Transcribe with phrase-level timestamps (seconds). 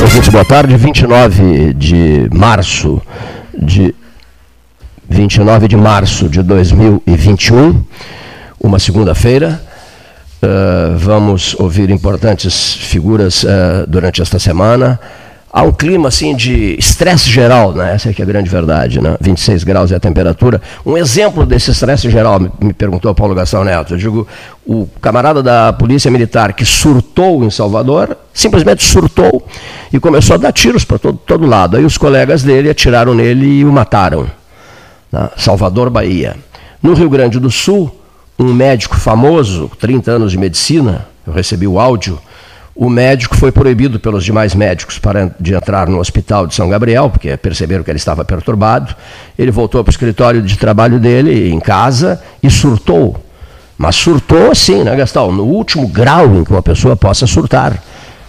[0.00, 0.76] Ouvintes, boa tarde.
[0.76, 3.00] 29 de março
[3.56, 3.94] de
[5.08, 7.84] 29 de março de 2021,
[8.60, 9.60] uma segunda-feira.
[10.42, 13.48] Uh, vamos ouvir importantes figuras uh,
[13.88, 15.00] durante esta semana
[15.58, 17.92] há um clima assim de estresse geral, né?
[17.92, 19.16] essa é que é a grande verdade, né?
[19.20, 20.62] 26 graus é a temperatura.
[20.86, 24.28] Um exemplo desse estresse geral, me perguntou Paulo Gastão Neto, eu digo,
[24.64, 29.44] o camarada da Polícia Militar que surtou em Salvador, simplesmente surtou
[29.92, 31.76] e começou a dar tiros para todo, todo lado.
[31.76, 34.30] Aí os colegas dele atiraram nele e o mataram.
[35.10, 35.28] Né?
[35.36, 36.36] Salvador, Bahia.
[36.80, 37.90] No Rio Grande do Sul,
[38.38, 42.20] um médico famoso, 30 anos de medicina, eu recebi o áudio,
[42.80, 47.10] o médico foi proibido pelos demais médicos para, de entrar no hospital de São Gabriel,
[47.10, 48.94] porque perceberam que ele estava perturbado.
[49.36, 53.20] Ele voltou para o escritório de trabalho dele, em casa, e surtou.
[53.76, 55.32] Mas surtou assim, né, Gastão?
[55.32, 57.82] No último grau em que uma pessoa possa surtar.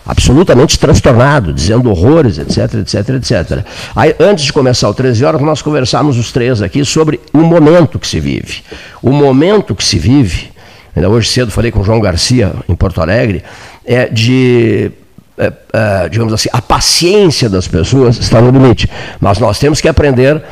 [0.03, 3.63] Absolutamente transtornado, dizendo horrores, etc, etc, etc.
[3.95, 7.99] Aí, antes de começar o 13 horas, nós conversamos os três aqui sobre o momento
[7.99, 8.63] que se vive.
[8.99, 10.49] O momento que se vive,
[10.95, 13.43] ainda hoje cedo falei com o João Garcia, em Porto Alegre,
[13.89, 14.91] é, de
[15.35, 18.87] é, é, digamos assim, a paciência das pessoas está no limite.
[19.19, 20.43] Mas nós temos que aprender,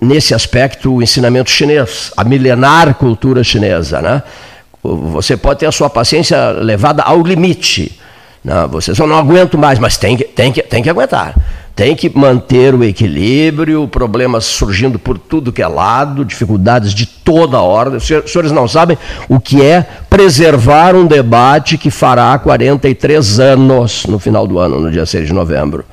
[0.00, 4.00] nesse aspecto, o ensinamento chinês, a milenar cultura chinesa.
[4.00, 4.22] Né?
[4.82, 7.98] Você pode ter a sua paciência levada ao limite.
[8.44, 8.54] Né?
[8.70, 11.34] Você só não aguento mais, mas tem que, tem que, tem que aguentar
[11.78, 17.60] tem que manter o equilíbrio, problemas surgindo por tudo que é lado, dificuldades de toda
[17.60, 17.98] ordem.
[17.98, 18.98] Os senhores não sabem
[19.28, 24.90] o que é preservar um debate que fará 43 anos no final do ano, no
[24.90, 25.84] dia 6 de novembro.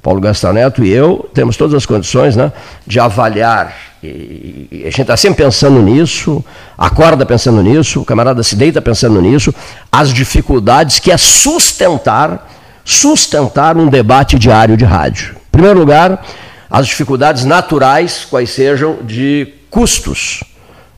[0.00, 2.50] Paulo Gastaneto e eu temos todas as condições né,
[2.86, 3.76] de avaliar.
[4.02, 6.42] E, a gente está sempre pensando nisso,
[6.76, 9.54] acorda pensando nisso, o camarada se deita pensando nisso,
[9.92, 12.48] as dificuldades que é sustentar
[12.84, 15.34] sustentar um debate diário de rádio.
[15.34, 16.24] Em primeiro lugar,
[16.68, 20.44] as dificuldades naturais, quais sejam, de custos,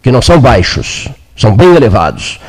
[0.03, 2.41] que não são baixos, são bem elevados.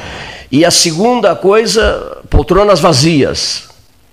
[0.52, 3.68] E a segunda coisa, poltronas vazias.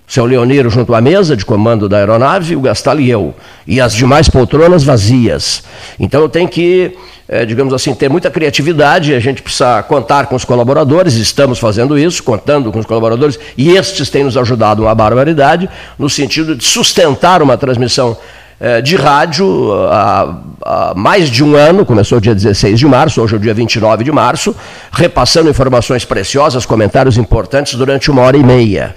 [0.07, 3.33] Seu Leoniro junto à mesa de comando da aeronave, o Gastal e eu.
[3.65, 5.63] E as demais poltronas vazias.
[5.99, 6.95] Então eu tenho que
[7.27, 11.97] é, digamos assim, ter muita criatividade, a gente precisa contar com os colaboradores, estamos fazendo
[11.97, 16.63] isso, contando com os colaboradores, e estes têm nos ajudado uma barbaridade, no sentido de
[16.63, 18.15] sustentar uma transmissão
[18.59, 23.33] é, de rádio há, há, mais de um ano, começou dia 16 de março, hoje
[23.33, 24.55] é o dia 29 de março,
[24.91, 28.95] repassando informações preciosas, comentários importantes durante uma hora e meia.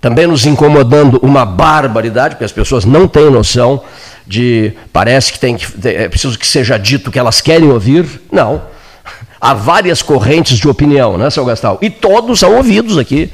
[0.00, 3.82] Também nos incomodando uma barbaridade, porque as pessoas não têm noção
[4.30, 8.06] de parece que tem que é preciso que seja dito que elas querem ouvir.
[8.30, 8.62] Não.
[9.40, 11.78] Há várias correntes de opinião, né, seu Gastal?
[11.82, 13.28] E todos são ouvidos aqui.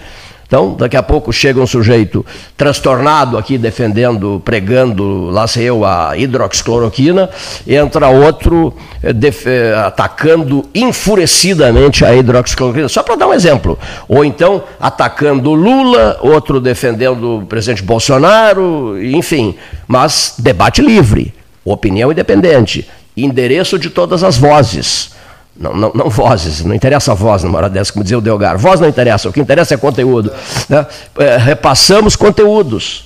[0.47, 2.25] Então, daqui a pouco chega um sujeito
[2.57, 7.29] transtornado aqui defendendo, pregando, lá sei eu, a hidroxicloroquina,
[7.67, 9.11] entra outro eh,
[9.45, 13.77] eh, atacando enfurecidamente a hidroxicloroquina, só para dar um exemplo.
[14.09, 19.57] Ou então atacando Lula, outro defendendo o presidente Bolsonaro, enfim.
[19.89, 21.35] Mas debate livre,
[21.65, 25.16] opinião independente, endereço de todas as vozes.
[25.59, 28.59] Não, não, não, vozes, não interessa a voz numa hora dessa, como dizia o Delgar.
[28.59, 30.31] Voz não interessa, o que interessa é conteúdo.
[30.69, 30.87] Né?
[31.19, 33.06] É, repassamos conteúdos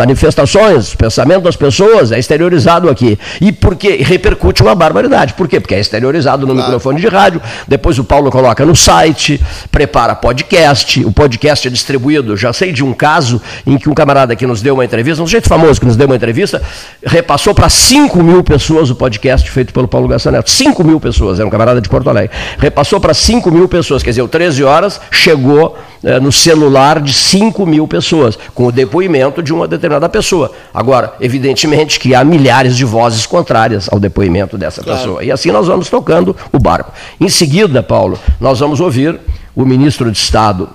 [0.00, 3.18] manifestações, pensamento das pessoas é exteriorizado aqui.
[3.38, 5.34] E porque repercute uma barbaridade.
[5.34, 5.60] Por quê?
[5.60, 6.68] Porque é exteriorizado no claro.
[6.68, 9.38] microfone de rádio, depois o Paulo coloca no site,
[9.70, 12.34] prepara podcast, o podcast é distribuído.
[12.34, 15.26] Já sei de um caso em que um camarada que nos deu uma entrevista, um
[15.26, 16.62] jeito famoso que nos deu uma entrevista,
[17.04, 20.50] repassou para 5 mil pessoas o podcast feito pelo Paulo Gassaneto.
[20.50, 22.34] 5 mil pessoas, era um camarada de Porto Alegre.
[22.58, 27.66] Repassou para 5 mil pessoas, quer dizer, 13 horas chegou é, no celular de 5
[27.66, 30.52] mil pessoas, com o depoimento de uma determinada pessoa.
[30.72, 34.98] Agora, evidentemente que há milhares de vozes contrárias ao depoimento dessa claro.
[34.98, 35.24] pessoa.
[35.24, 36.92] E assim nós vamos tocando o barco.
[37.20, 39.18] Em seguida, Paulo, nós vamos ouvir
[39.54, 40.68] o ministro de Estado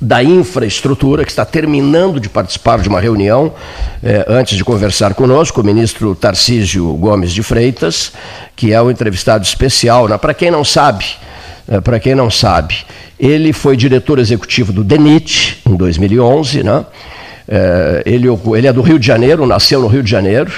[0.00, 3.54] da infraestrutura, que está terminando de participar de uma reunião,
[4.02, 8.12] eh, antes de conversar conosco, o ministro Tarcísio Gomes de Freitas,
[8.54, 10.06] que é o entrevistado especial.
[10.06, 10.18] Né?
[10.18, 11.06] Para quem não sabe,
[11.66, 12.84] eh, para quem não sabe,
[13.18, 16.84] ele foi diretor executivo do DENIT em 2011, né?
[17.48, 20.52] É, ele, ele, é do Rio de Janeiro, nasceu no Rio de Janeiro,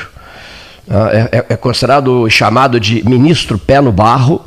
[0.87, 0.96] né?
[1.12, 4.43] é, é, é, considerado chamado de ministro pé no barro,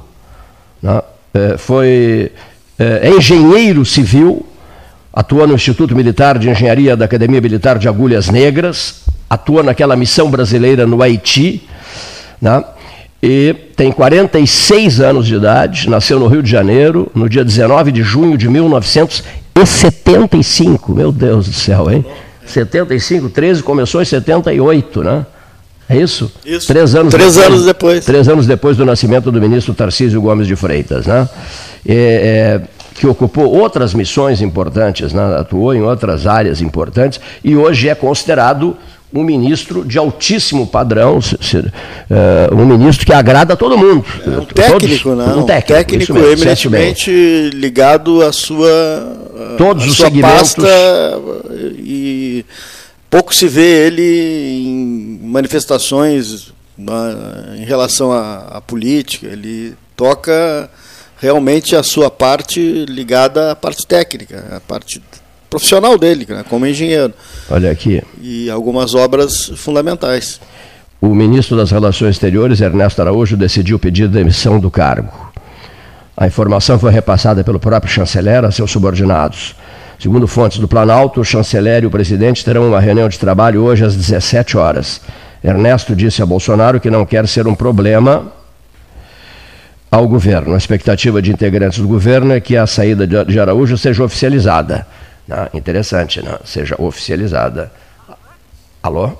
[0.81, 1.01] né?
[1.33, 2.31] é, foi
[2.79, 4.45] é, é engenheiro civil,
[5.13, 10.31] atua no Instituto Militar de Engenharia da Academia Militar de Agulhas Negras, atua naquela missão
[10.31, 11.67] brasileira no Haiti,
[12.41, 12.63] né?
[13.21, 18.01] e tem 46 anos de idade, nasceu no Rio de Janeiro, no dia 19 de
[18.01, 20.91] junho de 1975.
[20.91, 22.03] Meu Deus do céu, hein?
[22.51, 25.25] 75, 13, começou em 78, né?
[25.89, 26.31] É isso?
[26.45, 26.67] Isso.
[26.67, 28.05] Três anos Três depois, anos depois.
[28.05, 31.27] Três anos depois do nascimento do ministro Tarcísio Gomes de Freitas, né?
[31.85, 32.61] É, é,
[32.95, 35.37] que ocupou outras missões importantes, né?
[35.37, 38.77] atuou em outras áreas importantes e hoje é considerado
[39.13, 44.05] um ministro de altíssimo padrão, uh, um ministro que agrada a todo mundo.
[44.25, 45.39] É um técnico, Todos, não?
[45.39, 48.67] Um técnico, técnico mesmo, eminentemente ligado à sua,
[49.57, 50.53] Todos à os sua segmentos.
[50.53, 50.67] pasta
[51.77, 52.45] e
[53.09, 56.53] pouco se vê ele em manifestações
[57.57, 59.27] em relação à, à política.
[59.27, 60.69] Ele toca
[61.19, 65.01] realmente a sua parte ligada à parte técnica, à parte
[65.51, 67.13] profissional dele, né, como engenheiro.
[67.49, 68.01] Olha aqui.
[68.21, 70.39] E algumas obras fundamentais.
[71.01, 75.11] O ministro das Relações Exteriores, Ernesto Araújo, decidiu pedir demissão do cargo.
[76.15, 79.55] A informação foi repassada pelo próprio chanceler a seus subordinados.
[79.99, 83.83] Segundo fontes do Planalto, o chanceler e o presidente terão uma reunião de trabalho hoje
[83.83, 85.01] às 17 horas.
[85.43, 88.31] Ernesto disse a Bolsonaro que não quer ser um problema
[89.91, 90.53] ao governo.
[90.53, 94.87] A expectativa de integrantes do governo é que a saída de Araújo seja oficializada.
[95.31, 96.37] Ah, interessante, né?
[96.43, 97.71] seja oficializada.
[98.83, 99.13] Alô?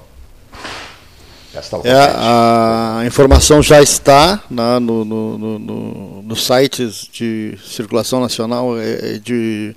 [1.84, 9.20] É, a informação já está né, no, no, no, no, sites de circulação nacional é,
[9.22, 9.76] de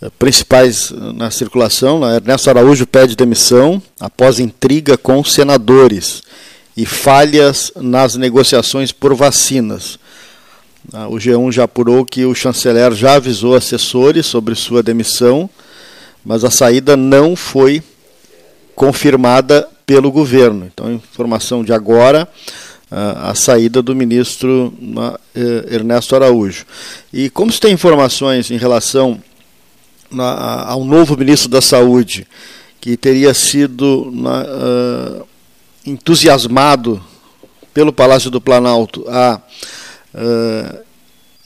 [0.00, 2.00] é, principais na circulação.
[2.00, 2.16] Né?
[2.16, 6.22] Ernesto Araújo pede demissão após intriga com senadores
[6.74, 9.98] e falhas nas negociações por vacinas.
[10.92, 15.50] Ah, o G1 já apurou que o chanceler já avisou assessores sobre sua demissão,
[16.24, 17.82] mas a saída não foi
[18.74, 20.66] confirmada pelo governo.
[20.66, 22.28] Então, informação de agora,
[22.90, 24.72] a saída do ministro
[25.34, 26.64] eh, Ernesto Araújo.
[27.12, 29.20] E como se tem informações em relação
[30.66, 32.26] ao novo ministro da Saúde,
[32.80, 34.12] que teria sido
[35.84, 37.02] entusiasmado
[37.74, 39.40] pelo Palácio do Planalto a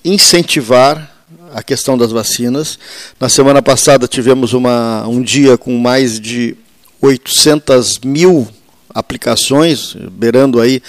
[0.04, 1.10] incentivar
[1.54, 2.78] a questão das vacinas.
[3.18, 6.56] Na semana passada tivemos uma, um dia com mais de
[7.00, 8.48] 800 mil
[8.92, 10.82] aplicações, beirando aí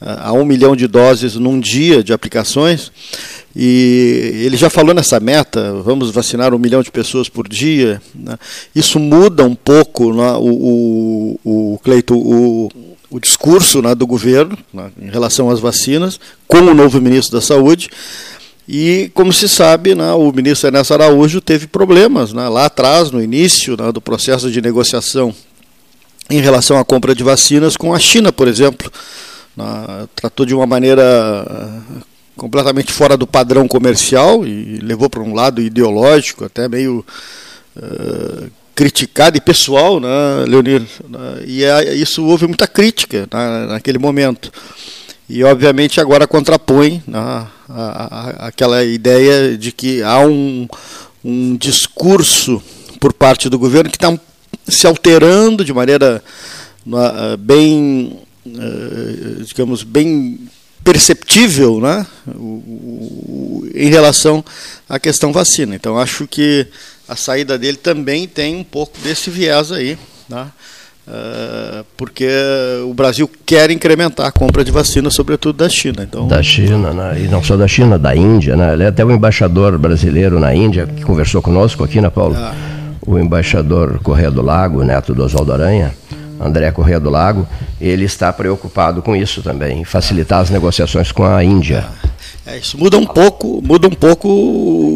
[0.00, 2.92] a um milhão de doses num dia de aplicações.
[3.54, 8.00] E ele já falou nessa meta, vamos vacinar um milhão de pessoas por dia.
[8.14, 8.38] Né?
[8.74, 12.70] Isso muda um pouco né, o, o, o, Cleito, o,
[13.10, 17.40] o discurso né, do governo né, em relação às vacinas, com o novo ministro da
[17.40, 17.88] Saúde.
[18.68, 23.22] E, como se sabe, né, o ministro Ernesto Araújo teve problemas né, lá atrás, no
[23.22, 25.34] início né, do processo de negociação
[26.30, 28.90] em relação à compra de vacinas com a China, por exemplo.
[30.14, 32.02] Tratou de uma maneira eh,
[32.36, 37.04] completamente fora do padrão comercial e levou para um lado ideológico, até meio
[37.76, 40.08] uh, criticado e pessoal, né,
[40.46, 40.86] Leonir?
[41.44, 44.52] E é, isso houve muita crítica né, naquele momento.
[45.28, 50.68] E, obviamente, agora contrapõe né, a, a, aquela ideia de que há um,
[51.24, 52.62] um discurso
[53.00, 54.16] por parte do governo que está
[54.68, 56.22] se alterando de maneira
[56.86, 58.16] uh, bem,
[58.46, 60.38] uh, digamos, bem
[60.84, 62.06] perceptível né,
[63.74, 64.44] em relação
[64.88, 65.74] à questão vacina.
[65.74, 66.68] Então, acho que
[67.08, 69.98] a saída dele também tem um pouco desse viés aí.
[70.28, 70.46] Né?
[71.08, 72.28] Uh, porque
[72.84, 76.02] o Brasil quer incrementar a compra de vacina, sobretudo da China.
[76.02, 76.28] Então...
[76.28, 77.22] Da China, né?
[77.22, 78.54] e não só da China, da Índia.
[78.54, 78.74] Né?
[78.74, 82.34] Ele até o embaixador brasileiro na Índia, que conversou conosco aqui, né, Paulo?
[82.36, 82.54] Ah.
[83.06, 85.94] O embaixador Correia do Lago, neto do Oswaldo Aranha,
[86.38, 87.48] André Correia do Lago,
[87.80, 91.86] ele está preocupado com isso também, facilitar as negociações com a Índia.
[92.04, 92.08] Ah.
[92.48, 94.26] É, isso muda um pouco, muda um pouco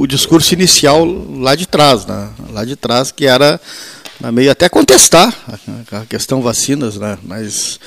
[0.00, 1.04] o discurso inicial
[1.37, 2.30] lá de trás, né?
[2.50, 3.61] Lá de trás que era
[4.32, 5.35] meio até contestar
[5.90, 7.18] a questão vacinas, né?
[7.25, 7.78] mas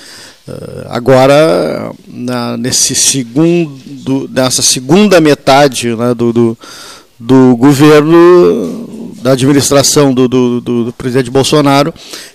[0.48, 6.58] uh, agora na, nesse segundo, nessa segunda metade né, do, do,
[7.18, 11.94] do, governo, da administração do, do, do, presidente Bolsonaro,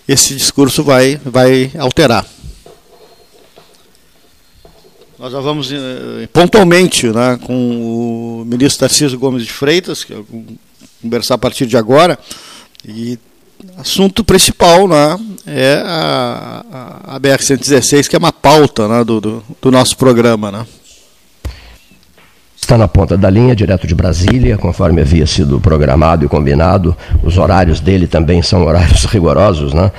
[0.09, 2.25] esse discurso vai, vai alterar.
[5.21, 5.77] Nós já vamos uh,
[6.33, 7.53] pontualmente né, com
[8.41, 10.27] o ministro Tarcísio Gomes de Freitas, que eu
[11.03, 12.19] conversar a partir de agora,
[12.89, 13.19] e
[13.77, 19.45] assunto principal né, é a, a, a BR-116, que é uma pauta né, do, do,
[19.61, 20.51] do, nosso programa.
[20.51, 20.67] Né.
[22.59, 26.97] Está na ponta da linha, direto de Brasília, conforme havia sido programado e combinado.
[27.23, 29.75] Os horários dele também são horários rigorosos.
[29.75, 29.93] Né?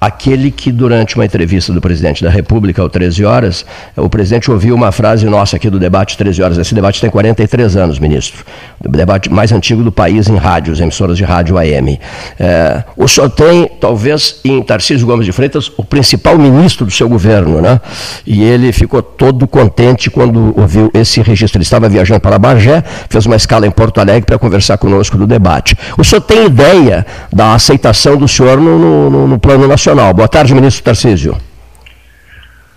[0.00, 4.74] Aquele que, durante uma entrevista do presidente da República, ao 13 horas, o presidente ouviu
[4.74, 6.58] uma frase nossa aqui do debate 13 horas.
[6.58, 8.44] Esse debate tem 43 anos, ministro.
[8.84, 11.98] O debate mais antigo do país em rádios, emissoras de rádio AM.
[12.38, 17.08] É, o senhor tem, talvez, em Tarcísio Gomes de Freitas, o principal ministro do seu
[17.08, 17.80] governo, né?
[18.24, 21.58] E ele ficou todo contente quando ouviu esse registro.
[21.58, 25.26] Ele estava viajando para Bagé, fez uma escala em Porto Alegre para conversar conosco do
[25.26, 25.76] debate.
[25.96, 29.87] O senhor tem ideia da aceitação do senhor no, no, no plano nacional?
[29.88, 30.12] Nacional.
[30.12, 31.32] Boa tarde, ministro Tarcísio.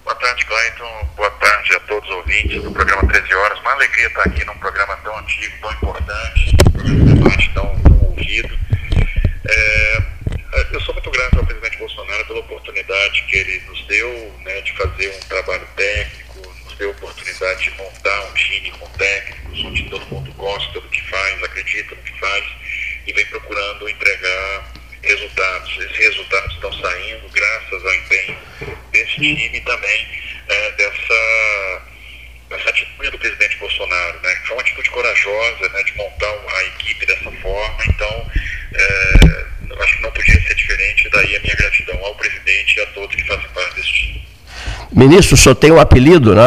[0.06, 1.10] Boa tarde, Clayton.
[1.18, 3.60] Boa tarde a todos os ouvintes do programa 13 Horas.
[3.60, 8.58] Uma alegria estar aqui num programa tão antigo, tão importante, um debate tão, tão ouvido.
[9.46, 10.01] É,
[10.72, 14.72] eu sou muito grato ao presidente Bolsonaro pela oportunidade que ele nos deu né, de
[14.77, 19.84] fazer um trabalho técnico, nos deu a oportunidade de montar um time com técnicos, onde
[19.89, 22.46] todo mundo gosta do que faz, acredita no que faz
[23.06, 25.77] e vem procurando entregar resultados.
[25.77, 28.38] Esses resultados estão saindo graças ao empenho
[28.91, 30.08] desse time e também
[30.48, 31.81] é, dessa,
[32.50, 34.36] dessa atitude do presidente Bolsonaro, né?
[34.46, 37.84] Foi uma atitude corajosa né, de montar a equipe dessa forma.
[37.88, 38.31] Então,
[38.74, 39.46] é,
[39.84, 41.10] acho que não podia ser diferente.
[41.12, 44.22] Daí a minha gratidão ao presidente e a todos que fazem parte desse time.
[44.93, 46.43] Ministro, o senhor tem um apelido né,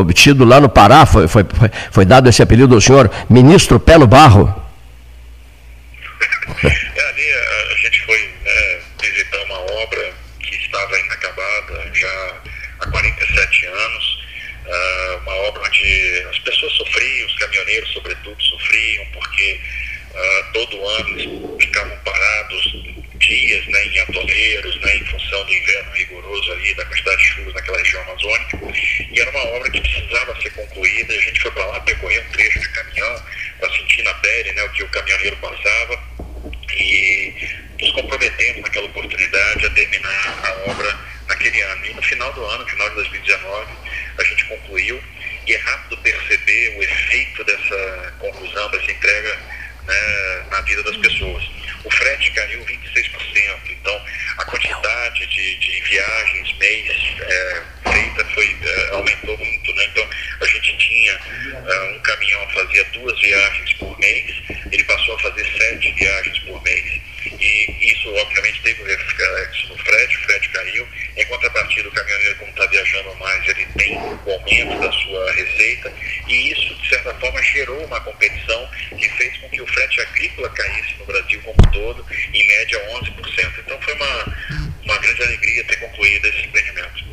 [0.00, 1.44] obtido lá no Pará, foi, foi,
[1.92, 4.67] foi dado esse apelido ao senhor, Ministro Pé no Barro.
[6.64, 12.42] É, ali a, a, gente foi né, visitar uma obra que estava inacabada já
[12.80, 14.18] há 47 anos,
[14.66, 19.60] uh, uma obra onde as pessoas sofriam, os caminhoneiros sobretudo sofriam, porque
[20.10, 25.92] uh, todo ano eles ficavam parados dias né, em atoleiros, né, em função do inverno
[25.92, 28.58] rigoroso ali, da quantidade de chuvas naquela região amazônica.
[29.12, 31.12] E era uma obra que precisava ser concluída.
[31.12, 33.22] A gente foi para lá percorrer um trecho de caminhão
[33.58, 36.00] para sentir na pele né, o que o caminhoneiro passava
[36.78, 37.34] e
[37.80, 41.86] nos comprometemos naquela oportunidade a terminar a obra naquele ano.
[41.86, 43.72] E no final do ano, no final de 2019,
[44.18, 45.02] a gente concluiu
[45.46, 49.38] e é rápido perceber o efeito dessa conclusão, dessa entrega
[49.86, 51.44] né, na vida das pessoas.
[51.88, 54.04] O frete caiu 26%, então
[54.36, 56.90] a quantidade de, de viagens mês
[57.22, 59.74] é, feita foi, é, aumentou muito.
[59.74, 59.84] Né?
[59.86, 60.06] Então
[60.38, 64.36] a gente tinha é, um caminhão fazia duas viagens por mês,
[64.70, 67.00] ele passou a fazer sete viagens por mês.
[67.26, 70.86] E isso, obviamente, teve reflexo no frete, o frete caiu.
[71.16, 75.92] Em contrapartida, o caminhoneiro, como está viajando mais, ele tem o aumento da sua receita.
[76.28, 80.48] E isso, de certa forma, gerou uma competição que fez com que o frete agrícola
[80.50, 83.52] caísse no Brasil como um todo, em média 11%.
[83.58, 84.36] Então, foi uma,
[84.84, 87.08] uma grande alegria ter concluído esse empreendimento.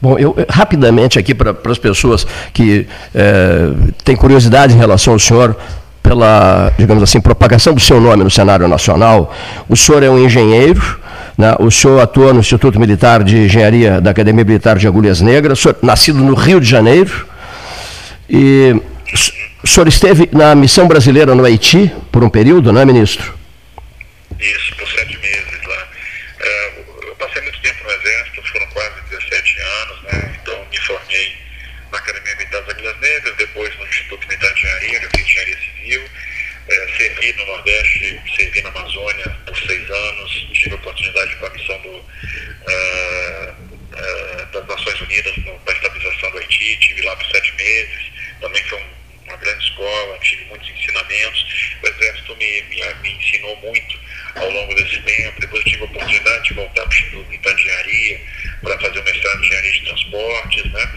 [0.00, 5.56] Bom, eu rapidamente aqui para as pessoas que é, têm curiosidade em relação ao senhor,
[6.04, 9.34] pela, digamos assim, propagação do seu nome no cenário nacional.
[9.66, 11.00] O senhor é um engenheiro,
[11.36, 11.56] né?
[11.58, 15.78] o senhor atua no Instituto Militar de Engenharia da Academia Militar de Agulhas Negras, senhor,
[15.82, 17.26] nascido no Rio de Janeiro,
[18.28, 18.78] e
[19.62, 23.32] o senhor esteve na missão brasileira no Haiti por um período, não é, ministro?
[24.38, 25.88] Isso, por sete meses lá.
[26.38, 26.72] É,
[27.08, 30.34] eu passei muito tempo no Exército, foram quase 17 anos, né?
[30.42, 31.32] então me formei
[31.90, 35.63] na Academia Militar das Agulhas Negras, depois no Instituto Militar de Engenharia, eu fiz Engenharia
[36.68, 41.52] é, servi no Nordeste, servi na Amazônia por seis anos, tive a oportunidade para a
[41.52, 43.54] missão do, uh,
[43.92, 48.64] uh, das Nações Unidas para a estabilização do Haiti, tive lá por sete meses, também
[48.64, 53.98] foi um, uma grande escola, tive muitos ensinamentos, o Exército me, me, me ensinou muito
[54.34, 58.20] ao longo desse tempo, depois tive a oportunidade de voltar para de Engenharia
[58.62, 60.92] para fazer o mestrado de Engenharia de Transportes, né?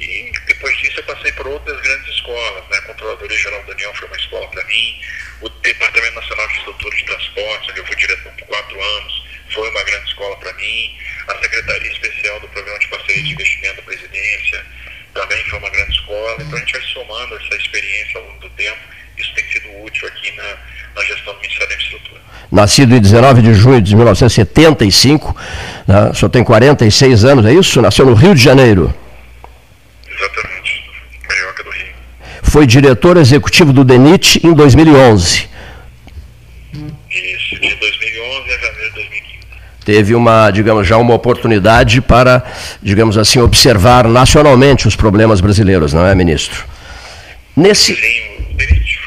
[0.00, 2.78] E depois disso eu passei por outras grandes escolas, né?
[2.78, 5.00] A Controladoria Geral da União foi uma escola para mim,
[5.40, 9.68] o Departamento Nacional de Estrutura de Transportes, onde eu fui diretor por quatro anos, foi
[9.70, 10.98] uma grande escola para mim,
[11.28, 14.64] a Secretaria Especial do Programa de Parceria de Investimento da Presidência
[15.14, 18.50] também foi uma grande escola, então a gente vai somando essa experiência ao longo do
[18.50, 18.78] tempo,
[19.18, 20.56] isso tem sido útil aqui na,
[20.96, 22.20] na gestão do Ministério da Infraestrutura.
[22.50, 25.36] Nascido em 19 de junho de 1975,
[25.86, 26.10] né?
[26.10, 27.80] o senhor tem 46 anos, é isso?
[27.80, 28.92] Nasceu no Rio de Janeiro.
[30.08, 30.84] Exatamente,
[31.22, 31.94] Carioca do Rio.
[32.42, 35.48] Foi diretor executivo do DENIT em 2011.
[37.10, 39.21] Isso, de 2011 a janeiro de 2015.
[39.84, 42.42] Teve uma, digamos, já uma oportunidade para,
[42.82, 46.64] digamos assim, observar nacionalmente os problemas brasileiros, não é, ministro?
[47.56, 47.94] Nesse...
[47.94, 48.00] Sim,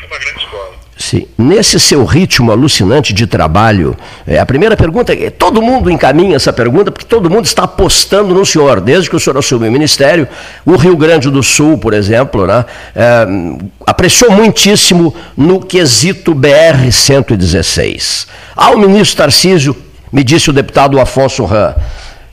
[0.08, 0.75] uma grande escola.
[0.98, 1.27] Sim.
[1.38, 6.53] Nesse seu ritmo alucinante de trabalho, é, a primeira pergunta é: todo mundo encaminha essa
[6.53, 10.27] pergunta, porque todo mundo está apostando no senhor, desde que o senhor assumiu o ministério.
[10.65, 12.65] O Rio Grande do Sul, por exemplo, né,
[12.96, 13.27] é,
[13.86, 18.27] apreciou muitíssimo no quesito BR-116.
[18.55, 19.75] Ao ministro Tarcísio,
[20.15, 21.75] me disse o deputado Afonso Ram.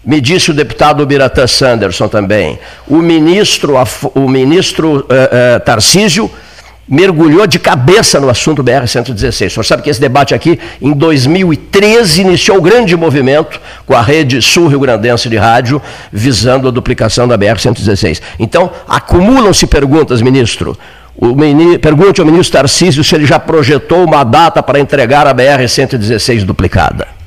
[0.07, 2.57] Me disse o deputado Biratã Sanderson também.
[2.87, 3.75] O ministro,
[4.15, 6.31] o ministro uh, uh, Tarcísio
[6.89, 9.47] mergulhou de cabeça no assunto BR-116.
[9.47, 14.01] O senhor sabe que esse debate aqui, em 2013, iniciou um grande movimento com a
[14.01, 18.23] rede sul-rio-grandense de rádio, visando a duplicação da BR-116.
[18.39, 20.79] Então, acumulam-se perguntas, ministro.
[21.21, 26.45] Mini, pergunte ao ministro Tarcísio se ele já projetou uma data para entregar a BR-116
[26.45, 27.22] duplicada.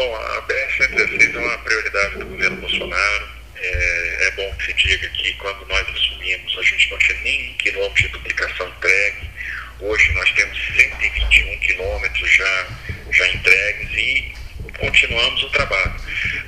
[0.00, 3.28] Bom, a BR-116 é uma prioridade do governo Bolsonaro.
[3.54, 7.50] É, é bom que se diga que quando nós assumimos, a gente não tinha nem
[7.50, 9.30] um quilômetro de duplicação entregue.
[9.78, 12.66] Hoje nós temos 121 quilômetros já,
[13.12, 14.32] já entregues e
[14.78, 15.94] continuamos o trabalho.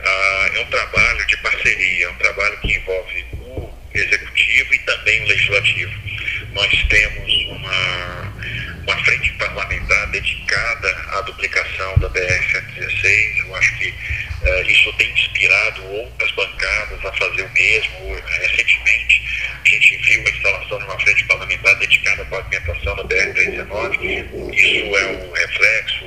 [0.03, 5.25] Ah, é um trabalho de parceria, é um trabalho que envolve o executivo e também
[5.25, 5.93] o legislativo.
[6.55, 8.35] Nós temos uma,
[8.83, 13.39] uma frente parlamentar dedicada à duplicação da BR-116.
[13.39, 18.23] Eu acho que uh, isso tem inspirado outras bancadas a fazer o mesmo.
[18.43, 19.23] Recentemente,
[19.65, 24.55] a gente viu a instalação de uma frente parlamentar dedicada à pavimentação da BR-319.
[24.55, 26.05] Isso é um reflexo,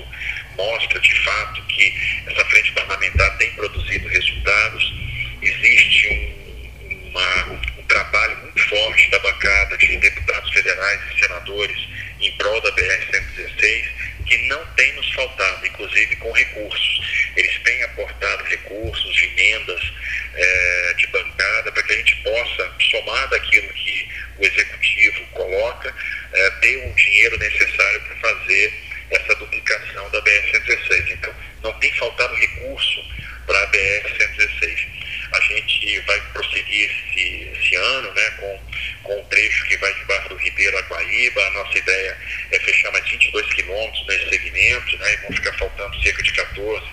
[0.58, 1.94] mostra de fato que
[2.28, 4.94] essa frente parlamentar tem produzido resultados.
[5.42, 11.78] Existe um, uma, trabalho muito forte da bancada de deputados federais e senadores
[12.22, 13.86] em prol da BR-116,
[14.26, 17.02] que não tem nos faltado, inclusive com recursos.
[17.36, 19.94] Eles têm aportado recursos, emendas
[20.34, 25.94] é, de bancada, para que a gente possa, somar daquilo que o executivo coloca,
[26.34, 28.74] é, ter o dinheiro necessário para fazer
[29.12, 31.12] essa duplicação da BR-116.
[31.12, 33.04] Então, não tem faltado recurso
[33.46, 35.05] para a BR-116
[35.36, 38.60] a gente vai prosseguir esse, esse ano né, com,
[39.04, 41.46] com o trecho que vai de Barra do Ribeiro a Guaíba.
[41.48, 42.18] A nossa ideia
[42.52, 46.86] é fechar mais 22 quilômetros nesse segmento, né, e vão ficar faltando cerca de 14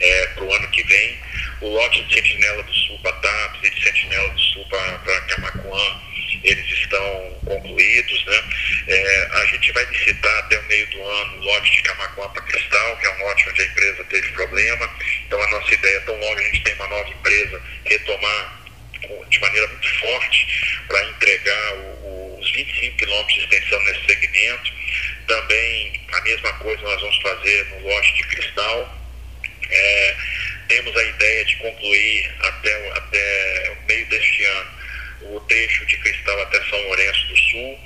[0.00, 1.18] é, para o ano que vem.
[1.60, 6.00] O lote de Sentinela do Sul para Tapes e de Sentinela do Sul para Camacuã,
[6.42, 8.24] eles estão concluídos.
[8.24, 8.42] Né?
[8.88, 12.42] É, a gente vai licitar até o meio do ano o lote de Camacuã para
[12.42, 14.90] Cristal, que é um lote onde a empresa teve problema.
[15.26, 18.60] Então a nossa ideia, é tão logo a gente tem uma nova empresa, retomar
[19.28, 20.46] de maneira muito forte
[20.86, 24.72] para entregar o, os 25 quilômetros de extensão nesse segmento.
[25.26, 29.00] Também a mesma coisa nós vamos fazer no lote de Cristal.
[29.70, 30.16] É,
[30.68, 34.79] temos a ideia de concluir até, até o meio deste ano
[35.22, 37.80] o trecho de Cristal até São Lourenço do Sul.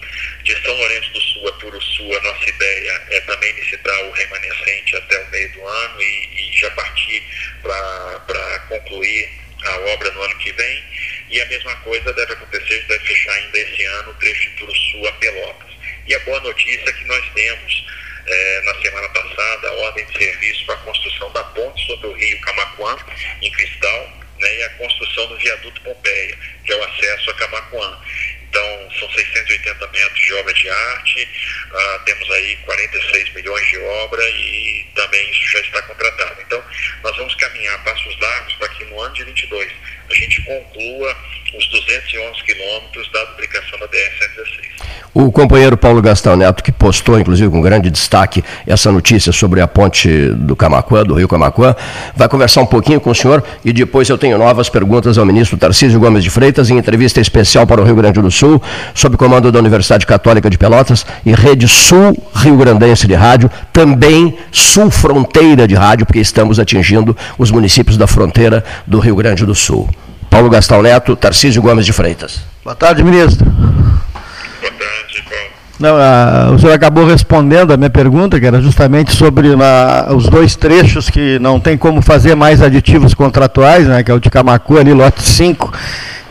[0.44, 4.96] De São Lourenço do Sul a Turuçu, a nossa ideia é também licitar o remanescente
[4.96, 7.22] até o meio do ano e, e já partir
[7.62, 9.28] para concluir
[9.64, 10.84] a obra no ano que vem.
[11.30, 15.06] E a mesma coisa deve acontecer, deve fechar ainda esse ano o trecho de Turuçu
[15.06, 15.74] a Pelotas.
[16.06, 17.86] E a boa notícia é que nós temos
[18.26, 22.12] é, na semana passada a ordem de serviço para a construção da ponte sobre o
[22.12, 22.96] rio Camacuã,
[23.42, 28.00] em Cristal, né, e a construção do viaduto Pompeia, que é o acesso a Camacuã.
[28.42, 31.28] Então, são 680 metros de obra de arte,
[31.72, 36.40] uh, temos aí 46 milhões de obra e também isso já está contratado.
[36.40, 36.64] Então,
[37.02, 39.72] nós vamos caminhar passos largos para que no ano de 22
[40.08, 41.16] a gente conclua
[41.56, 44.74] os 211 quilômetros da duplicação da BR-116.
[45.14, 49.68] O companheiro Paulo Gastão Neto, que postou, inclusive com grande destaque, essa notícia sobre a
[49.68, 51.76] ponte do Camacuã, do Rio Camacuã,
[52.16, 55.56] vai conversar um pouquinho com o senhor e depois eu tenho novas perguntas ao ministro
[55.56, 58.60] Tarcísio Gomes de Freitas, em entrevista especial para o Rio Grande do Sul,
[58.92, 64.36] sob comando da Universidade Católica de Pelotas e Rede Sul Rio Grandense de Rádio, também
[64.50, 69.54] Sul Fronteira de Rádio, porque estamos atingindo os municípios da fronteira do Rio Grande do
[69.54, 69.88] Sul.
[70.34, 72.40] Paulo Gastão Neto, Tarcísio Gomes de Freitas.
[72.64, 73.48] Boa tarde, ministro.
[73.48, 75.44] Boa tarde, Paulo.
[75.78, 80.28] Não, a, o senhor acabou respondendo a minha pergunta, que era justamente sobre na, os
[80.28, 84.28] dois trechos que não tem como fazer mais aditivos contratuais, né, que é o de
[84.28, 85.72] Camacu, ali, lote 5,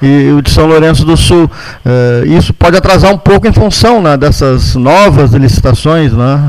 [0.01, 1.49] e o de São Lourenço do Sul.
[1.85, 6.11] Uh, isso pode atrasar um pouco em função né, dessas novas licitações.
[6.11, 6.41] Né?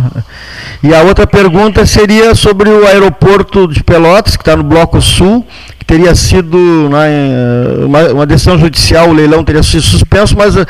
[0.82, 5.46] E a outra pergunta seria sobre o aeroporto de Pelotas, que está no Bloco Sul,
[5.94, 6.58] teria sido
[6.90, 10.66] né, uma, uma, decisão judicial, o leilão teria sido suspenso, mas uh,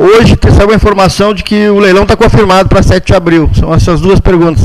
[0.00, 3.50] hoje saiu a informação de que o leilão está confirmado para 7 de abril.
[3.54, 4.64] São essas duas perguntas.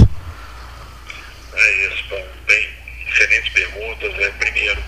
[1.58, 2.24] É isso, Paulo.
[2.48, 2.70] Bem,
[3.12, 4.14] excelentes perguntas.
[4.18, 4.80] É, primeiro,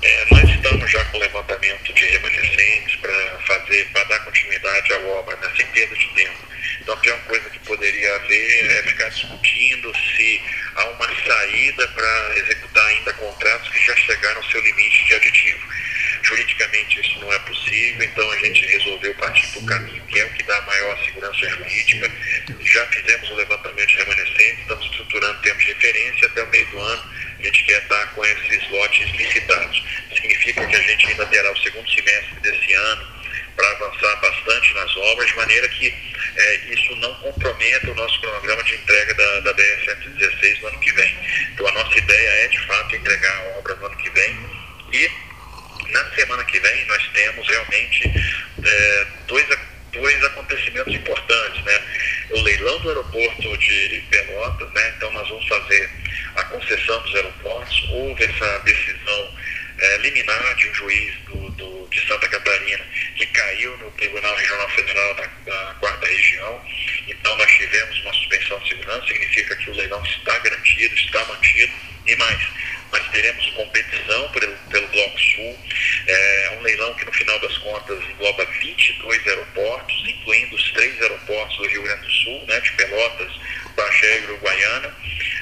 [0.00, 3.12] é, nós estamos já com levantamento de remanescentes para
[3.46, 6.38] fazer, para dar continuidade à obra, né, sem perda de tempo.
[6.80, 10.42] Então, a pior coisa que poderia haver é ficar discutindo se
[10.74, 15.76] há uma saída para executar ainda contratos que já chegaram ao seu limite de aditivo.
[16.22, 20.24] Juridicamente isso não é possível, então a gente resolveu partir para o caminho que é
[20.24, 22.10] o que dá maior segurança jurídica.
[22.60, 26.66] Já fizemos o levantamento de remanescentes, estamos estruturando termos de referência até o meio
[28.16, 29.82] com esses lotes licitados.
[30.14, 33.06] Significa que a gente ainda terá o segundo semestre desse ano
[33.54, 35.94] para avançar bastante nas obras, de maneira que
[36.36, 40.92] é, isso não comprometa o nosso cronograma de entrega da, da BR-116 no ano que
[40.92, 41.18] vem.
[41.52, 44.36] Então a nossa ideia é, de fato, entregar a obra no ano que vem
[44.92, 45.10] e
[45.92, 48.12] na semana que vem nós temos realmente
[48.64, 49.46] é, dois,
[49.92, 51.82] dois acontecimentos importantes, né?
[52.30, 54.94] O leilão do aeroporto de Pelotas, né?
[54.96, 55.90] Então nós vamos fazer
[56.34, 57.88] a concessão dos aeroportos.
[57.90, 59.34] Houve essa decisão
[59.78, 62.84] é, liminar de um juiz do, do, de Santa Catarina
[63.16, 66.62] que caiu no Tribunal Regional Federal da, da Quarta Região.
[67.08, 71.72] Então nós tivemos uma suspensão de segurança, significa que o leilão está garantido, está mantido
[72.06, 72.40] e mais
[72.92, 75.58] nós teremos competição pelo, pelo Bloco Sul.
[76.06, 81.56] É um leilão que, no final das contas, engloba 22 aeroportos, incluindo os três aeroportos
[81.56, 83.32] do Rio Grande do Sul, né, de Pelotas,
[83.76, 84.94] Bagé e Uruguaiana.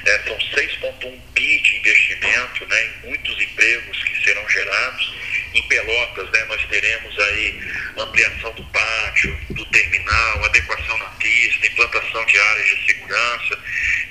[0.05, 5.13] É, são 6,1 bi de investimento, né, em muitos empregos que serão gerados.
[5.53, 7.59] Em Pelotas, né, nós teremos aí
[7.97, 13.59] ampliação do pátio, do terminal, adequação na pista, implantação de áreas de segurança.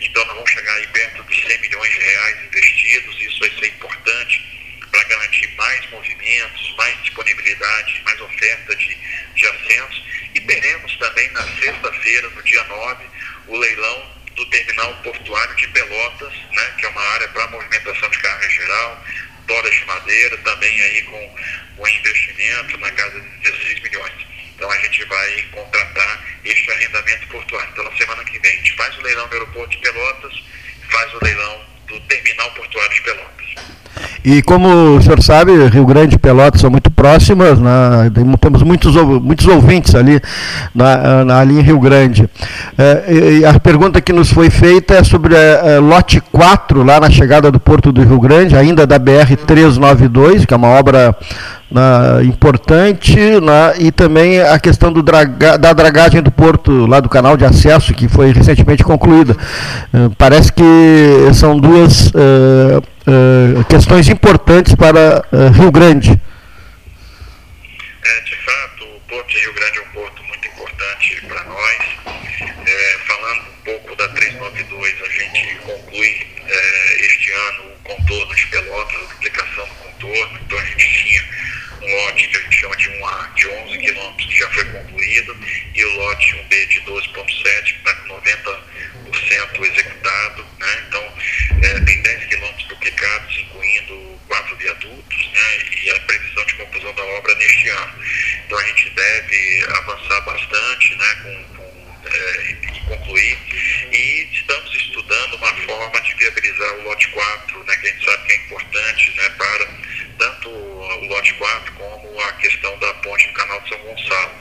[0.01, 3.21] Então, nós vamos chegar aí perto de 100 milhões de reais investidos.
[3.21, 4.55] Isso vai ser importante
[4.91, 8.97] para garantir mais movimentos, mais disponibilidade, mais oferta de,
[9.35, 10.05] de assentos.
[10.35, 13.05] E teremos também na sexta-feira, no dia 9,
[13.47, 18.19] o leilão do terminal portuário de Pelotas, né, que é uma área para movimentação de
[18.19, 19.05] carga geral,
[19.47, 21.37] toras de madeira, também aí com,
[21.77, 24.27] com investimento na casa de 16 milhões.
[24.57, 27.71] Então a gente vai contratar este arrendamento portuário.
[27.73, 30.43] Então na semana que vem a gente faz o leilão do aeroporto de Pelotas,
[30.91, 33.55] faz o leilão do terminal portuário de Pelotas.
[34.25, 38.11] E como o senhor sabe, Rio Grande e Pelotas são muito próximas, né?
[38.41, 40.19] temos muitos, muitos ouvintes ali
[40.75, 42.27] na, na, ali em Rio Grande.
[42.79, 47.51] É, a pergunta que nos foi feita é sobre é, lote 4, lá na chegada
[47.51, 51.15] do Porto do Rio Grande, ainda da BR-392, que é uma obra
[51.75, 57.37] na, importante, na, e também a questão draga, da dragagem do porto, lá do canal
[57.37, 59.37] de acesso, que foi recentemente concluída.
[59.93, 60.63] Uh, parece que
[61.35, 66.11] são duas uh, uh, questões importantes para Rio Grande.
[66.11, 71.79] É, de fato, o Porto de Rio Grande é um porto muito importante para nós.
[72.67, 78.47] É, falando um pouco da 392, a gente conclui é, este ano o contorno de
[78.47, 81.04] Pelotas, a duplicação do contorno, então a gente
[81.85, 85.37] um lote que a gente chama de 1A de 11 quilômetros que já foi concluído
[85.75, 90.47] e o lote 1B de 12,7 que está com 90% executado.
[90.59, 90.85] Né?
[90.89, 91.15] Então,
[91.63, 95.59] é, tem 10 quilômetros duplicados, incluindo quatro viadutos né?
[95.85, 97.95] e a previsão de conclusão da obra neste ano.
[98.47, 101.15] Então, a gente deve avançar bastante né?
[101.23, 101.75] com, com
[102.07, 103.39] é, e concluir.
[103.93, 108.27] E estamos estudando uma forma de viabilizar o lote 4, né, que a gente sabe
[108.27, 109.67] que é importante né, para
[111.25, 114.33] o lote 4 como a questão da ponte do canal de São Gonçalo.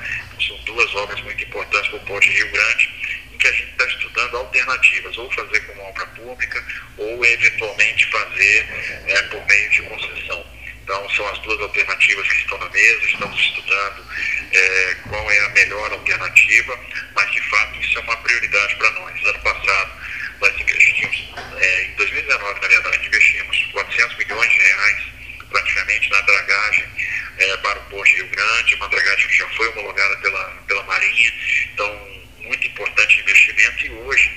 [0.46, 2.90] São duas obras muito importantes para o Ponte Rio Grande,
[3.34, 6.64] em que a gente está estudando alternativas, ou fazer como obra pública,
[6.98, 8.66] ou eventualmente fazer
[9.08, 10.46] né, por meio de concessão.
[10.84, 14.06] Então, são as duas alternativas que estão na mesa, estamos estudando
[14.52, 16.78] é, qual é a melhor alternativa,
[17.16, 19.24] mas de fato isso é uma prioridade para nós.
[19.24, 19.92] Ano passado,
[20.42, 25.13] nós investimos, é, em 2019, na verdade, investimos 400 milhões de reais
[25.54, 26.86] praticamente na dragagem
[27.38, 31.34] é, para o Porto Rio Grande, uma dragagem que já foi homologada pela, pela Marinha,
[31.72, 34.30] então muito importante investimento e hoje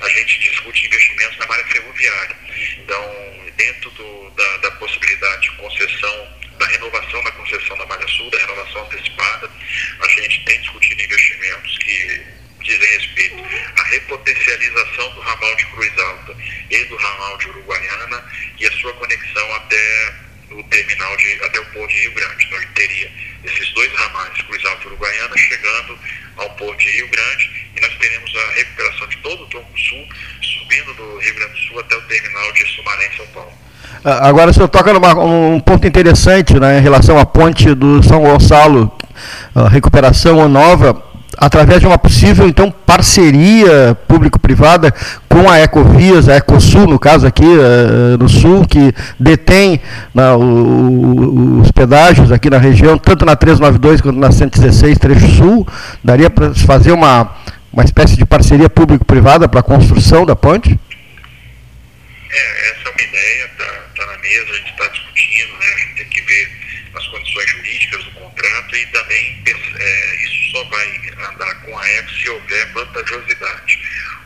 [0.00, 2.36] a gente discute investimentos na área ferroviária.
[2.78, 8.30] Então, dentro do, da, da possibilidade de concessão, da renovação da concessão da Malha Sul,
[8.30, 9.50] da renovação antecipada,
[10.00, 12.26] a gente tem discutido investimentos que
[12.62, 13.44] dizem respeito
[13.76, 16.36] à repotencialização do ramal de Cruz Alta
[16.70, 18.24] e do ramal de Uruguaiana
[18.60, 22.44] e a sua conexão até o terminal de, até o porto de Rio Grande.
[22.44, 23.10] Então, gente teria
[23.44, 25.98] esses dois ramais, Cruz Alta e Uruguaiana, chegando
[26.36, 30.08] ao porto de Rio Grande e nós teremos a recuperação de todo o tronco sul,
[30.42, 33.52] subindo do Rio Grande do Sul até o terminal de Sumaré, em São Paulo.
[34.04, 38.02] Ah, agora, o senhor toca numa, um ponto interessante né, em relação à ponte do
[38.02, 38.92] São Gonçalo,
[39.70, 41.07] recuperação ou nova
[41.38, 44.92] através de uma possível então parceria público-privada
[45.28, 49.80] com a Ecovias, a Ecosul, no caso aqui uh, no sul, que detém
[50.12, 55.66] na, o, os pedágios aqui na região, tanto na 392 quanto na 116, trecho sul,
[56.02, 57.36] daria para fazer uma,
[57.72, 60.78] uma espécie de parceria público-privada para a construção da ponte?
[62.30, 63.64] É, essa é uma ideia, está
[63.96, 66.50] tá na mesa, a gente está discutindo, né, a gente tem que ver
[66.96, 69.38] as condições jurídicas do contrato e também
[69.78, 73.78] é, isso só vai andar com a ECO se houver vantajosidade.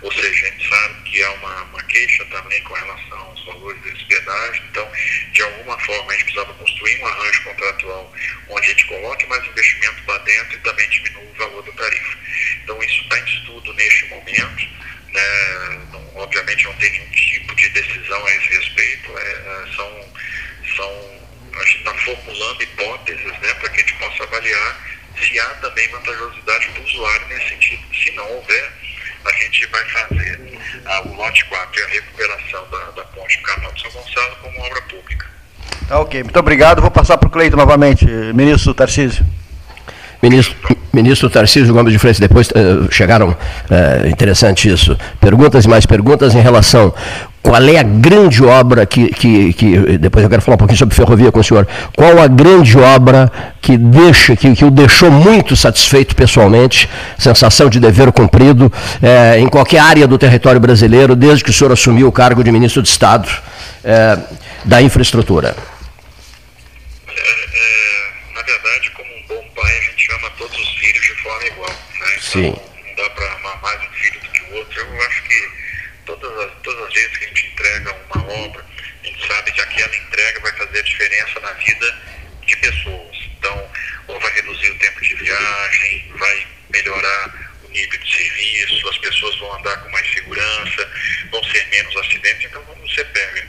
[0.03, 3.81] ou seja, a gente sabe que há uma, uma queixa também com relação aos valores
[3.83, 4.91] desse pedágio, então,
[5.33, 8.15] de alguma forma, a gente precisava construir um arranjo contratual
[8.49, 12.19] onde a gente coloque mais investimento para dentro e também diminua o valor da tarifa.
[12.63, 14.69] Então, isso está em estudo neste momento,
[15.13, 15.87] né?
[15.93, 20.15] não, obviamente não tem nenhum tipo de decisão a esse respeito, é, é são,
[20.77, 21.21] são,
[21.55, 25.89] a gente está formulando hipóteses né, para que a gente possa avaliar se há também
[25.91, 27.83] vantajosidade para o usuário nesse sentido.
[27.95, 28.73] Se não houver,
[29.25, 30.41] a gente vai fazer
[30.87, 34.37] ah, o lote 4 e a recuperação da, da ponte do canal de São Gonçalo
[34.43, 35.27] como obra pública.
[35.89, 36.81] Tá ok, muito obrigado.
[36.81, 39.25] Vou passar para o Cleito novamente, ministro Tarcísio.
[40.23, 40.57] Ministro,
[40.93, 46.33] ministro Tarcísio Gomes de Freitas, depois uh, chegaram, uh, interessante isso, perguntas e mais perguntas
[46.37, 46.95] em relação
[47.43, 50.95] qual é a grande obra que, que, que, depois eu quero falar um pouquinho sobre
[50.95, 55.57] ferrovia com o senhor, qual a grande obra que deixa, que, que o deixou muito
[55.57, 61.51] satisfeito pessoalmente, sensação de dever cumprido é, em qualquer área do território brasileiro, desde que
[61.51, 63.29] o senhor assumiu o cargo de ministro de Estado
[63.85, 64.19] é,
[64.65, 65.57] da infraestrutura?
[72.33, 72.55] Sim.
[72.87, 74.81] não dá para amar mais um filho do que o outro.
[74.81, 75.22] Eu acho
[76.93, 78.65] vezes que a gente entrega uma obra,
[79.03, 81.99] a gente sabe que aquela entrega vai fazer a diferença na vida
[82.47, 83.17] de pessoas.
[83.39, 83.71] Então,
[84.09, 89.39] ou vai reduzir o tempo de viagem, vai melhorar o nível de serviço, as pessoas
[89.39, 90.91] vão andar com mais segurança,
[91.31, 92.45] vão ser menos acidentes.
[92.45, 93.49] Então, quando você pega,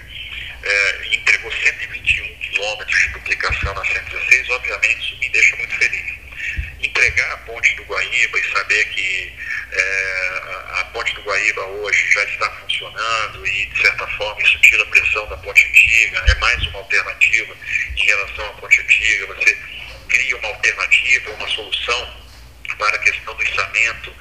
[0.63, 6.22] é, entregou 121 quilômetros de duplicação na 116, obviamente isso me deixa muito feliz
[6.83, 9.33] entregar a ponte do Guaíba e saber que
[9.71, 10.41] é,
[10.79, 14.87] a ponte do Guaíba hoje já está funcionando e, de certa forma, isso tira a
[14.87, 17.55] pressão da ponte antiga, é mais uma alternativa
[17.95, 19.57] em relação à ponte antiga, você
[20.09, 22.23] cria uma alternativa, uma solução
[22.77, 24.13] para a questão do içamento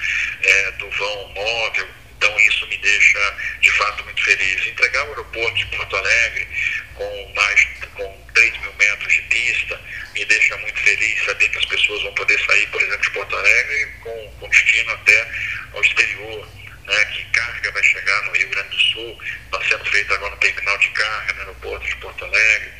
[0.42, 1.88] é, do vão móvel,
[2.22, 4.66] então isso me deixa de fato muito feliz.
[4.66, 6.46] Entregar o aeroporto de Porto Alegre
[6.94, 7.64] com mais
[7.96, 9.80] com 3 mil metros de pista,
[10.14, 13.36] me deixa muito feliz saber que as pessoas vão poder sair, por exemplo, de Porto
[13.36, 15.28] Alegre com, com destino até
[15.72, 16.48] ao exterior.
[16.82, 20.40] Né, que carga vai chegar no Rio Grande do Sul, está sendo feita agora no
[20.40, 22.72] terminal de carga no aeroporto de Porto Alegre.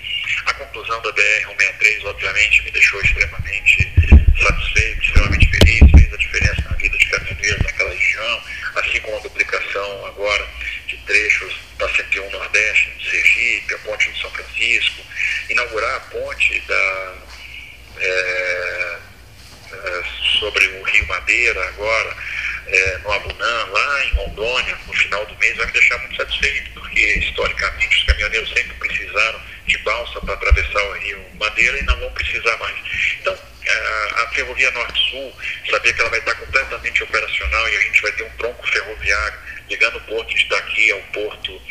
[0.47, 3.93] A conclusão da BR-163, obviamente, me deixou extremamente
[4.43, 8.43] satisfeito, extremamente feliz, fez a diferença na vida de caminhoneiros naquela região,
[8.75, 10.47] assim como a duplicação agora
[10.87, 15.03] de trechos da 101 Nordeste, de Sergipe, a ponte de São Francisco,
[15.49, 17.15] inaugurar a ponte da,
[17.99, 18.99] é,
[19.73, 20.03] é,
[20.39, 22.17] sobre o Rio Madeira agora,
[22.67, 26.71] é, no Abunã, lá em Rondônia, no final do mês, vai me deixar muito satisfeito,
[26.73, 31.99] porque historicamente os caminhoneiros sempre precisaram de balsa para atravessar o Rio Madeira e não
[31.99, 32.77] vão precisar mais.
[33.21, 33.39] Então,
[34.17, 35.33] a Ferrovia Norte-Sul,
[35.71, 39.39] saber que ela vai estar completamente operacional e a gente vai ter um tronco ferroviário
[39.69, 41.63] ligando o porto de daqui ao porto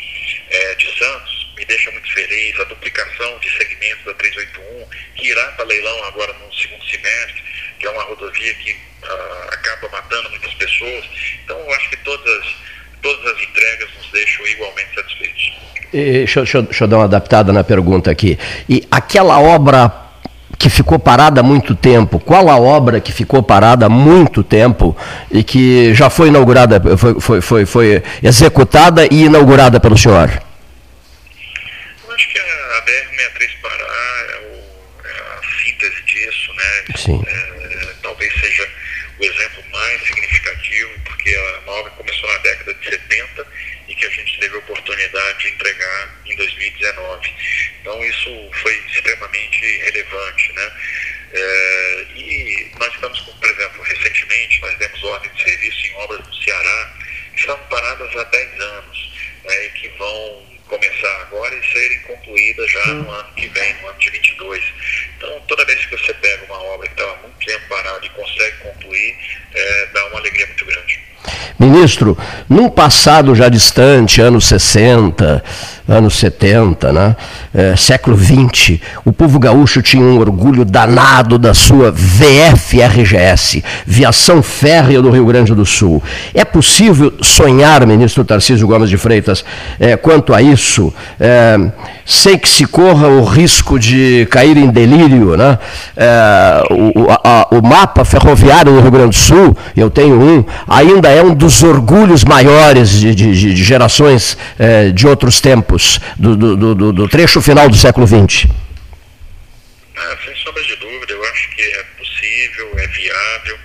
[0.50, 2.58] é, de Santos, me deixa muito feliz.
[2.58, 7.42] A duplicação de segmentos da 381, que irá para leilão agora no segundo semestre,
[7.78, 11.04] que é uma rodovia que uh, acaba matando muitas pessoas.
[11.44, 12.46] Então, eu acho que todas,
[13.02, 15.52] todas as entregas nos deixam igualmente satisfeitos.
[15.92, 18.38] E, deixa, deixa, deixa eu dar uma adaptada na pergunta aqui.
[18.68, 20.02] E aquela obra
[20.62, 22.20] que ficou parada há muito tempo?
[22.20, 24.96] Qual a obra que ficou parada há muito tempo
[25.28, 30.30] e que já foi inaugurada, foi, foi, foi, foi executada e inaugurada pelo senhor?
[32.06, 36.84] Eu acho que a BR-63 Pará é, o, é, a síntese disso, né?
[36.96, 37.22] Sim.
[37.26, 38.68] É, talvez seja
[39.18, 40.41] o exemplo mais significativo,
[41.22, 43.46] porque a obra começou na década de 70
[43.86, 47.34] e que a gente teve a oportunidade de entregar em 2019.
[47.80, 50.72] Então isso foi extremamente relevante, né?
[51.32, 56.26] É, e nós estamos, com, por exemplo, recentemente nós demos ordem de serviço em obras
[56.26, 56.94] no Ceará
[57.32, 59.12] que estavam paradas há 10 anos
[59.44, 63.88] né, e que vão começar agora e serem concluídas já no ano que vem, no
[63.88, 64.64] ano de 22.
[65.16, 68.56] Então, toda vez que você pega uma obra que estava muito tempo parada e consegue
[68.58, 69.16] concluir,
[69.54, 71.01] é, dá uma alegria muito grande.
[71.62, 75.44] Ministro, num passado já distante, anos 60,
[75.92, 77.16] anos 70, né?
[77.54, 85.02] É, século 20, o povo gaúcho tinha um orgulho danado da sua VFRGS, Viação Férrea
[85.02, 86.02] do Rio Grande do Sul.
[86.34, 89.44] É possível sonhar, ministro Tarcísio Gomes de Freitas,
[89.78, 91.58] é, quanto a isso, é,
[92.06, 95.36] sem que se corra o risco de cair em delírio?
[95.36, 95.58] Né?
[95.96, 101.08] É, o, a, o mapa ferroviário do Rio Grande do Sul, eu tenho um, ainda
[101.10, 105.81] é um dos orgulhos maiores de, de, de gerações é, de outros tempos
[106.18, 108.50] do, do, do, do trecho final do século XX?
[109.96, 113.58] Ah, sem sombra de dúvida, eu acho que é possível, é viável.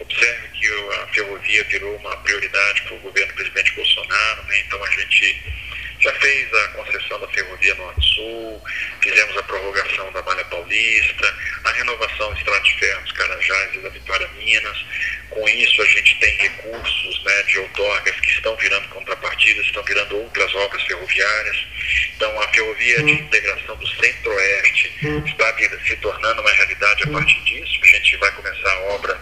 [0.00, 4.58] Observe que que a ferrovia virou uma prioridade para o governo do presidente Bolsonaro, né?
[4.66, 5.42] então a gente
[6.00, 8.62] já fez a concessão da ferrovia Norte-Sul,
[9.02, 11.34] fizemos a prorrogação da Malha Paulista,
[11.64, 14.84] a renovação do Estrada de Ferro dos Carajás e da Vitória Minas.
[15.34, 20.16] Com isso, a gente tem recursos né, de outorgas que estão virando contrapartidas, estão virando
[20.16, 21.56] outras obras ferroviárias.
[22.14, 24.92] Então, a ferrovia de integração do Centro-Oeste
[25.26, 27.80] está se tornando uma realidade a partir disso.
[27.82, 29.20] A gente vai começar a obra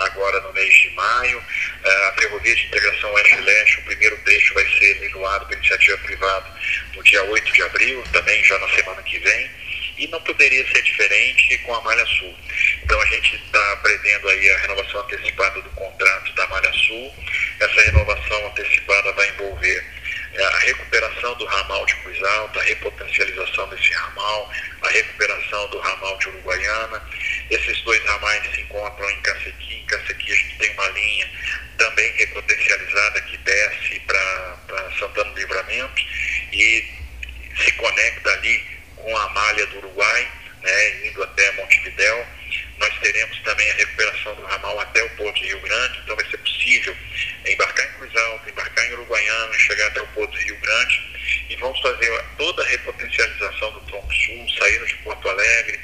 [0.00, 1.42] agora no mês de maio.
[1.82, 6.46] É, a Ferrovia de Integração Oeste-Leste, o primeiro trecho vai ser leiloado pela iniciativa privada
[6.94, 9.50] no dia 8 de abril, também já na semana que vem.
[9.96, 12.34] E não poderia ser diferente com a Malha Sul.
[12.84, 17.14] Então a gente está prevendo aí a renovação antecipada do contrato da Malha Sul.
[17.60, 19.84] Essa renovação antecipada vai envolver
[20.34, 25.78] é, a recuperação do ramal de Cruz Alta, a repotencialização desse ramal, a recuperação do
[25.78, 27.02] ramal de Uruguaiana.
[27.50, 29.74] Esses dois ramais se encontram em Cacequi.
[29.76, 31.30] Em Cacequi a gente tem uma linha
[31.78, 36.02] também repotencializada que desce para Santana do Livramento
[36.52, 36.84] e
[37.64, 38.62] se conecta ali
[38.96, 40.28] com a malha do Uruguai,
[40.62, 42.26] né, indo até Montevidéu.
[42.78, 46.28] Nós teremos também a recuperação do ramal até o Porto de Rio Grande, então vai
[46.30, 46.96] ser possível
[47.46, 51.14] embarcar em Cruz Alta, embarcar em Uruguaiana, chegar até o Porto de Rio Grande
[51.48, 55.78] e vamos fazer toda a repotencialização do Tronco Sul, saindo de Porto Alegre,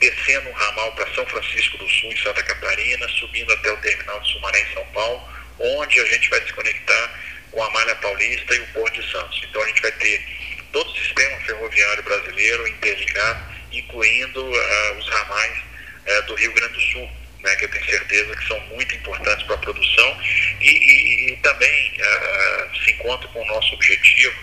[0.00, 4.20] descendo um ramal para São Francisco do Sul, em Santa Catarina, subindo até o terminal
[4.20, 8.54] de Sumaré, em São Paulo, onde a gente vai se conectar com a Malha Paulista
[8.54, 9.40] e o Porto de Santos.
[9.48, 10.24] Então a gente vai ter
[10.72, 15.67] todo o sistema ferroviário brasileiro interligado, incluindo uh, os ramais
[16.08, 19.44] uh, do Rio Grande do Sul, né, que eu tenho certeza que são muito importantes
[19.46, 20.18] para a produção
[20.60, 24.34] e, e, e também uh, se encontra com o nosso objetivo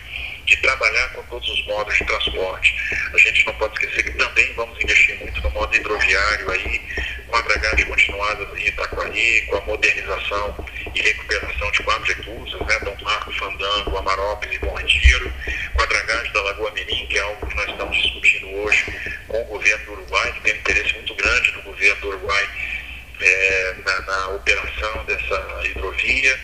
[0.45, 2.75] de trabalhar com todos os modos de transporte.
[3.13, 6.82] A gente não pode esquecer que também vamos investir muito no modo hidroviário aí,
[7.28, 12.80] com a dragagem continuada Rio Itaquari, com a modernização e recuperação de quatro recursos, né,
[12.80, 15.34] Dom Marco, Fandango, Amarópolis e Bom Retiro,
[15.73, 19.42] com a dragagem da Lagoa Mirim, que é algo que nós estamos discutindo hoje com
[19.42, 22.50] o governo do Uruguai, que tem um interesse muito grande do governo do Uruguai
[23.22, 26.40] é, na, na operação dessa hidrovia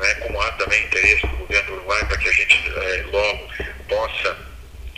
[0.00, 3.48] né, como há também interesse do governo do Uruguai para que a gente é, logo
[3.88, 4.36] possa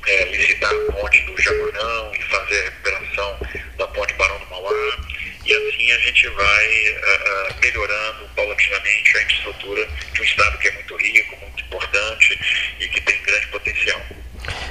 [0.07, 3.39] é, licitar a ponte do Jaguarão e fazer a recuperação
[3.79, 4.73] da ponte Barão do Mauá.
[5.45, 10.73] E assim a gente vai uh, melhorando paulatinamente a infraestrutura de um estado que é
[10.73, 12.39] muito rico, muito importante
[12.79, 14.01] e que tem grande potencial.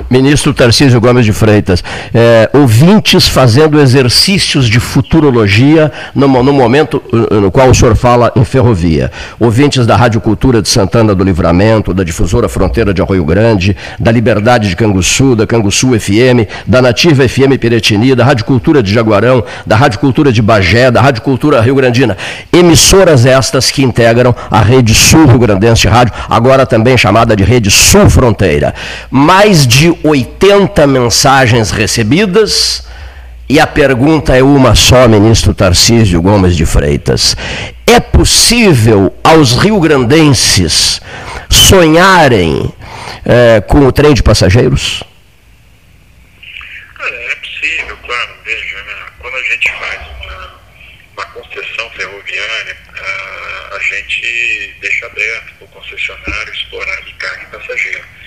[0.10, 7.40] Ministro Tarcísio Gomes de Freitas, é, ouvintes fazendo exercícios de futurologia no, no, momento uh,
[7.40, 9.10] no qual o senhor fala em ferrovia.
[9.40, 14.12] Ouvintes da Rádio Cultura de Santana do Livramento, da Difusora Fronteira de Arroio Grande, da
[14.12, 19.44] Liberdade de Canguçu, da Canguçu FM, da Nativa FM Piretini, da Rádio Cultura de Jaguarão,
[19.66, 22.18] da Rádio Cultura de Bagé, da Rádio Cultura Rio Grandina.
[22.52, 27.72] Emissoras estas que integram a Rede Sul Rio Grandense Rádio, agora também chamada de Rede
[27.72, 28.74] Sul Fronteira.
[29.10, 32.86] Mais de 80 mensagens recebidas.
[33.50, 37.36] E a pergunta é uma só, ministro Tarcísio Gomes de Freitas.
[37.86, 41.02] É possível aos rio-grandenses
[41.50, 42.74] sonharem
[43.26, 45.04] é, com o trem de passageiros?
[47.04, 48.32] é possível, claro.
[48.46, 48.96] Veja, né?
[49.20, 50.54] quando a gente faz uma,
[51.18, 57.58] uma concessão ferroviária, a, a gente deixa aberto para o concessionário explorar de carga e
[57.58, 58.21] passageiro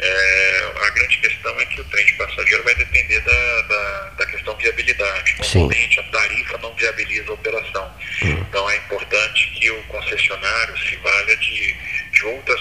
[0.00, 4.26] é, a grande questão é que o trem de passageiro vai depender da, da, da
[4.26, 5.36] questão viabilidade.
[5.38, 7.94] Normalmente a tarifa não viabiliza a operação.
[8.22, 8.38] Uhum.
[8.48, 11.76] Então é importante que o concessionário se valha de,
[12.12, 12.60] de outras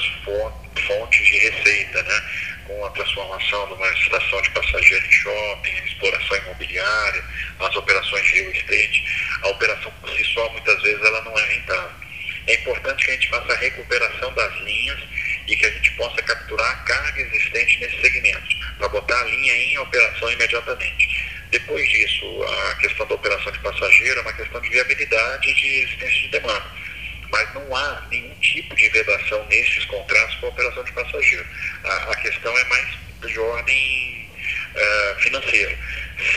[0.87, 2.23] fontes de receita, né?
[2.65, 7.23] com a transformação de uma estação de passageiro em shopping, exploração imobiliária,
[7.59, 9.03] as operações de real estate.
[9.43, 11.91] A operação por si só, muitas vezes, ela não é rentável.
[12.47, 14.99] É importante que a gente faça a recuperação das linhas
[15.47, 19.53] e que a gente possa capturar a carga existente nesse segmento, para botar a linha
[19.53, 21.27] em operação imediatamente.
[21.49, 26.21] Depois disso, a questão da operação de passageiro é uma questão de viabilidade de existência
[26.21, 26.65] de demanda.
[27.31, 31.45] Mas não há nenhum tipo de vedação nesses contratos com a operação de passageiro.
[31.83, 32.87] A, a questão é mais
[33.25, 34.29] de ordem
[34.75, 35.77] uh, financeira.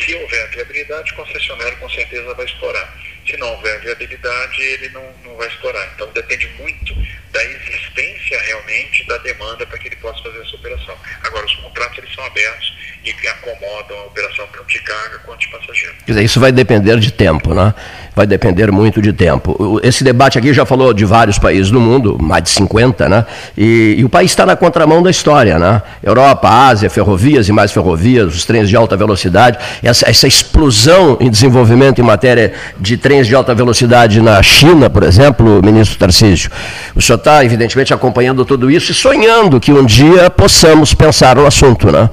[0.05, 2.97] Se houver viabilidade, o concessionário com certeza vai explorar.
[3.27, 5.91] Se não houver viabilidade, ele não, não vai explorar.
[5.95, 6.95] Então depende muito
[7.33, 10.97] da existência realmente da demanda para que ele possa fazer essa operação.
[11.23, 15.49] Agora, os contratos eles são abertos e acomodam a operação tanto de carga quanto de
[15.49, 15.95] passageiro.
[16.07, 17.75] Quer dizer, isso vai depender de tempo, né?
[18.15, 19.81] Vai vai depender muito de tempo.
[19.83, 23.25] Esse debate aqui já falou de vários países do mundo, mais de 50, né?
[23.57, 25.81] E, e o país está na contramão da história, né?
[26.03, 31.31] Europa, Ásia, ferrovias e mais ferrovias, os trens de alta velocidade, essa, essa explosão em
[31.31, 36.51] desenvolvimento em matéria de trens de alta velocidade na China, por exemplo, ministro Tarcísio.
[36.95, 41.47] O senhor está, evidentemente, acompanhando tudo isso e sonhando que um dia possamos pensar no
[41.47, 42.11] assunto, né?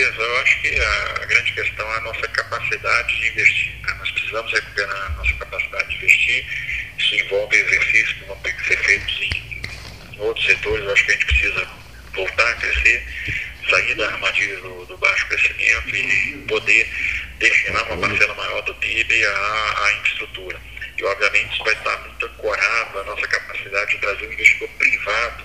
[0.00, 0.22] Certeza.
[0.22, 3.72] Eu acho que a, grande questão é a nossa capacidade de investir.
[3.82, 3.94] Né?
[3.98, 6.46] Nós precisamos recuperar a nossa capacidade de investir.
[6.98, 9.62] Isso envolve exercícios que vão ter que ser feitos em,
[10.14, 10.84] em outros setores.
[10.84, 11.68] Eu acho que a gente precisa
[12.14, 13.06] voltar a crescer,
[13.68, 16.88] sair da armadilha do, do baixo crescimento e poder
[17.38, 20.60] destinar uma parcela maior do PIB à, à infraestrutura.
[20.98, 25.44] E, obviamente, isso vai estar muito ancorado na nossa capacidade de trazer um investidor privado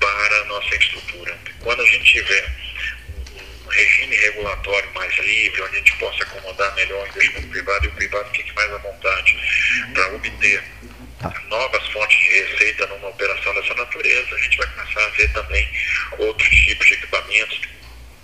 [0.00, 1.38] para a nossa infraestrutura.
[1.60, 2.50] Quando a gente tiver
[3.70, 7.92] regime regulatório mais livre, onde a gente possa acomodar melhor o investimento privado e o
[7.92, 9.38] privado fique mais à vontade
[9.94, 10.62] para obter
[11.20, 11.42] tá.
[11.48, 15.68] novas fontes de receita numa operação dessa natureza, a gente vai começar a ver também
[16.18, 17.60] outros tipos de equipamentos.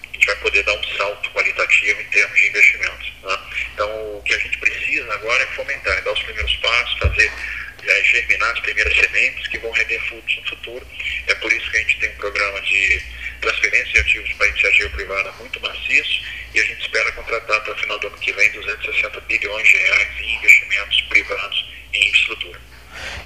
[0.03, 3.12] A gente vai poder dar um salto qualitativo em termos de investimentos.
[3.22, 3.38] Né?
[3.74, 7.30] Então, o que a gente precisa agora é fomentar, dar os primeiros passos, fazer
[7.86, 10.86] é, germinar as primeiras sementes que vão render frutos no futuro.
[11.26, 13.03] É por isso que a gente tem um programa de
[13.47, 16.20] transferência de ativos para a iniciativa privada muito maciço
[16.53, 19.76] e a gente espera contratar até o final do ano que vem 260 bilhões de
[19.76, 22.61] reais em investimentos privados em infraestrutura.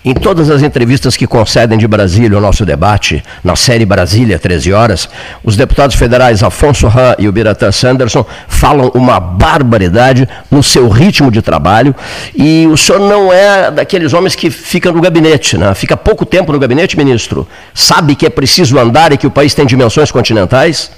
[0.03, 4.73] Em todas as entrevistas que concedem de Brasília o nosso debate, na série Brasília, 13
[4.73, 5.09] horas,
[5.45, 11.31] os deputados federais Afonso Ram e o Biratã Sanderson falam uma barbaridade no seu ritmo
[11.31, 11.95] de trabalho
[12.35, 15.75] e o senhor não é daqueles homens que fica no gabinete, né?
[15.75, 17.47] fica pouco tempo no gabinete, ministro.
[17.75, 20.91] Sabe que é preciso andar e que o país tem dimensões continentais?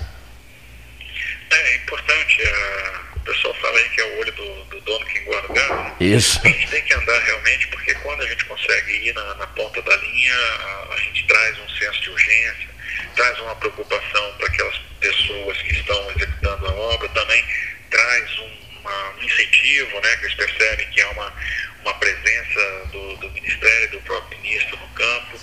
[1.50, 2.40] É importante.
[2.42, 4.61] Uh, o pessoal fala aí que é o olho do,
[5.40, 5.82] do dono que engorda o gado.
[5.82, 5.96] Né?
[6.00, 6.40] Isso.
[6.44, 9.80] A gente tem que andar realmente porque quando a gente consegue ir na, na ponta
[9.82, 12.68] da linha, a, a, gente traz um senso de urgência,
[13.16, 17.44] traz uma preocupação para aquelas pessoas que estão executando a obra, também
[17.90, 21.32] traz um, uma, um incentivo, né, que eles percebem que há uma,
[21.82, 25.38] uma presença do, do Ministério, do próprio ministro no campo.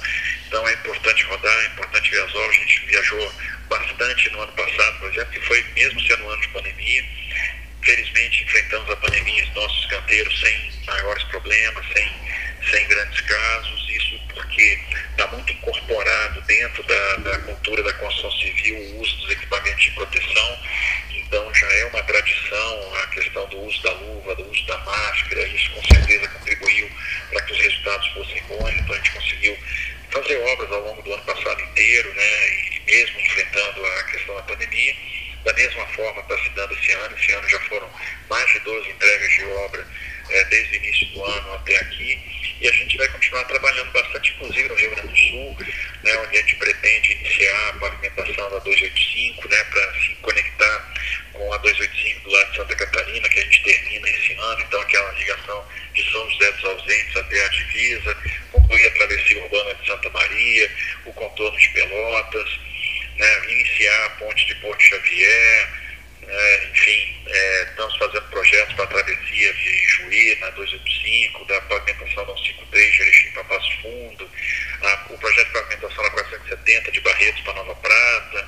[0.48, 2.56] Então é importante rodar, é importante ver as obras.
[2.56, 3.34] A gente viajou
[3.70, 7.06] bastante no ano passado, por exemplo, que foi mesmo sendo um ano de pandemia.
[7.82, 12.10] Felizmente enfrentamos a pandemia em nossos canteiros sem maiores problemas, sem
[12.72, 14.80] sem grandes casos, isso porque
[15.12, 19.92] está muito incorporado dentro da, da, cultura da construção civil o uso dos equipamentos de
[19.92, 20.60] proteção,
[21.12, 25.48] então já é uma tradição a questão do uso da luva, do uso da máscara,
[25.48, 26.90] isso com certeza contribuiu
[27.30, 29.58] para que os resultados fossem bons, então a gente conseguiu
[30.12, 34.44] fazer obras ao longo do ano passado inteiro, né, e mesmo enfrentando a questão da
[34.44, 34.96] pandemia.
[35.44, 37.90] Da mesma forma está se dando esse ano, esse ano já foram
[38.30, 39.88] mais de 12 entregas de obra
[40.30, 42.20] é, desde o início do ano até aqui.
[42.62, 45.58] E a gente vai continuar trabalhando bastante, inclusive no Rio Grande do Sul,
[46.04, 50.94] né, onde a gente pretende iniciar a pavimentação da 285, né, para se conectar
[51.32, 54.82] com a 285 do lado de Santa Catarina, que a gente termina esse ano, então
[54.82, 58.18] aquela ligação de São José dos Ausentes até a divisa,
[58.52, 60.72] concluir a travessia urbana de Santa Maria,
[61.06, 62.60] o contorno de Pelotas,
[63.20, 65.70] né, iniciar a ponte de Porto Xavier,
[66.28, 72.26] é, enfim, é, estamos fazendo projetos para a travessia de Juí, na 285, da pavimentação
[72.26, 74.30] da 153, Jericim para Passo Fundo,
[74.84, 78.48] a, o projeto de pavimentação da 470 de Barretos para Nova Prata.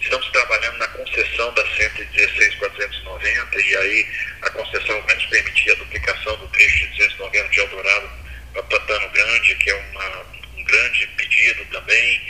[0.00, 4.06] Estamos trabalhando na concessão da 116 490 e aí
[4.42, 8.10] a concessão vai nos permitir a duplicação do trecho de 290 de Eldorado
[8.52, 12.20] para Pantano Grande, que é uma, um grande pedido também.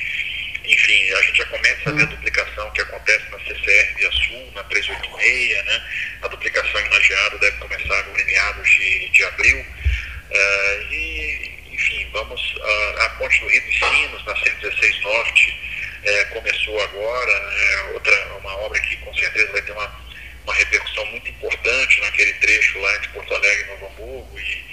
[0.64, 4.52] Enfim, a gente já começa a ver a duplicação que acontece na CCR Via Sul,
[4.54, 5.82] na 386, né?
[6.22, 9.58] A duplicação em Lajeado deve começar no meados de, de abril.
[9.58, 12.40] Uh, e, enfim, vamos.
[12.54, 15.60] Uh, a ponte do Rio dos Sinos, na 116 Norte,
[16.04, 17.32] uh, começou agora.
[17.32, 20.00] É outra, uma obra que com certeza vai ter uma,
[20.44, 24.38] uma repercussão muito importante naquele trecho lá entre Porto Alegre e Novo Hamburgo.
[24.38, 24.71] E,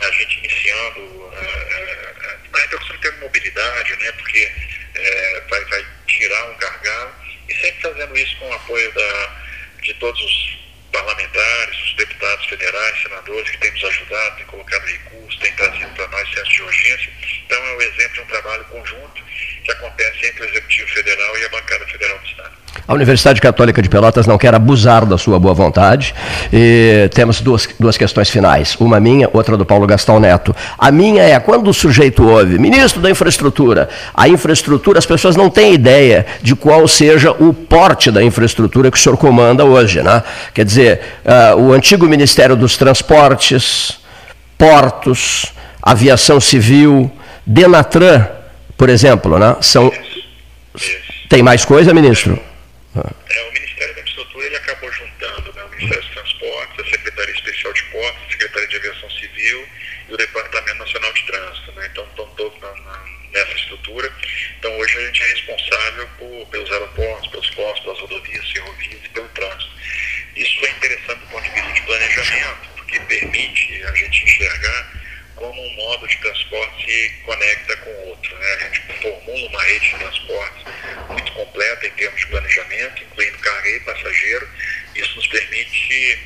[0.00, 4.52] a gente iniciando uma repercussão em termos de mobilidade, né, porque
[4.94, 7.14] é, vai, vai, tirar um gargalo,
[7.48, 9.42] e sempre fazendo isso com o apoio da,
[9.82, 10.62] de todos os
[10.92, 16.08] parlamentares, os deputados federais, senadores que têm nos ajudado, têm colocado recursos, têm trazido para
[16.08, 17.12] nós senso de urgência.
[17.46, 19.24] Então é um exemplo de um trabalho conjunto
[19.64, 22.62] que acontece entre o Executivo Federal e a Bancada Federal do Estado.
[22.86, 26.14] A Universidade Católica de Pelotas não quer abusar da sua boa vontade.
[26.52, 28.76] E temos duas, duas questões finais.
[28.80, 30.54] Uma minha, outra do Paulo Gastão Neto.
[30.76, 35.48] A minha é, quando o sujeito ouve, ministro da infraestrutura, a infraestrutura, as pessoas não
[35.48, 40.02] têm ideia de qual seja o porte da infraestrutura que o senhor comanda hoje.
[40.02, 40.22] Né?
[40.52, 44.00] Quer dizer, uh, o antigo Ministério dos Transportes,
[44.58, 47.10] portos, aviação civil,
[47.46, 48.26] Denatran,
[48.82, 49.56] por exemplo, né?
[49.62, 49.92] são...
[51.28, 52.32] Tem mais coisa, ministro?
[52.96, 57.32] É, o Ministério da Infraestrutura ele acabou juntando né, o Ministério dos Transportes, a Secretaria
[57.32, 59.68] Especial de Portos, a Secretaria de Aviação Civil
[60.08, 61.72] e o Departamento Nacional de Trânsito.
[61.76, 61.88] Né?
[61.92, 64.12] Então, estão todos na, na, nessa estrutura.
[64.58, 69.08] Então, hoje a gente é responsável por, pelos aeroportos, pelos postos, pelas rodovias, ferrovias e
[69.10, 69.70] pelo trânsito.
[70.34, 75.01] Isso é interessante do ponto de vista de planejamento, porque permite a gente enxergar
[75.42, 78.38] como um modo de transporte se conecta com o outro.
[78.38, 78.54] Né?
[78.54, 80.64] A gente formula uma rede de transporte
[81.08, 84.48] muito completa em termos de planejamento, incluindo carga e passageiro.
[84.94, 86.18] Isso nos permite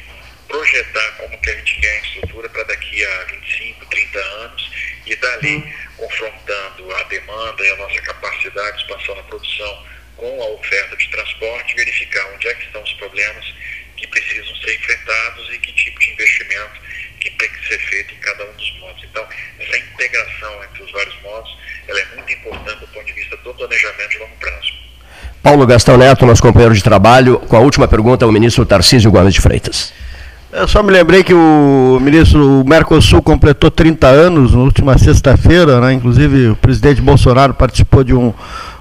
[0.47, 4.71] projetar como que a gente quer a estrutura para daqui a 25, 30 anos
[5.07, 9.87] e dali, confrontando a demanda e a nossa capacidade de expansão na produção
[10.17, 13.55] com a oferta de transporte, verificar onde é que estão os problemas
[13.97, 16.87] que precisam ser enfrentados e que tipo de investimento
[17.31, 19.05] que tem que ser feito em cada um dos modos.
[19.11, 19.25] Então,
[19.59, 21.57] essa integração entre os vários modos,
[21.89, 24.73] ela é muito importante do ponto de vista do planejamento de longo prazo.
[25.43, 29.35] Paulo Gastão Neto, nosso companheiro de trabalho, com a última pergunta, o ministro Tarcísio Gomes
[29.35, 29.93] de Freitas.
[30.53, 35.81] Eu só me lembrei que o ministro o Mercosul completou 30 anos na última sexta-feira,
[35.81, 35.93] né?
[35.93, 38.33] inclusive o presidente Bolsonaro participou de um,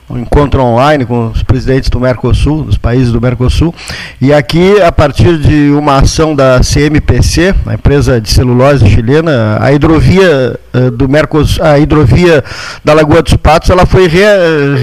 [0.09, 3.73] um encontro online com os presidentes do Mercosul, dos países do Mercosul.
[4.21, 9.71] E aqui, a partir de uma ação da CMPC, a empresa de celulose chilena, a
[9.73, 12.43] hidrovia uh, do Mercosul, a hidrovia
[12.83, 14.21] da Lagoa dos Patos, ela foi re,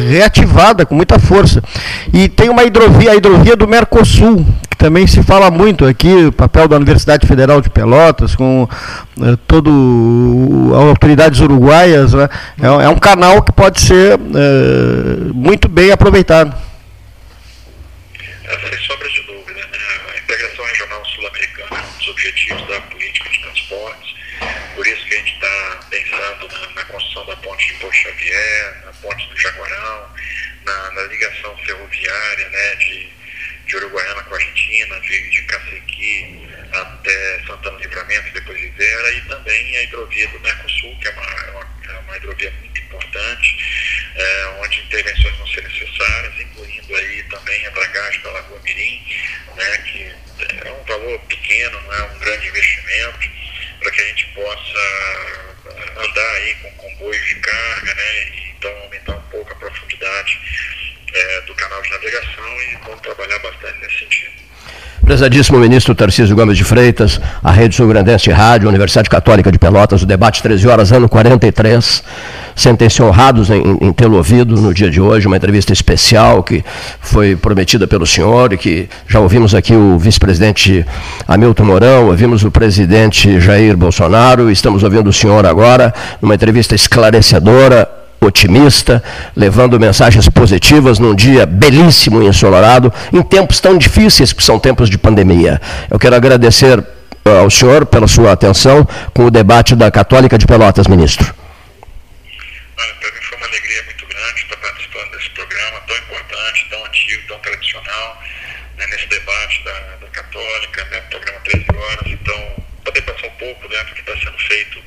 [0.08, 1.62] reativada com muita força.
[2.12, 4.44] E tem uma hidrovia, a hidrovia do Mercosul,
[4.82, 9.70] também se fala muito aqui, o papel da Universidade Federal de Pelotas, com uh, todo
[10.74, 12.28] as autoridades uruguaias, né?
[12.60, 16.52] é, é, um canal que pode ser uh, muito bem aproveitado.
[18.42, 19.78] Sem sombra de dúvida, né?
[20.12, 24.14] a integração regional sul-americana é um dos objetivos da política de transportes,
[24.74, 28.82] por isso que a gente está pensando na, na, construção da ponte de Porto Xavier,
[28.84, 30.06] na ponte do Jaguarão,
[30.66, 33.21] na, na ligação ferroviária né, de,
[33.72, 39.20] de Uruguaiana com a Argentina, de, de Cacequi até Santana Livramento, depois de Vera, e
[39.22, 44.12] também a hidrovia do Mercosul, que é uma, é uma, é uma hidrovia muito importante,
[44.14, 49.06] é, onde intervenções vão ser necessárias, incluindo aí também a dragagem da Lagoa Mirim,
[49.56, 50.12] né, que
[50.66, 53.30] é um valor pequeno, não é um grande investimento,
[53.80, 55.62] para que a gente possa
[55.96, 61.40] andar aí com comboios de carga, né, e então aumentar um pouco a profundidade é,
[61.46, 64.42] do canal de navegação e vamos trabalhar bastante nesse sentido.
[65.04, 70.02] Prezadíssimo ministro Tarcísio Gomes de Freitas, a Rede Sul Grandense Rádio, Universidade Católica de Pelotas,
[70.02, 72.04] o debate 13 horas, ano 43.
[72.54, 76.64] Sentem-se honrados em, em tê-lo ouvido no dia de hoje, uma entrevista especial que
[77.00, 80.86] foi prometida pelo senhor e que já ouvimos aqui o vice-presidente
[81.26, 88.01] Hamilton Mourão, ouvimos o presidente Jair Bolsonaro, estamos ouvindo o senhor agora, numa entrevista esclarecedora,
[88.26, 89.02] otimista,
[89.36, 94.88] levando mensagens positivas num dia belíssimo e ensolarado, em tempos tão difíceis que são tempos
[94.88, 95.60] de pandemia.
[95.90, 100.46] Eu quero agradecer uh, ao senhor pela sua atenção com o debate da Católica de
[100.46, 101.34] Pelotas, ministro.
[102.76, 107.22] Para mim foi uma alegria muito grande estar participando desse programa tão importante, tão antigo,
[107.28, 108.22] tão tradicional,
[108.78, 112.06] né, nesse debate da, da Católica, né, programa 13 horas.
[112.06, 114.78] Então, poder passar um pouco né, do que está sendo feito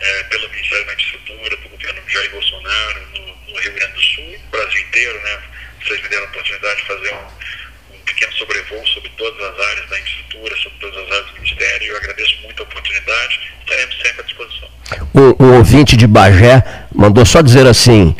[0.00, 4.50] é, pelo Ministério da Infraestrutura, governo Jair Bolsonaro, no, no, Rio Grande do Sul no
[4.50, 5.20] Brasil inteiro.
[5.20, 5.38] Né?
[5.82, 9.88] Vocês me deram a oportunidade de fazer um, um pequeno sobrevoo sobre todas as áreas
[9.88, 11.88] da infraestrutura, sobre todas as áreas do Ministério.
[11.88, 14.68] Eu agradeço muito a oportunidade, estaremos sempre à disposição.
[15.14, 16.62] O, o ouvinte de Bagé
[16.94, 18.16] mandou só dizer assim.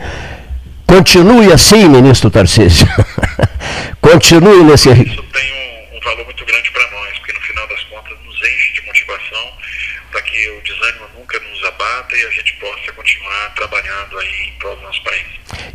[0.87, 2.87] Continue assim, ministro Tarcísio.
[4.01, 4.89] Continue nesse.
[4.91, 5.53] Isso tem
[5.93, 8.87] um, um valor muito grande para nós, porque no final das contas nos enche de
[8.87, 9.53] motivação
[10.11, 12.49] para que o desânimo nunca nos abata e a gente
[13.55, 15.27] trabalhando aí em prol do nosso país.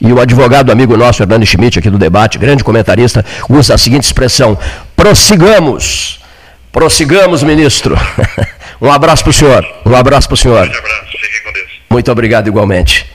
[0.01, 4.03] E o advogado amigo nosso, Hernando Schmidt, aqui do debate, grande comentarista, usa a seguinte
[4.03, 4.57] expressão:
[4.95, 6.19] prossigamos.
[6.71, 7.95] Prossigamos, ministro.
[8.81, 9.65] um abraço para o senhor.
[9.85, 10.67] Um abraço para o senhor.
[10.67, 11.11] Um abraço,
[11.43, 11.67] com Deus.
[11.89, 13.05] Muito obrigado igualmente.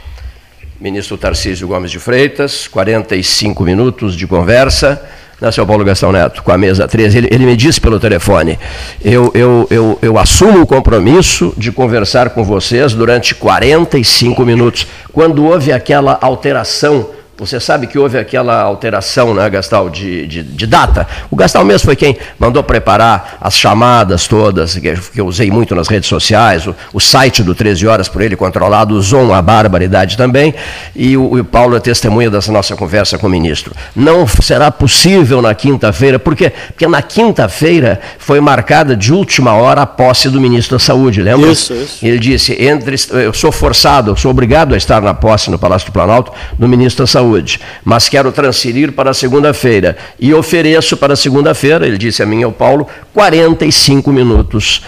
[0.80, 5.04] Ministro Tarcísio Gomes de Freitas, 45 minutos de conversa
[5.40, 8.58] né, seu Paulo Gastão Neto, com a mesa 13, ele, ele me disse pelo telefone,
[9.04, 14.86] eu, eu, eu, eu assumo o compromisso de conversar com vocês durante 45 minutos.
[15.12, 20.66] Quando houve aquela alteração Você sabe que houve aquela alteração, né, Gastal, de, de, de,
[20.66, 21.06] data.
[21.30, 25.86] O Gastal mesmo foi quem mandou preparar as chamadas todas, que, eu usei muito nas
[25.86, 30.52] redes sociais, o, o, site do 13 Horas por ele controlado usou uma barbaridade também,
[30.96, 33.72] e o, o Paulo é testemunha dessa nossa conversa com o ministro.
[33.94, 36.52] Não será possível na quinta-feira, por quê?
[36.66, 41.52] Porque na quinta-feira foi marcada de última hora a posse do ministro da Saúde, lembra?
[41.52, 42.04] Isso, isso.
[42.04, 45.86] Ele disse, entre, eu sou forçado, eu sou obrigado a estar na posse no Palácio
[45.86, 51.14] do Planalto do ministro da Saúde saúde, mas quero transferir para segunda-feira e ofereço para
[51.14, 54.82] segunda-feira, ele disse a mim e ao Paulo, 45 minutos,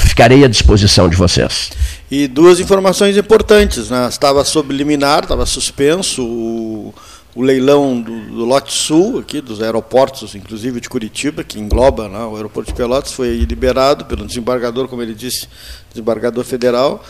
[0.00, 1.70] ficarei à disposição de vocês.
[2.10, 4.06] E duas informações importantes, né?
[4.08, 6.94] estava sob liminar, estava suspenso o,
[7.34, 12.18] o leilão do, do, lote sul, aqui dos aeroportos, inclusive de Curitiba, que engloba né,
[12.18, 15.48] o aeroporto de Pelotas, foi liberado pelo desembargador, como ele disse,
[15.90, 17.02] desembargador federal,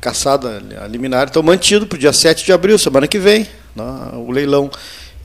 [0.00, 4.10] caçada a liminar, então mantido para o dia 7 de abril, semana que vem, né,
[4.14, 4.70] o leilão.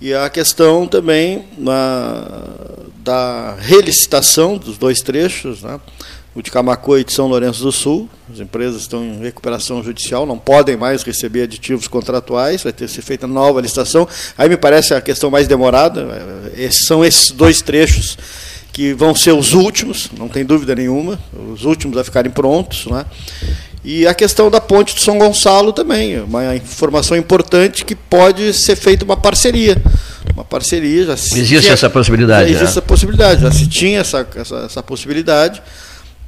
[0.02, 2.42] E a questão também na,
[3.04, 5.80] da relicitação dos dois trechos, né,
[6.34, 8.10] o de Camacoa e de São Lourenço do Sul.
[8.32, 12.92] As empresas estão em recuperação judicial, não podem mais receber aditivos contratuais, vai ter que
[12.92, 14.08] ser feita nova licitação.
[14.38, 16.08] Aí me parece a questão mais demorada,
[16.56, 18.18] é, são esses dois trechos
[18.72, 21.20] que vão ser os últimos, não tem dúvida nenhuma,
[21.52, 22.86] os últimos a ficarem prontos.
[22.86, 23.06] Né?
[23.84, 28.76] E a questão da ponte de São Gonçalo também, uma informação importante que pode ser
[28.76, 29.82] feita uma parceria.
[30.34, 31.06] Uma parceria.
[31.06, 32.50] Já existe tinha, essa possibilidade.
[32.50, 32.70] Existe né?
[32.70, 35.62] essa possibilidade, já se tinha essa, essa, essa possibilidade,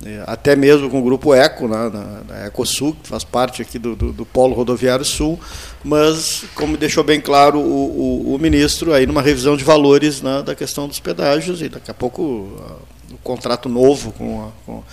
[0.05, 3.77] é, até mesmo com o grupo ECO, né, na, na EcoSul, que faz parte aqui
[3.77, 5.39] do, do, do, Polo Rodoviário Sul,
[5.83, 10.41] mas, como deixou bem claro o, o, o ministro, aí numa revisão de valores né,
[10.41, 14.83] da questão dos pedágios, e daqui a pouco o contrato novo com a, com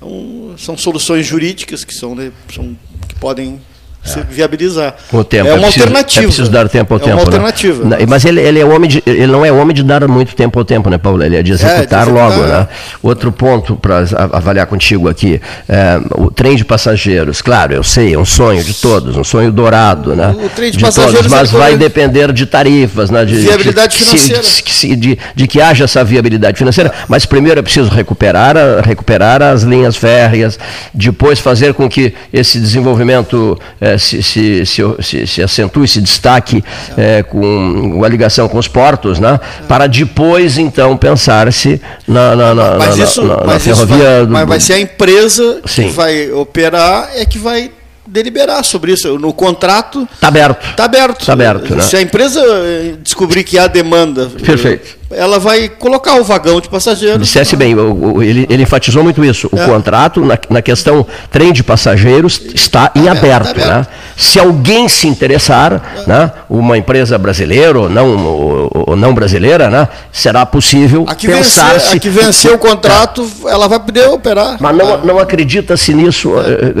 [0.00, 2.76] então, são soluções jurídicas que, são, né, são
[3.06, 3.60] que podem
[4.02, 4.94] se viabilizar.
[5.10, 5.48] Com o tempo.
[5.48, 6.20] É uma é preciso, alternativa.
[6.20, 7.12] É preciso dar tempo ao é tempo.
[7.12, 7.84] É uma alternativa.
[7.84, 7.98] Né?
[8.08, 10.64] Mas ele, ele, é homem de, ele não é homem de dar muito tempo ao
[10.64, 11.22] tempo, né, Paulo?
[11.22, 12.42] Ele é de executar, é, de executar logo.
[12.42, 12.68] Né?
[13.02, 13.98] Outro ponto para
[14.32, 17.42] avaliar contigo aqui: é, o trem de passageiros.
[17.42, 20.16] Claro, eu sei, é um sonho de todos, um sonho dourado.
[20.16, 20.34] Né?
[20.44, 21.20] O trem de, de passageiros.
[21.20, 23.24] Todos, mas vai depender de tarifas, né?
[23.24, 24.42] de viabilidade de, financeira.
[24.42, 26.92] De, de, de, que haja essa viabilidade financeira.
[27.06, 30.58] Mas primeiro é preciso recuperar, recuperar as linhas férreas,
[30.94, 36.62] depois fazer com que esse desenvolvimento é, se, se se, se, se acentue, se destaque
[36.96, 39.38] é, com a ligação com os portos, né?
[39.68, 44.24] para depois, então, pensar-se na, na, na, mas na, isso, na, mas ferrovia.
[44.24, 45.88] Vai, mas vai ser a empresa Sim.
[45.88, 47.70] que vai operar, é que vai
[48.06, 49.18] deliberar sobre isso.
[49.18, 50.08] No contrato.
[50.12, 50.66] Está aberto.
[50.70, 51.26] Está aberto.
[51.26, 51.82] Tá aberto né?
[51.82, 52.42] Se a empresa
[53.02, 54.30] descobrir que há demanda.
[54.44, 57.26] Perfeito ela vai colocar o vagão de passageiros.
[57.26, 57.74] Dissesse bem,
[58.22, 59.48] ele, ele enfatizou muito isso.
[59.50, 59.66] O é.
[59.66, 63.48] contrato, na, na, questão trem de passageiros, está em aberto.
[63.48, 63.68] aberto.
[63.68, 63.86] Né?
[64.16, 66.08] Se alguém se interessar, é.
[66.08, 71.72] né, uma empresa brasileira ou não, ou, não brasileira, né, será possível a que pensar
[71.72, 71.96] vencer, se...
[71.96, 73.50] A que venceu o contrato, é.
[73.50, 74.58] ela vai poder operar.
[74.60, 76.34] Mas não, não acredita-se nisso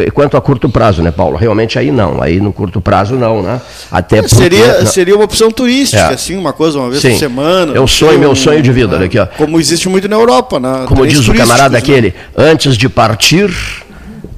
[0.06, 0.08] é.
[0.12, 1.36] quanto a curto prazo, né, Paulo?
[1.36, 2.22] Realmente aí não.
[2.22, 3.60] Aí no curto prazo não, né?
[3.90, 6.14] Até porque, seria, seria uma opção turística, é.
[6.14, 7.10] assim, uma coisa uma vez Sim.
[7.10, 7.72] por semana.
[7.74, 8.96] Eu sonho meu sonho de vida.
[8.96, 9.26] Olha aqui, ó.
[9.26, 10.60] Como existe muito na Europa.
[10.60, 11.78] Na, Como diz o camarada né?
[11.78, 13.50] aquele, antes de partir,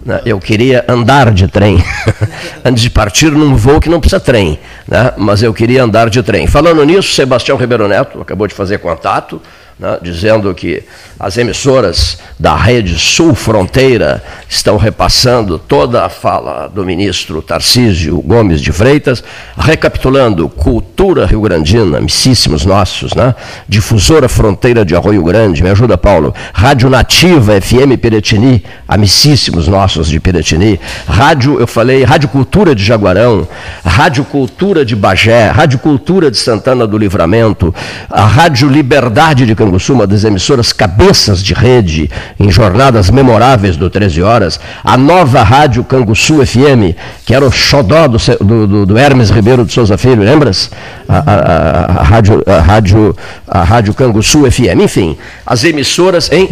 [0.04, 1.82] né, eu queria andar de trem.
[2.64, 6.22] antes de partir num voo que não precisa trem, né, mas eu queria andar de
[6.22, 6.46] trem.
[6.46, 9.40] Falando nisso, Sebastião Ribeiro Neto acabou de fazer contato
[9.78, 10.82] né, dizendo que
[11.18, 18.60] as emissoras da rede Sul Fronteira estão repassando toda a fala do ministro Tarcísio Gomes
[18.60, 19.22] de Freitas,
[19.56, 23.36] recapitulando cultura rio-grandina, amicíssimos nossos, né?
[23.68, 30.18] difusora Fronteira de Arroio Grande, me ajuda Paulo, Rádio Nativa FM Piretini, amicíssimos nossos de
[30.18, 33.46] Piretini, Rádio, eu falei, Rádio Cultura de Jaguarão,
[33.84, 37.72] Rádio Cultura de Bagé, Rádio Cultura de Santana do Livramento,
[38.10, 43.88] a Rádio Liberdade de Canguçu, uma das emissoras cabeças de rede em jornadas memoráveis do
[43.88, 48.18] 13 Horas, a nova Rádio Canguçu FM, que era o xodó do,
[48.66, 50.70] do, do Hermes Ribeiro de Souza Filho, lembras?
[51.08, 54.82] A, a, a, rádio, a, rádio, a Rádio Canguçu FM.
[54.82, 56.48] Enfim, as emissoras em.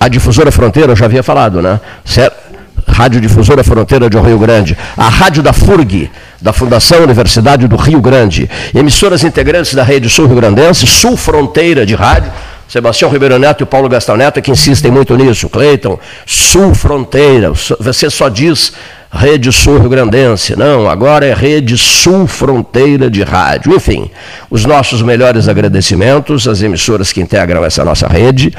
[0.00, 1.80] A Difusora Fronteira, eu já havia falado, né?
[2.04, 2.43] Certo?
[2.86, 6.10] Rádio Difusora Fronteira de Rio Grande, a Rádio da FURG,
[6.40, 11.84] da Fundação Universidade do Rio Grande, emissoras integrantes da Rede Sul Rio Grandense, Sul Fronteira
[11.86, 12.30] de Rádio,
[12.68, 18.08] Sebastião Ribeiro Neto e Paulo Gastão Neto que insistem muito nisso, Cleiton, Sul Fronteira, você
[18.10, 18.72] só diz
[19.12, 23.72] Rede Sul Rio Grandense, não, agora é Rede Sul Fronteira de Rádio.
[23.72, 24.10] Enfim,
[24.50, 28.52] os nossos melhores agradecimentos às emissoras que integram essa nossa rede,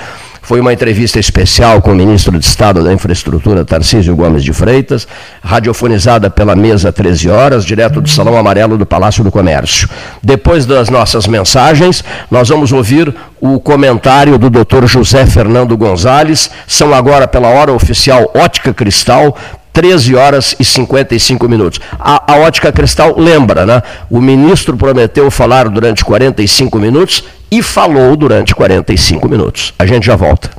[0.46, 5.08] Foi uma entrevista especial com o ministro de Estado da Infraestrutura, Tarcísio Gomes de Freitas,
[5.44, 9.90] radiofonizada pela mesa 13 horas, direto do Salão Amarelo do Palácio do Comércio.
[10.22, 14.86] Depois das nossas mensagens, nós vamos ouvir o comentário do Dr.
[14.86, 16.52] José Fernando Gonzalez.
[16.68, 19.36] São agora, pela hora oficial, Ótica Cristal,
[19.74, 21.82] 13 horas e 55 minutos.
[22.00, 23.84] A, a, ótica cristal lembra, né?
[24.10, 27.26] O ministro prometeu falar durante 45 minutos
[27.58, 29.74] e falou durante 45 minutos.
[29.80, 30.52] A gente já volta.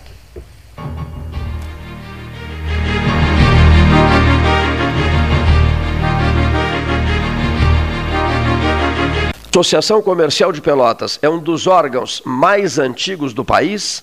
[9.50, 14.02] Associação Comercial de Pelotas é um dos órgãos mais antigos do país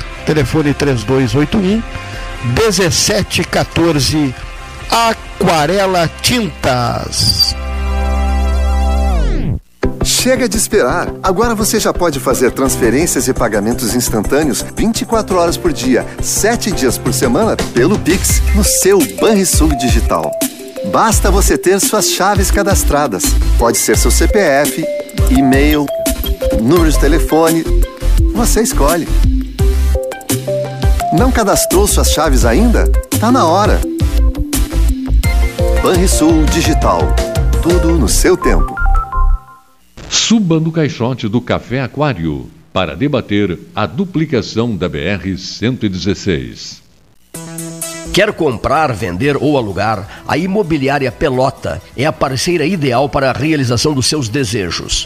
[0.21, 1.81] telefone 3281
[2.55, 4.33] 1714
[4.89, 7.55] Aquarela Tintas.
[10.03, 11.11] Chega de esperar!
[11.23, 16.97] Agora você já pode fazer transferências e pagamentos instantâneos 24 horas por dia, 7 dias
[16.97, 20.31] por semana, pelo Pix, no seu Banrisul Digital.
[20.91, 23.23] Basta você ter suas chaves cadastradas.
[23.57, 24.83] Pode ser seu CPF,
[25.29, 25.85] e-mail,
[26.61, 27.63] número de telefone.
[28.33, 29.07] Você escolhe.
[31.13, 32.89] Não cadastrou suas chaves ainda?
[33.19, 33.81] Tá na hora.
[35.83, 37.01] Banrisul Digital.
[37.61, 38.73] Tudo no seu tempo.
[40.09, 46.79] Suba no caixote do Café Aquário para debater a duplicação da BR-116.
[48.13, 50.23] Quer comprar, vender ou alugar?
[50.27, 55.05] A Imobiliária Pelota é a parceira ideal para a realização dos seus desejos.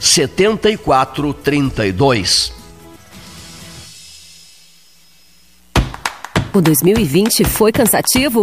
[0.00, 2.52] 7432.
[6.52, 8.42] O 2020 foi cansativo?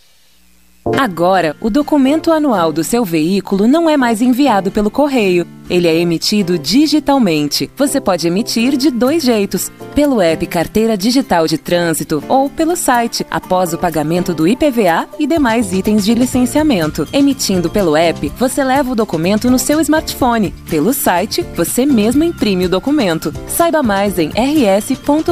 [0.97, 5.47] Agora, o documento anual do seu veículo não é mais enviado pelo correio.
[5.71, 7.71] Ele é emitido digitalmente.
[7.77, 13.25] Você pode emitir de dois jeitos: pelo app Carteira Digital de Trânsito ou pelo site,
[13.31, 17.07] após o pagamento do IPVA e demais itens de licenciamento.
[17.13, 20.53] Emitindo pelo app, você leva o documento no seu smartphone.
[20.69, 23.33] Pelo site, você mesmo imprime o documento.
[23.47, 25.31] Saiba mais em rs.gov.br.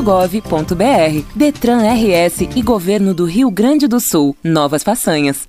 [1.35, 4.37] Detran RS e Governo do Rio Grande do Sul.
[4.41, 5.48] Novas façanhas.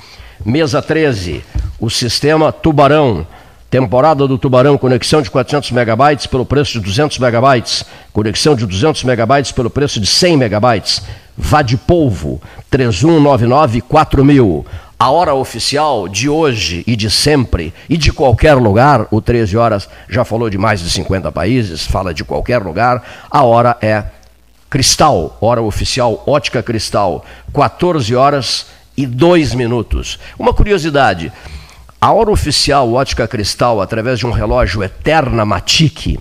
[0.43, 1.43] Mesa 13,
[1.79, 3.27] o sistema Tubarão
[3.71, 7.85] Temporada do Tubarão, conexão de 400 megabytes pelo preço de 200 megabytes.
[8.11, 11.01] Conexão de 200 megabytes pelo preço de 100 megabytes.
[11.37, 14.65] Vá de polvo, 3199-4000.
[14.99, 19.87] A hora oficial de hoje e de sempre e de qualquer lugar, o 13 horas
[20.09, 23.01] já falou de mais de 50 países, fala de qualquer lugar.
[23.31, 24.03] A hora é
[24.69, 28.65] cristal, hora oficial ótica cristal, 14 horas
[28.97, 30.19] e 2 minutos.
[30.37, 31.31] Uma curiosidade,
[32.03, 36.17] a hora oficial Ótica Cristal, através de um relógio Eterna Matic,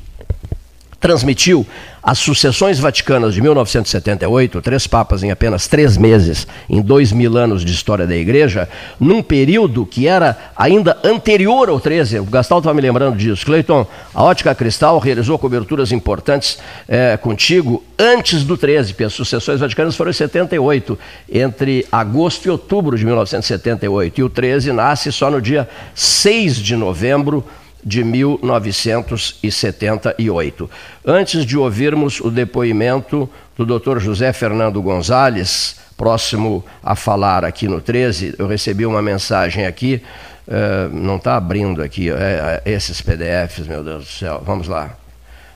[1.01, 1.67] transmitiu
[2.03, 7.65] as sucessões vaticanas de 1978, três papas em apenas três meses, em dois mil anos
[7.65, 12.21] de história da igreja, num período que era ainda anterior ao 13.
[12.21, 13.45] O Gastal estava me lembrando disso.
[13.45, 19.61] Cleiton, a Ótica Cristal realizou coberturas importantes é, contigo antes do 13, porque as sucessões
[19.61, 20.99] vaticanas foram em 78,
[21.31, 24.21] entre agosto e outubro de 1978.
[24.21, 27.45] E o 13 nasce só no dia 6 de novembro
[27.85, 30.71] de 1978.
[31.05, 33.99] Antes de ouvirmos o depoimento do Dr.
[33.99, 40.03] José Fernando Gonzalez, próximo a falar aqui no 13, eu recebi uma mensagem aqui,
[40.49, 44.97] uh, não está abrindo aqui, é, esses PDFs, meu Deus do céu, vamos lá.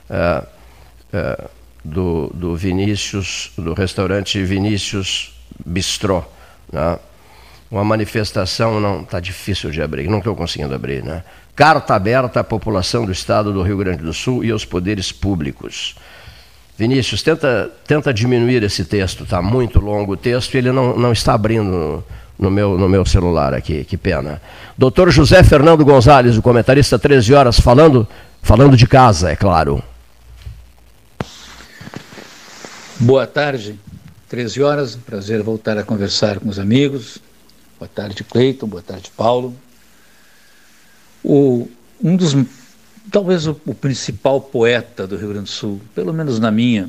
[0.09, 0.45] Uh,
[1.17, 1.49] uh,
[1.85, 6.23] do, do Vinícius, do restaurante Vinícius Bistrô.
[6.71, 6.99] Né?
[7.69, 11.23] Uma manifestação, não, está difícil de abrir, não estou conseguindo abrir, né?
[11.55, 15.95] Carta aberta à população do estado do Rio Grande do Sul e aos poderes públicos.
[16.77, 21.13] Vinícius, tenta, tenta diminuir esse texto, está muito longo o texto e ele não, não
[21.13, 22.03] está abrindo
[22.37, 24.41] no meu, no meu celular aqui, que pena.
[24.77, 28.05] Doutor José Fernando Gonzalez, o comentarista 13 horas, falando,
[28.41, 29.81] falando de casa, é claro.
[32.99, 33.79] Boa tarde,
[34.27, 37.19] 13 horas, prazer voltar a conversar com os amigos.
[37.79, 39.55] Boa tarde, Cleiton, boa tarde, Paulo.
[41.27, 41.67] O,
[42.03, 42.35] um dos,
[43.11, 46.87] talvez o, o, principal poeta do Rio Grande do Sul, pelo menos na minha,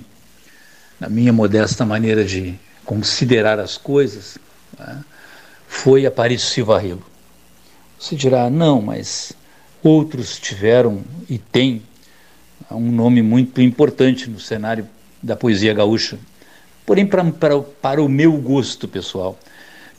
[1.00, 4.36] na minha modesta maneira de considerar as coisas,
[4.78, 5.02] né,
[5.66, 7.02] foi Aparício Silva Rilo.
[7.98, 9.32] Você dirá, não, mas
[9.82, 11.82] outros tiveram e têm
[12.70, 14.86] um nome muito importante no cenário
[15.22, 16.18] da poesia gaúcha.
[16.84, 19.38] Porém, pra, pra, para o meu gosto pessoal,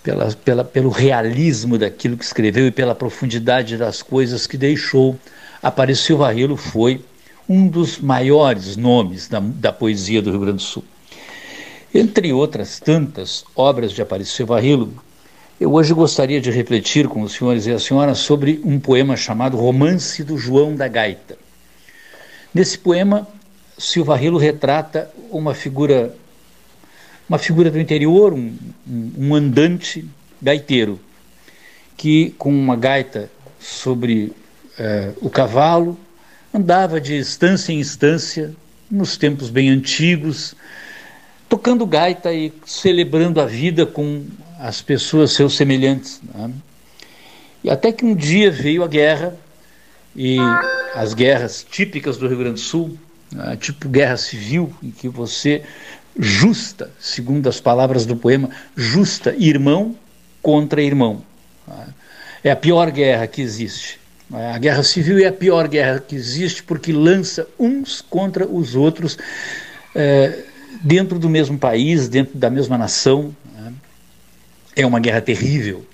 [0.08, 5.20] pela, pela, pelo realismo daquilo que escreveu e pela profundidade das coisas que deixou.
[5.62, 7.04] Apareceu Varrelo foi
[7.50, 10.86] um dos maiores nomes da, da poesia do Rio Grande do Sul.
[11.94, 14.94] Entre outras tantas obras de Apareceu Varrelo,
[15.60, 19.58] eu hoje gostaria de refletir com os senhores e a senhora sobre um poema chamado
[19.58, 21.38] Romance do João da Gaita.
[22.54, 23.28] Nesse poema,
[23.78, 26.16] Silva Rilo retrata uma figura
[27.28, 28.56] uma figura do interior, um,
[29.18, 30.06] um andante
[30.42, 31.00] gaiteiro,
[31.96, 34.34] que com uma gaita sobre
[34.78, 35.98] eh, o cavalo
[36.54, 38.54] andava de instância em instância,
[38.90, 40.56] nos tempos bem antigos,
[41.50, 44.26] tocando gaita e celebrando a vida com
[44.60, 46.22] as pessoas seus semelhantes.
[46.34, 46.52] Né?
[47.64, 49.38] E até que um dia veio a guerra,
[50.16, 50.38] e
[50.96, 52.98] as guerras típicas do Rio Grande do Sul,
[53.32, 55.64] né, tipo guerra civil, em que você
[56.20, 59.96] justa, segundo as palavras do poema, justa irmão
[60.42, 61.22] contra irmão.
[62.44, 64.00] É a pior guerra que existe.
[64.32, 69.18] A guerra civil é a pior guerra que existe porque lança uns contra os outros
[69.96, 70.44] é,
[70.82, 73.36] dentro do mesmo país, dentro da mesma nação.
[73.54, 73.74] Né?
[74.76, 75.86] É uma guerra terrível.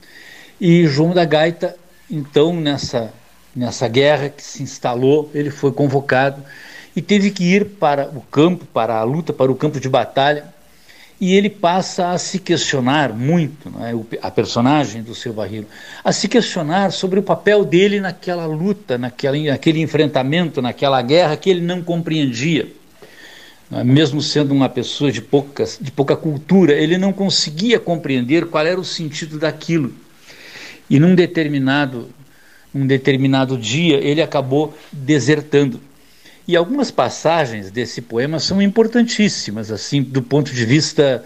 [0.59, 1.75] E João da Gaita,
[2.09, 3.13] então, nessa,
[3.55, 6.43] nessa guerra que se instalou, ele foi convocado
[6.95, 10.45] e teve que ir para o campo, para a luta, para o campo de batalha.
[11.19, 14.17] E ele passa a se questionar muito, é?
[14.21, 15.65] a personagem do seu barril,
[16.03, 21.49] a se questionar sobre o papel dele naquela luta, naquela, naquele enfrentamento, naquela guerra que
[21.49, 22.67] ele não compreendia.
[23.71, 23.83] É?
[23.83, 28.79] Mesmo sendo uma pessoa de, poucas, de pouca cultura, ele não conseguia compreender qual era
[28.79, 29.93] o sentido daquilo.
[30.89, 32.09] E num determinado,
[32.75, 35.79] um determinado dia ele acabou desertando.
[36.47, 41.23] E algumas passagens desse poema são importantíssimas, assim, do ponto de vista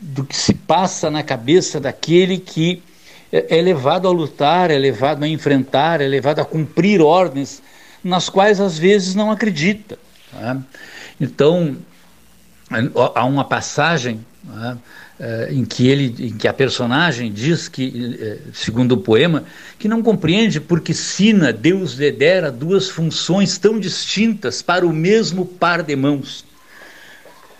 [0.00, 2.82] do que se passa na cabeça daquele que
[3.30, 7.62] é, é levado a lutar, é levado a enfrentar, é levado a cumprir ordens
[8.02, 9.98] nas quais às vezes não acredita.
[10.32, 10.62] Né?
[11.20, 11.76] Então,
[13.14, 14.24] há uma passagem
[15.18, 19.44] né, em que ele, em que a personagem diz que, eh, segundo o poema,
[19.78, 25.46] que não compreende porque Sina Deus lhe dera duas funções tão distintas para o mesmo
[25.46, 26.44] par de mãos.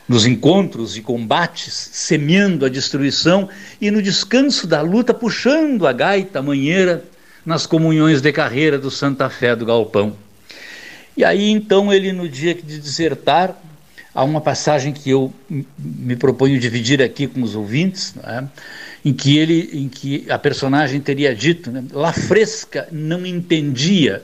[0.09, 3.48] Nos encontros e combates, semeando a destruição,
[3.80, 7.05] e no descanso da luta, puxando a gaita manheira
[7.46, 10.16] nas comunhões de carreira do Santa Fé do Galpão.
[11.16, 13.57] E aí então ele, no dia de desertar,
[14.14, 15.32] Há uma passagem que eu
[15.78, 18.44] me proponho dividir aqui com os ouvintes, é?
[19.04, 21.82] em que ele, em que a personagem teria dito, né?
[21.92, 24.22] La Fresca não entendia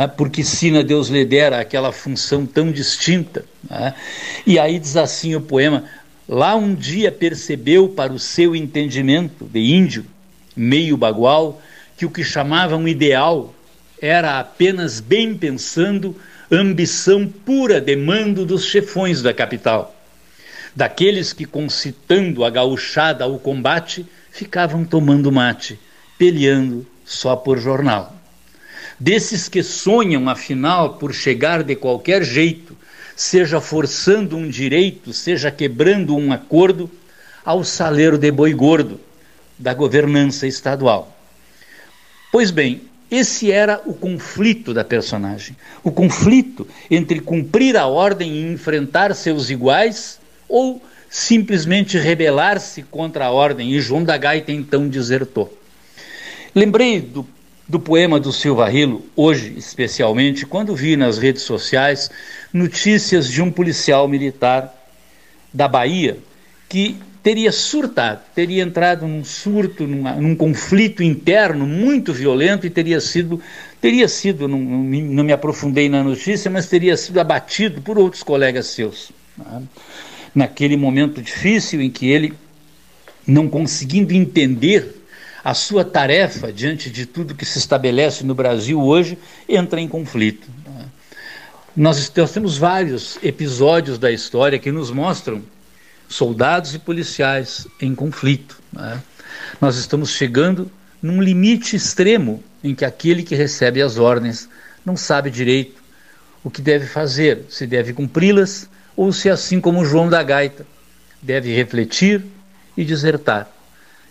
[0.00, 0.06] é?
[0.06, 3.44] porque Sina Deus lhe dera aquela função tão distinta.
[3.70, 3.92] É?
[4.46, 5.84] E aí diz assim o poema:
[6.28, 10.04] Lá um dia percebeu para o seu entendimento de índio,
[10.54, 11.60] meio bagual,
[11.96, 13.54] que o que chamavam ideal
[14.00, 16.16] era apenas bem pensando
[16.52, 19.96] ambição pura demando dos chefões da capital,
[20.76, 25.80] daqueles que, concitando a gauchada ao combate, ficavam tomando mate,
[26.18, 28.14] peleando só por jornal.
[29.00, 32.76] Desses que sonham, afinal, por chegar de qualquer jeito,
[33.16, 36.90] seja forçando um direito, seja quebrando um acordo,
[37.44, 39.00] ao saleiro de boi gordo
[39.58, 41.16] da governança estadual.
[42.30, 42.82] Pois bem,
[43.12, 45.54] esse era o conflito da personagem.
[45.84, 53.30] O conflito entre cumprir a ordem e enfrentar seus iguais ou simplesmente rebelar-se contra a
[53.30, 53.74] ordem.
[53.74, 55.54] E João da Gaita então desertou.
[56.54, 57.26] Lembrei do,
[57.68, 62.10] do poema do Silva Rilo, hoje especialmente, quando vi nas redes sociais
[62.50, 64.74] notícias de um policial militar
[65.52, 66.16] da Bahia
[66.66, 73.40] que teria surtado, teria entrado num surto, num conflito interno muito violento e teria sido,
[73.80, 78.66] teria sido, não, não, me aprofundei na notícia, mas teria sido abatido por outros colegas
[78.66, 79.12] seus.
[79.38, 79.62] Né?
[80.34, 82.34] Naquele momento difícil em que ele,
[83.24, 85.00] não conseguindo entender
[85.44, 89.16] a sua tarefa diante de tudo que se estabelece no Brasil hoje,
[89.48, 90.48] entra em conflito.
[90.66, 90.86] Né?
[91.76, 95.40] Nós, nós temos vários episódios da história que nos mostram
[96.12, 98.60] soldados e policiais em conflito.
[98.72, 99.00] Né?
[99.60, 104.48] Nós estamos chegando num limite extremo em que aquele que recebe as ordens
[104.84, 105.82] não sabe direito
[106.44, 110.66] o que deve fazer, se deve cumpri-las ou se, assim como João da Gaita,
[111.20, 112.24] deve refletir
[112.76, 113.48] e desertar.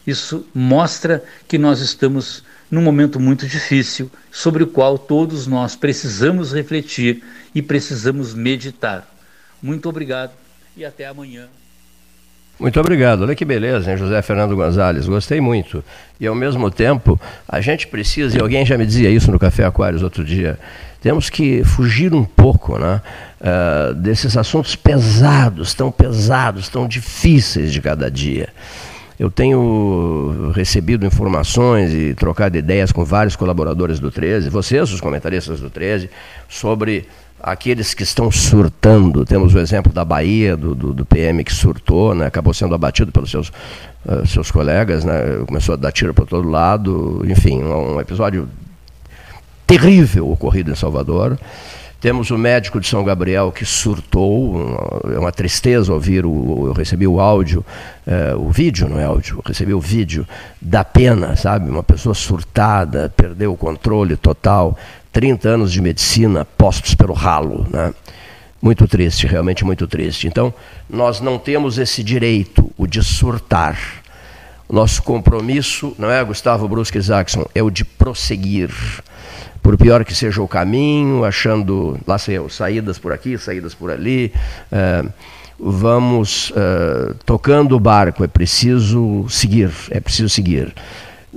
[0.07, 6.53] Isso mostra que nós estamos num momento muito difícil, sobre o qual todos nós precisamos
[6.53, 7.21] refletir
[7.53, 9.05] e precisamos meditar.
[9.61, 10.31] Muito obrigado
[10.75, 11.49] e até amanhã.
[12.61, 13.23] Muito obrigado.
[13.23, 15.07] Olha que beleza, hein, José Fernando Gonzalez.
[15.07, 15.83] Gostei muito.
[16.19, 19.65] E ao mesmo tempo, a gente precisa, e alguém já me dizia isso no Café
[19.65, 20.59] Aquários outro dia,
[21.01, 23.01] temos que fugir um pouco né,
[23.41, 28.49] uh, desses assuntos pesados, tão pesados, tão difíceis de cada dia.
[29.17, 35.59] Eu tenho recebido informações e trocado ideias com vários colaboradores do 13, vocês, os comentaristas
[35.59, 36.11] do 13,
[36.47, 37.07] sobre
[37.43, 39.25] aqueles que estão surtando.
[39.25, 42.25] Temos o exemplo da Bahia, do, do, do PM que surtou, né?
[42.25, 43.49] acabou sendo abatido pelos seus,
[44.05, 45.43] uh, seus colegas, né?
[45.47, 47.23] começou a dar tiro para todo lado.
[47.27, 48.47] Enfim, um, um episódio
[49.65, 51.37] terrível ocorrido em Salvador.
[52.01, 57.05] Temos o médico de São Gabriel que surtou, é uma tristeza ouvir, o, eu recebi
[57.05, 57.63] o áudio,
[58.07, 60.27] é, o vídeo, não é áudio, eu recebi o vídeo
[60.59, 61.69] da pena, sabe?
[61.69, 64.75] Uma pessoa surtada, perdeu o controle total,
[65.11, 67.93] 30 anos de medicina postos pelo ralo, né?
[68.61, 70.27] Muito triste, realmente muito triste.
[70.27, 70.53] Então,
[70.87, 73.77] nós não temos esse direito, o de surtar.
[74.69, 78.69] Nosso compromisso, não é, Gustavo Brusque Jackson, é o de prosseguir
[79.61, 83.91] por pior que seja o caminho, achando, lá sei eu, saídas por aqui, saídas por
[83.91, 84.31] ali.
[84.71, 85.03] É,
[85.59, 90.73] vamos é, tocando o barco, é preciso seguir, é preciso seguir.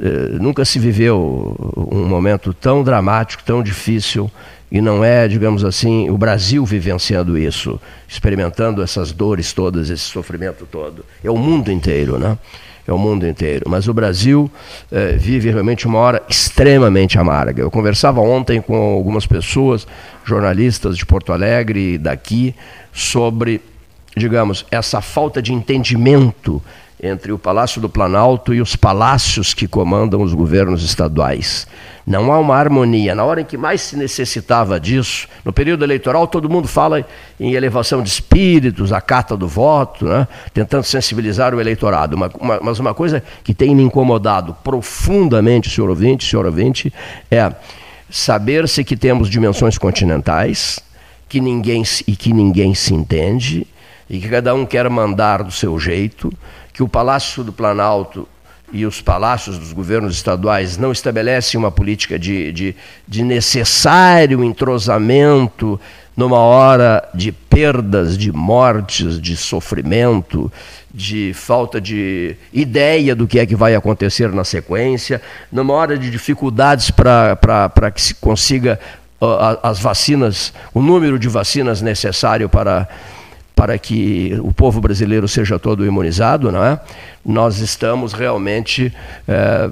[0.01, 1.57] É, nunca se viveu
[1.91, 4.31] um momento tão dramático, tão difícil,
[4.71, 10.67] e não é, digamos assim, o Brasil vivenciando isso, experimentando essas dores todas, esse sofrimento
[10.67, 11.05] todo.
[11.23, 12.37] É o mundo inteiro, né?
[12.87, 13.65] é o mundo inteiro.
[13.69, 14.51] Mas o Brasil
[14.93, 17.63] eh, vive realmente uma hora extremamente amarga.
[17.63, 19.87] Eu conversava ontem com algumas pessoas,
[20.25, 22.55] jornalistas de Porto Alegre e daqui,
[22.93, 23.61] sobre,
[24.17, 26.63] digamos, essa falta de entendimento
[27.03, 31.67] entre o Palácio do Planalto e os palácios que comandam os governos estaduais.
[32.07, 33.15] Não há uma harmonia.
[33.15, 37.07] Na hora em que mais se necessitava disso, no período eleitoral, todo mundo fala
[37.41, 40.29] em elevação de espíritos, a carta do voto, né?
[40.53, 42.15] tentando sensibilizar o eleitorado.
[42.15, 46.93] Uma, uma, mas uma coisa que tem me incomodado profundamente, senhor ouvinte, senhor ouvinte,
[47.31, 47.53] é
[48.11, 50.79] saber-se que temos dimensões continentais,
[51.29, 53.67] que ninguém, e que ninguém se entende,
[54.09, 56.31] e que cada um quer mandar do seu jeito,
[56.75, 58.29] que o Palácio do Planalto
[58.73, 65.81] e os palácios dos governos estaduais não estabelecem uma política de, de, de necessário entrosamento
[66.17, 70.53] numa hora de perdas, de mortes, de sofrimento,
[70.93, 75.23] de falta de ideia do que é que vai acontecer na sequência,
[75.53, 78.81] numa hora de dificuldades para que se consiga
[79.21, 82.89] uh, as vacinas, o número de vacinas necessário para
[83.55, 86.81] para que o povo brasileiro seja todo imunizado, não é?
[87.25, 88.93] nós estamos realmente
[89.27, 89.71] é,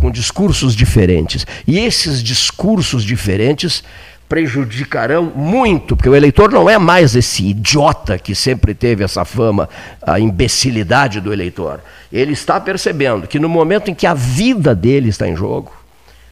[0.00, 1.46] com discursos diferentes.
[1.66, 3.82] E esses discursos diferentes
[4.28, 9.68] prejudicarão muito, porque o eleitor não é mais esse idiota que sempre teve essa fama,
[10.00, 11.80] a imbecilidade do eleitor.
[12.10, 15.72] Ele está percebendo que no momento em que a vida dele está em jogo,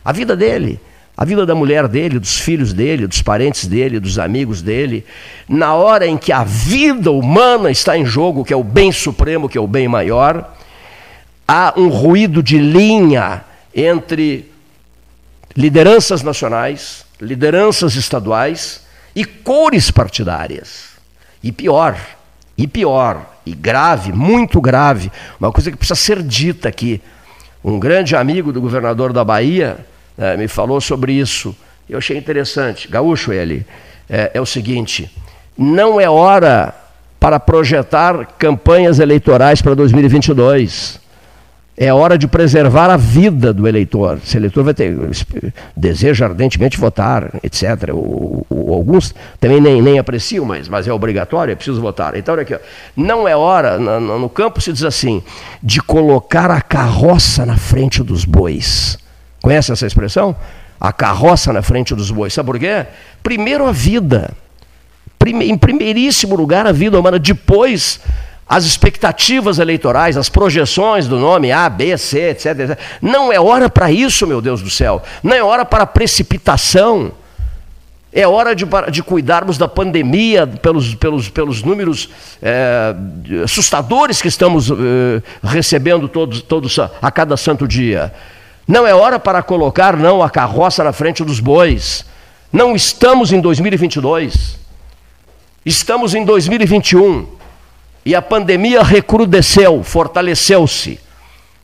[0.02, 0.80] a vida dele,
[1.20, 5.04] a vida da mulher dele, dos filhos dele, dos parentes dele, dos amigos dele,
[5.46, 9.46] na hora em que a vida humana está em jogo, que é o bem supremo,
[9.46, 10.56] que é o bem maior,
[11.46, 13.44] há um ruído de linha
[13.74, 14.50] entre
[15.54, 20.92] lideranças nacionais, lideranças estaduais e cores partidárias.
[21.42, 22.00] E pior,
[22.56, 26.98] e pior, e grave, muito grave, uma coisa que precisa ser dita aqui.
[27.62, 29.84] Um grande amigo do governador da Bahia,
[30.18, 31.54] é, me falou sobre isso.
[31.88, 32.88] Eu achei interessante.
[32.88, 33.66] Gaúcho ele.
[34.08, 35.10] É, é o seguinte:
[35.56, 36.74] não é hora
[37.18, 40.98] para projetar campanhas eleitorais para 2022.
[41.76, 44.18] É hora de preservar a vida do eleitor.
[44.22, 44.94] Se o eleitor vai ter,
[45.74, 47.90] deseja ardentemente votar, etc.
[47.94, 52.16] O, o, alguns também nem, nem apreciam, mas, mas é obrigatório, é preciso votar.
[52.16, 52.58] Então, olha aqui, ó.
[52.94, 55.22] não é hora, no, no campo se diz assim,
[55.62, 58.98] de colocar a carroça na frente dos bois.
[59.42, 60.36] Conhece essa expressão?
[60.78, 62.32] A carroça na frente dos bois.
[62.32, 62.86] Sabe por quê?
[63.22, 64.30] Primeiro a vida.
[65.26, 67.18] Em primeiríssimo lugar a vida humana.
[67.18, 68.00] Depois
[68.50, 72.58] as expectativas eleitorais, as projeções do nome A, B, C, etc.
[72.58, 72.78] etc.
[73.00, 75.00] Não é hora para isso, meu Deus do céu.
[75.22, 77.12] Não é hora para precipitação.
[78.12, 82.08] É hora de, de cuidarmos da pandemia pelos, pelos, pelos números
[82.42, 82.92] é,
[83.44, 84.74] assustadores que estamos é,
[85.44, 88.12] recebendo todos, todos a, a cada santo dia.
[88.70, 92.04] Não é hora para colocar, não, a carroça na frente dos bois.
[92.52, 94.60] Não estamos em 2022.
[95.66, 97.26] Estamos em 2021.
[98.06, 101.00] E a pandemia recrudesceu, fortaleceu-se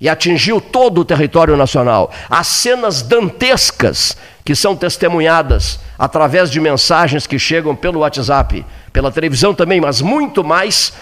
[0.01, 2.11] e atingiu todo o território nacional.
[2.29, 9.55] As cenas dantescas que são testemunhadas através de mensagens que chegam pelo WhatsApp, pela televisão
[9.55, 10.93] também, mas muito mais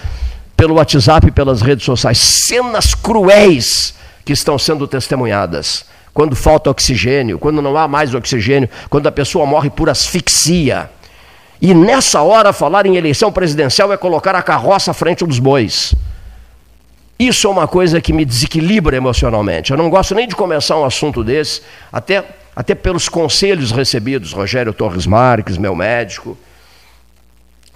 [0.55, 2.19] pelo WhatsApp e pelas redes sociais.
[2.19, 9.09] Cenas cruéis que estão sendo testemunhadas quando falta oxigênio, quando não há mais oxigênio, quando
[9.09, 10.89] a pessoa morre por asfixia.
[11.61, 15.93] E nessa hora, falar em eleição presidencial é colocar a carroça à frente dos bois.
[17.19, 19.73] Isso é uma coisa que me desequilibra emocionalmente.
[19.73, 21.63] Eu não gosto nem de começar um assunto desse,
[21.93, 22.25] até,
[22.55, 26.39] até pelos conselhos recebidos, Rogério Torres Marques, meu médico.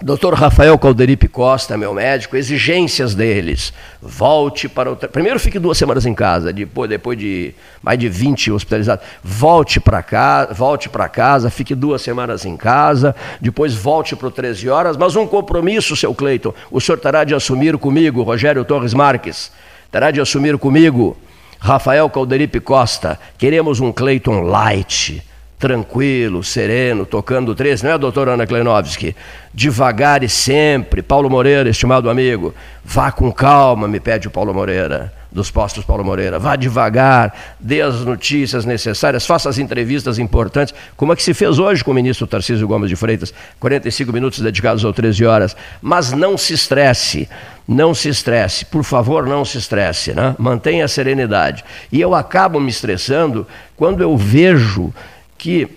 [0.01, 3.73] Doutor Rafael Calderipe Costa, meu médico, exigências deles.
[4.01, 4.95] Volte para o.
[4.95, 7.53] Primeiro fique duas semanas em casa, depois, depois de
[7.83, 9.05] mais de 20 hospitalizados.
[9.21, 14.31] Volte para casa, volte para casa, fique duas semanas em casa, depois volte para o
[14.31, 16.53] 13 horas, mas um compromisso, seu Cleiton.
[16.71, 19.51] O senhor terá de assumir comigo, Rogério Torres Marques.
[19.91, 21.17] Terá de assumir comigo,
[21.59, 23.19] Rafael Calderipe Costa.
[23.37, 25.21] Queremos um Cleiton light
[25.59, 29.13] tranquilo, sereno, tocando três, não é, doutora Ana Kleinovski?
[29.53, 31.01] Devagar e sempre.
[31.01, 36.05] Paulo Moreira, estimado amigo, vá com calma, me pede o Paulo Moreira, dos postos Paulo
[36.05, 36.39] Moreira.
[36.39, 41.59] Vá devagar, dê as notícias necessárias, faça as entrevistas importantes, como é que se fez
[41.59, 45.57] hoje com o ministro Tarcísio Gomes de Freitas, 45 minutos dedicados ao 13 horas.
[45.81, 47.27] Mas não se estresse,
[47.67, 50.35] não se estresse, por favor, não se estresse, né?
[50.39, 51.65] mantenha a serenidade.
[51.91, 53.45] E eu acabo me estressando
[53.75, 54.93] quando eu vejo
[55.39, 55.67] que,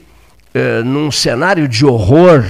[0.52, 2.44] eh, num cenário de horror,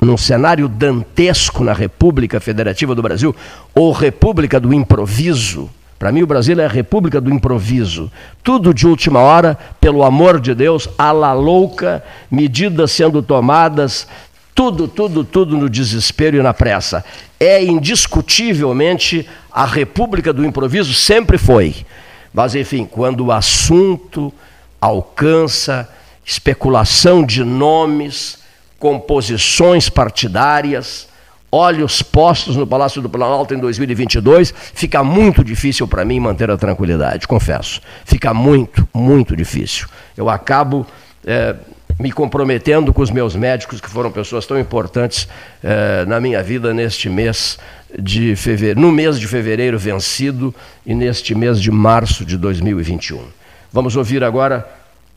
[0.00, 3.36] num cenário dantesco na República Federativa do Brasil,
[3.74, 5.68] ou República do Improviso,
[5.98, 8.10] para mim, o Brasil é a república do improviso.
[8.42, 14.08] Tudo de última hora, pelo amor de Deus, a la louca, medidas sendo tomadas,
[14.52, 17.04] tudo, tudo, tudo no desespero e na pressa.
[17.38, 21.86] É indiscutivelmente a república do improviso, sempre foi.
[22.34, 24.34] Mas, enfim, quando o assunto
[24.80, 25.88] alcança
[26.24, 28.38] especulação de nomes,
[28.78, 31.08] composições partidárias,
[31.50, 36.56] olhos postos no Palácio do Planalto em 2022, fica muito difícil para mim manter a
[36.56, 37.80] tranquilidade, confesso.
[38.04, 39.86] Fica muito, muito difícil.
[40.16, 40.86] Eu acabo
[41.26, 41.54] é,
[41.98, 45.28] me comprometendo com os meus médicos, que foram pessoas tão importantes
[45.62, 47.58] é, na minha vida neste mês
[47.98, 50.54] de fevereiro, no mês de fevereiro vencido
[50.86, 53.22] e neste mês de março de 2021.
[53.70, 54.66] Vamos ouvir agora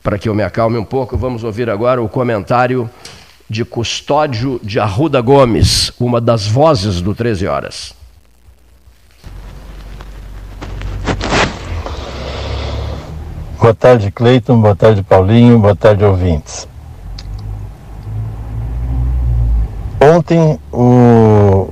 [0.06, 2.88] para que eu me acalme um pouco, vamos ouvir agora o comentário
[3.50, 7.92] de Custódio de Arruda Gomes, uma das vozes do 13 Horas.
[13.58, 14.60] Boa tarde, Cleiton.
[14.60, 15.58] Boa tarde, Paulinho.
[15.58, 16.68] Boa tarde, ouvintes.
[20.00, 21.68] Ontem o,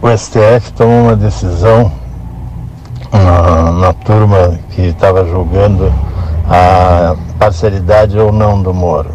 [0.00, 1.90] o STF tomou uma decisão
[3.12, 5.92] na, na turma que estava julgando
[6.48, 9.10] a parcialidade ou não do Moro.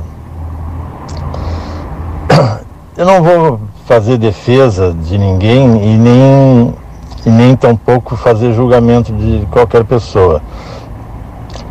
[2.97, 6.75] Eu não vou fazer defesa de ninguém e nem,
[7.25, 10.41] e nem tampouco fazer julgamento de qualquer pessoa.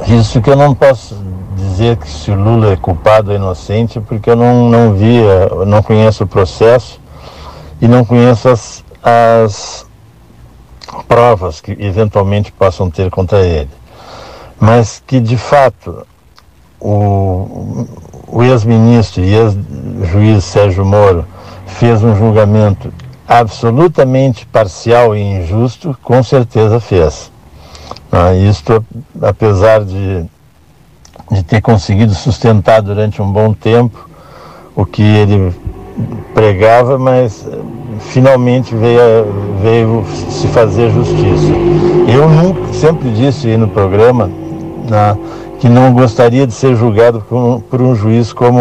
[0.07, 1.17] Isso que eu não posso
[1.57, 5.67] dizer que se o Lula é culpado ou inocente, porque eu não, não vi, eu
[5.67, 7.01] não conheço o processo
[7.81, 9.87] e não conheço as, as
[11.07, 13.78] provas que eventualmente possam ter contra ele
[14.61, 16.07] mas que de fato
[16.81, 17.87] o,
[18.27, 21.25] o ex-ministro e ex-juiz Sérgio Moro
[21.67, 22.93] fez um julgamento
[23.27, 27.31] absolutamente parcial e injusto, com certeza fez.
[28.11, 28.85] Ah, isto,
[29.21, 30.25] apesar de,
[31.31, 34.09] de ter conseguido sustentar durante um bom tempo
[34.75, 35.55] o que ele
[36.33, 37.47] pregava, mas
[38.01, 39.01] finalmente veio,
[39.61, 41.53] veio se fazer justiça.
[42.07, 44.31] Eu nunca, sempre disse aí no programa,
[45.59, 48.61] que não gostaria de ser julgado por, por um juiz como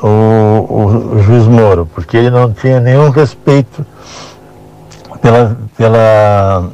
[0.00, 3.84] o, o, o, juiz Moro, porque ele não tinha nenhum respeito
[5.20, 6.70] pela, pela,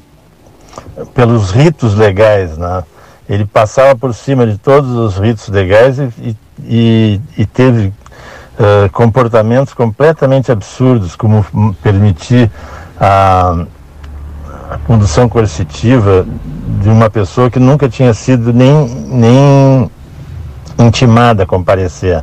[1.14, 2.58] pelos ritos legais.
[2.58, 2.84] Né?
[3.28, 9.72] Ele passava por cima de todos os ritos legais e, e, e teve uh, comportamentos
[9.72, 11.44] completamente absurdos, como
[11.82, 12.50] permitir
[13.00, 13.64] a
[14.70, 16.24] a condução coercitiva
[16.80, 19.90] de uma pessoa que nunca tinha sido nem, nem
[20.78, 22.22] intimada a comparecer.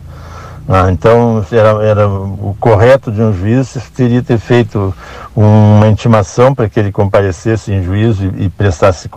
[0.70, 4.94] Ah, então, era, era, o correto de um juiz teria ter feito
[5.36, 9.10] uma intimação para que ele comparecesse em juízo e, e prestasse,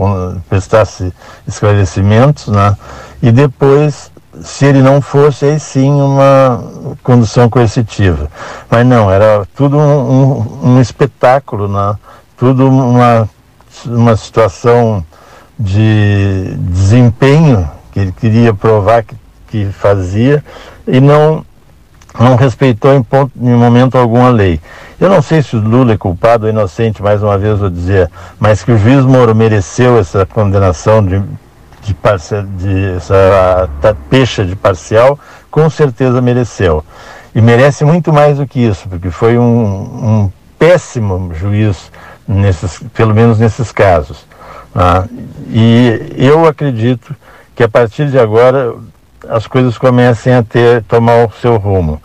[0.49, 1.13] prestasse
[1.47, 2.77] esclarecimentos, né?
[3.21, 6.63] e depois, se ele não fosse, aí sim uma
[7.03, 8.29] condução coercitiva.
[8.69, 11.97] Mas não, era tudo um, um, um espetáculo, né?
[12.41, 13.29] Tudo uma,
[13.85, 15.05] uma situação
[15.59, 19.15] de desempenho que ele queria provar que,
[19.49, 20.43] que fazia
[20.89, 21.45] e não,
[22.19, 24.59] não respeitou em, ponto, em momento algum a lei.
[24.99, 28.11] Eu não sei se o Lula é culpado ou inocente, mais uma vez vou dizer,
[28.39, 31.23] mas que o juiz Moro mereceu essa condenação de,
[31.83, 33.69] de, parcial, de essa
[34.09, 35.19] pecha de parcial,
[35.51, 36.83] com certeza mereceu.
[37.35, 41.91] E merece muito mais do que isso, porque foi um, um péssimo juiz
[42.27, 44.25] nesses, pelo menos nesses casos.
[44.75, 45.05] Ah,
[45.49, 47.15] e eu acredito
[47.55, 48.75] que a partir de agora
[49.29, 52.01] as coisas comecem a ter tomar o seu rumo.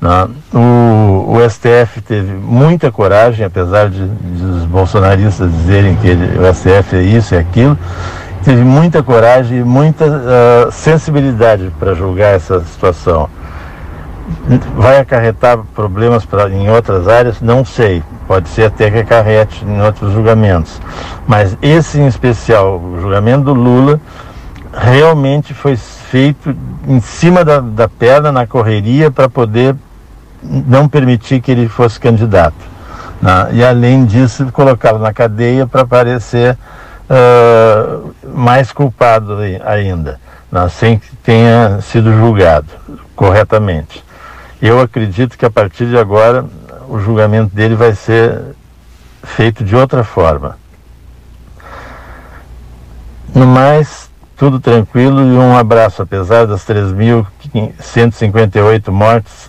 [0.00, 0.28] Né?
[0.52, 6.54] O, o, STF teve muita coragem, apesar de, de os bolsonaristas dizerem que ele, o
[6.54, 7.76] STF é isso e aquilo,
[8.44, 13.28] teve muita coragem e muita uh, sensibilidade para julgar essa situação.
[14.76, 17.40] Vai acarretar problemas pra, em outras áreas?
[17.40, 18.02] Não sei.
[18.26, 20.80] Pode ser até que acarrete em outros julgamentos.
[21.26, 24.00] Mas esse em especial, o julgamento do Lula,
[24.72, 26.54] realmente foi feito
[26.86, 29.74] em cima da, da perna, na correria, para poder
[30.42, 32.56] não permitir que ele fosse candidato.
[33.20, 33.48] Né?
[33.52, 36.56] E além disso, colocá-lo na cadeia para parecer
[37.10, 40.68] uh, mais culpado ainda, né?
[40.68, 42.68] sem que tenha sido julgado
[43.14, 44.07] corretamente.
[44.60, 46.44] Eu acredito que a partir de agora
[46.88, 48.40] o julgamento dele vai ser
[49.22, 50.58] feito de outra forma.
[53.34, 59.48] No mais, tudo tranquilo e um abraço, apesar das 3.158 mortes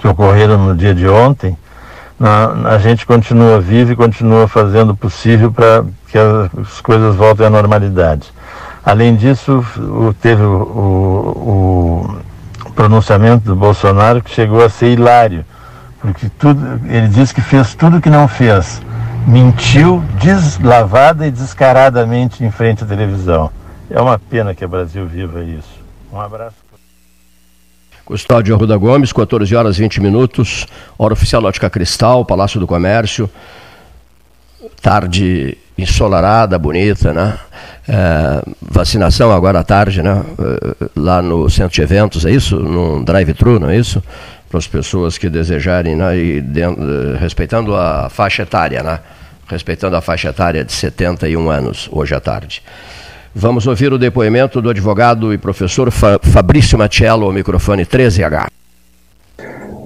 [0.00, 1.58] que ocorreram no dia de ontem,
[2.20, 7.50] a, gente continua vivo e continua fazendo o possível para que as coisas voltem à
[7.50, 8.32] normalidade.
[8.84, 9.64] Além disso,
[10.20, 10.60] teve o, o,
[11.50, 12.16] o,
[12.74, 15.44] pronunciamento do Bolsonaro que chegou a ser hilário,
[16.00, 18.80] porque tudo, ele disse que fez tudo que não fez.
[19.26, 23.50] Mentiu deslavada e descaradamente em frente à televisão.
[23.88, 25.80] É uma pena que o Brasil viva isso.
[26.12, 26.56] Um abraço.
[28.04, 30.66] Custódio Arruda Gomes, 14 horas 20 minutos,
[30.98, 33.30] hora oficial Ótica Cristal, Palácio do Comércio.
[34.80, 37.38] Tarde ensolarada, bonita, né?
[37.88, 40.22] É, vacinação agora à tarde, né?
[40.38, 42.56] É, lá no centro de eventos, é isso?
[42.58, 44.02] No drive-thru, não é isso?
[44.48, 46.16] Para as pessoas que desejarem, né?
[46.16, 49.00] E dentro, respeitando a faixa etária, né?
[49.48, 52.62] Respeitando a faixa etária de 71 anos, hoje à tarde.
[53.34, 58.46] Vamos ouvir o depoimento do advogado e professor Fabrício Machello, ao microfone 13H.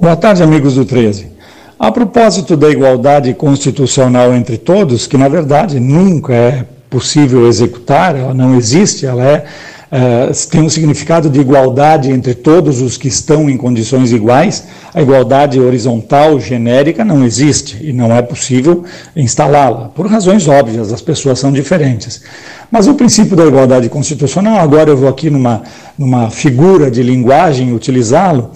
[0.00, 1.30] Boa tarde, amigos do 13.
[1.78, 6.64] A propósito da igualdade constitucional entre todos, que na verdade nunca é
[6.96, 9.44] possível executar, ela não existe, ela é
[9.86, 14.64] Uh, tem um significado de igualdade entre todos os que estão em condições iguais.
[14.92, 18.82] A igualdade horizontal, genérica, não existe e não é possível
[19.14, 22.20] instalá-la, por razões óbvias, as pessoas são diferentes.
[22.68, 25.62] Mas o princípio da igualdade constitucional, agora eu vou aqui numa,
[25.96, 28.50] numa figura de linguagem utilizá-lo,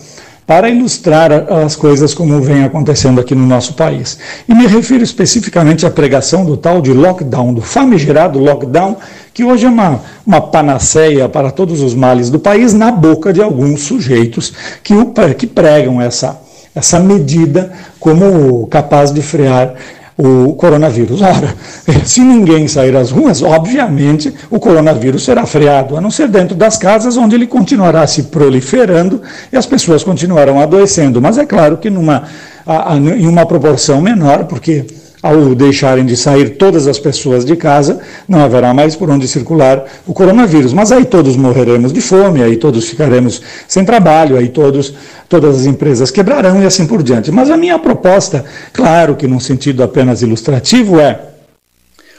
[0.50, 1.30] para ilustrar
[1.64, 4.18] as coisas como vem acontecendo aqui no nosso país.
[4.48, 8.96] E me refiro especificamente à pregação do tal de lockdown, do famigerado lockdown,
[9.32, 13.40] que hoje é uma, uma panaceia para todos os males do país, na boca de
[13.40, 14.52] alguns sujeitos
[14.82, 14.92] que,
[15.38, 16.42] que pregam essa,
[16.74, 19.76] essa medida como capaz de frear
[20.16, 21.22] o coronavírus.
[21.22, 21.54] Ora,
[22.04, 26.76] se ninguém sair às ruas, obviamente o coronavírus será freado, a não ser dentro das
[26.76, 29.22] casas, onde ele continuará se proliferando
[29.52, 31.20] e as pessoas continuarão adoecendo.
[31.20, 32.24] Mas é claro que numa,
[32.66, 34.86] a, a, em uma proporção menor, porque
[35.22, 39.84] ao deixarem de sair todas as pessoas de casa, não haverá mais por onde circular
[40.06, 40.72] o coronavírus.
[40.72, 44.94] Mas aí todos morreremos de fome, aí todos ficaremos sem trabalho, aí todos,
[45.28, 47.30] todas as empresas quebrarão e assim por diante.
[47.30, 51.20] Mas a minha proposta, claro que num sentido apenas ilustrativo, é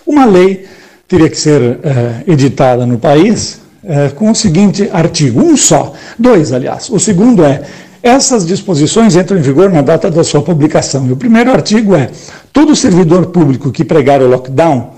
[0.06, 0.66] uma lei
[1.08, 6.54] teria que ser é, editada no país é, com o seguinte artigo, um só, dois,
[6.54, 6.90] aliás.
[6.90, 7.64] O segundo é
[8.04, 11.08] essas disposições entram em vigor na data da sua publicação.
[11.08, 12.10] E o primeiro artigo é:
[12.54, 14.92] todo servidor público que pregar o lockdown,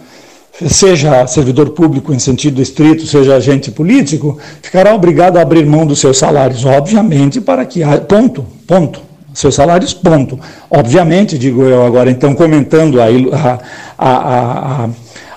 [0.68, 6.00] seja servidor público em sentido estrito, seja agente político, ficará obrigado a abrir mão dos
[6.00, 7.82] seus salários, obviamente, para que.
[8.08, 9.02] Ponto, ponto.
[9.34, 10.40] Seus salários, ponto.
[10.70, 13.60] Obviamente, digo eu agora, então, comentando a, a,
[13.98, 14.90] a, a,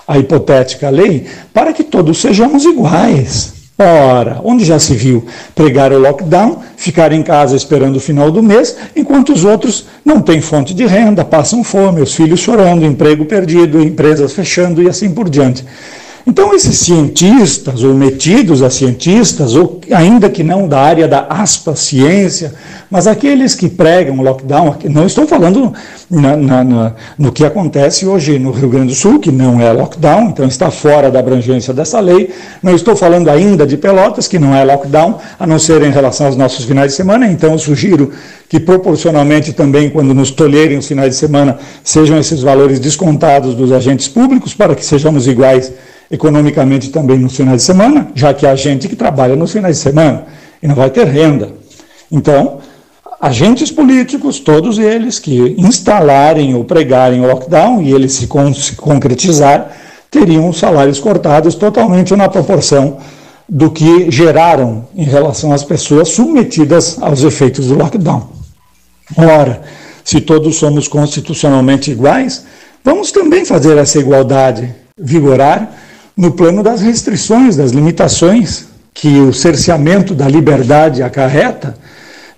[0.06, 3.55] a hipotética lei, para que todos sejamos iguais.
[3.78, 8.42] Ora, onde já se viu pregar o lockdown, ficar em casa esperando o final do
[8.42, 13.26] mês, enquanto os outros não têm fonte de renda, passam fome, os filhos chorando, emprego
[13.26, 15.62] perdido, empresas fechando e assim por diante.
[16.28, 21.76] Então, esses cientistas, ou metidos a cientistas, ou ainda que não da área da aspa
[21.76, 22.52] ciência,
[22.90, 25.72] mas aqueles que pregam lockdown, não estou falando
[26.10, 29.72] na, na, na, no que acontece hoje no Rio Grande do Sul, que não é
[29.72, 32.30] lockdown, então está fora da abrangência dessa lei.
[32.60, 36.26] Não estou falando ainda de Pelotas, que não é lockdown, a não ser em relação
[36.26, 37.28] aos nossos finais de semana.
[37.28, 38.10] Então, sugiro
[38.48, 43.70] que proporcionalmente também, quando nos tolherem os finais de semana, sejam esses valores descontados dos
[43.70, 45.72] agentes públicos, para que sejamos iguais
[46.10, 49.82] economicamente também nos finais de semana, já que há gente que trabalha nos finais de
[49.82, 50.26] semana
[50.62, 51.50] e não vai ter renda.
[52.10, 52.58] Então,
[53.20, 58.76] agentes políticos, todos eles que instalarem ou pregarem o lockdown e ele se, con se
[58.76, 59.72] concretizar,
[60.10, 62.98] teriam salários cortados totalmente na proporção
[63.48, 68.28] do que geraram em relação às pessoas submetidas aos efeitos do lockdown.
[69.16, 69.62] Ora,
[70.04, 72.44] se todos somos constitucionalmente iguais,
[72.84, 75.70] vamos também fazer essa igualdade vigorar
[76.16, 81.76] no plano das restrições, das limitações que o cerceamento da liberdade acarreta,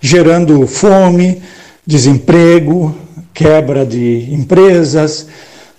[0.01, 1.41] gerando fome,
[1.85, 2.93] desemprego,
[3.33, 5.27] quebra de empresas,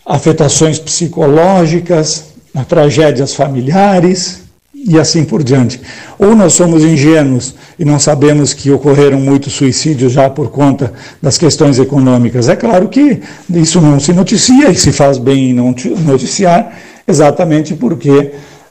[0.06, 2.31] afetações psicológicas,
[2.66, 4.40] tragédias familiares
[4.74, 5.81] e assim por diante.
[6.18, 11.36] Ou nós somos ingênuos e não sabemos que ocorreram muitos suicídios já por conta das
[11.36, 12.48] questões econômicas.
[12.48, 13.20] É claro que
[13.51, 16.72] isso não se noticia e se faz bem em não noticiar,
[17.10, 18.10] exatamente porque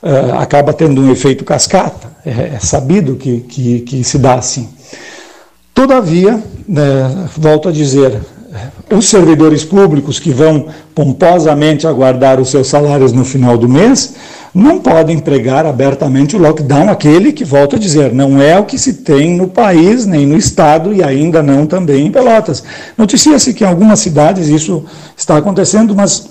[0.02, 2.10] uh, acaba tendo um efeito cascata.
[2.26, 4.70] É, é sabido que, que, que, se dá assim.
[5.74, 8.20] Todavia, né, volto a dizer,
[8.92, 14.16] os servidores públicos que vão pomposamente aguardar os seus salários no final do mês
[14.54, 18.80] não podem pregar abertamente o lockdown, aquele que, volto a dizer, não é o que
[18.80, 22.64] se tem no país, nem no Estado e ainda não também em Pelotas.
[22.98, 24.84] Noticia-se que em algumas cidades isso
[25.16, 26.28] está acontecendo, mas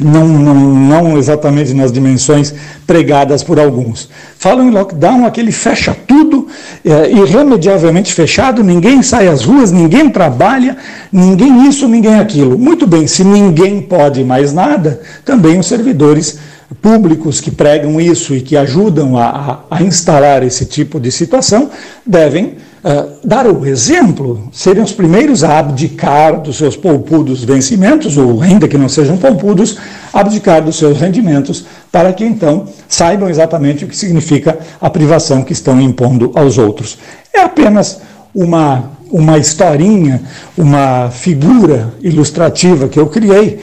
[0.00, 2.54] não, não, não exatamente nas dimensões
[2.86, 4.08] pregadas por alguns.
[4.38, 6.46] Falam em lockdown, aquele fecha tudo,
[6.84, 10.76] é, irremediavelmente fechado, ninguém sai às ruas, ninguém trabalha,
[11.12, 12.58] ninguém isso, ninguém aquilo.
[12.58, 16.38] Muito bem, se ninguém pode mais nada, também os servidores
[16.80, 21.70] públicos que pregam isso e que ajudam a, a, a instalar esse tipo de situação
[22.06, 28.40] devem uh, dar o exemplo, serem os primeiros a abdicar dos seus poupudos vencimentos, ou
[28.42, 29.76] ainda que não sejam poupudos,
[30.12, 35.52] abdicar dos seus rendimentos, para que então saibam exatamente o que significa a privação que
[35.52, 36.98] estão impondo aos outros.
[37.32, 38.00] É apenas
[38.34, 40.22] uma, uma historinha,
[40.56, 43.60] uma figura ilustrativa que eu criei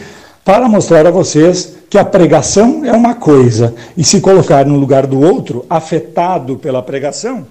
[0.49, 5.05] para mostrar a vocês que a pregação é uma coisa e se colocar no lugar
[5.05, 7.45] do outro, afetado pela pregação,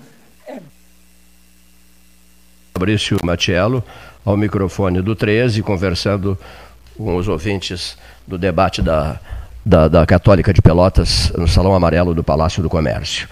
[0.49, 0.57] é...
[2.75, 3.85] Fabrício Matiello,
[4.25, 6.37] ao microfone do 13, conversando
[6.97, 7.97] com os ouvintes
[8.27, 9.21] do debate da,
[9.65, 13.29] da, da Católica de Pelotas no Salão Amarelo do Palácio do Comércio.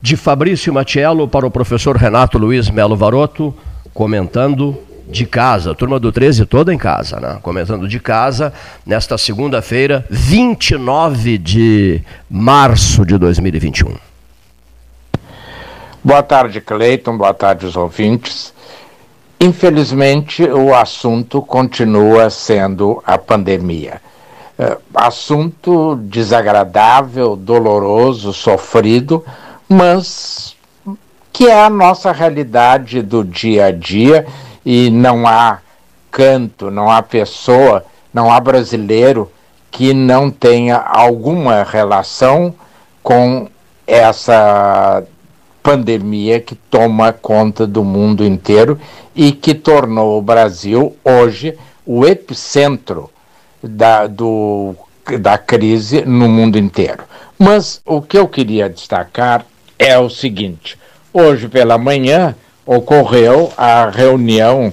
[0.00, 3.52] De Fabrício Matiello para o professor Renato Luiz Melo Varoto,
[3.92, 4.78] comentando
[5.10, 7.38] de casa, turma do 13 toda em casa, né?
[7.42, 8.52] Começando de casa,
[8.84, 13.96] nesta segunda-feira, 29 de março de 2021.
[16.04, 18.52] Boa tarde, Cleiton, boa tarde, os ouvintes.
[19.40, 24.00] Infelizmente, o assunto continua sendo a pandemia.
[24.58, 29.24] É, assunto desagradável, doloroso, sofrido,
[29.68, 30.56] mas
[31.32, 34.26] que é a nossa realidade do dia a dia
[34.70, 35.60] e não há
[36.10, 39.32] canto, não há pessoa, não há brasileiro
[39.70, 42.54] que não tenha alguma relação
[43.02, 43.48] com
[43.86, 45.02] essa
[45.62, 48.78] pandemia que toma conta do mundo inteiro
[49.16, 53.08] e que tornou o Brasil hoje o epicentro
[53.62, 54.74] da, do,
[55.18, 57.04] da crise no mundo inteiro.
[57.38, 59.46] Mas o que eu queria destacar
[59.78, 60.78] é o seguinte:
[61.10, 62.36] hoje pela manhã
[62.68, 64.70] ocorreu a reunião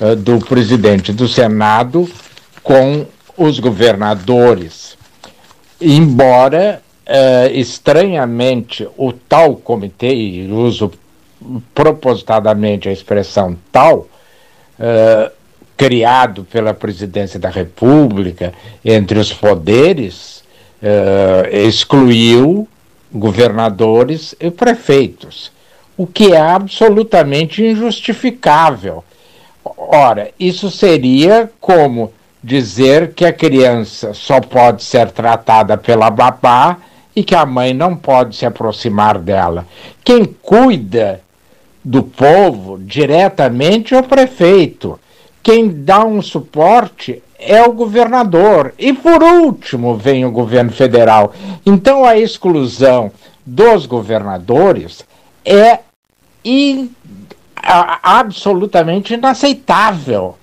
[0.00, 2.08] uh, do presidente do Senado
[2.62, 3.04] com
[3.36, 4.96] os governadores.
[5.78, 10.90] Embora, uh, estranhamente, o tal comitê, e uso
[11.74, 14.08] propositadamente a expressão tal,
[14.78, 15.30] uh,
[15.76, 20.42] criado pela presidência da República entre os poderes,
[21.50, 22.68] excluiu
[23.10, 25.50] governadores e prefeitos
[25.96, 29.04] o que é absolutamente injustificável.
[29.76, 32.12] Ora, isso seria como
[32.42, 36.78] dizer que a criança só pode ser tratada pela babá
[37.16, 39.66] e que a mãe não pode se aproximar dela.
[40.04, 41.20] Quem cuida
[41.82, 44.98] do povo diretamente é o prefeito.
[45.42, 48.74] Quem dá um suporte é o governador.
[48.78, 51.32] E por último vem o governo federal.
[51.64, 53.12] Então a exclusão
[53.46, 55.04] dos governadores
[55.44, 55.80] é
[56.44, 56.90] in,
[57.56, 60.36] a, absolutamente inaceitável.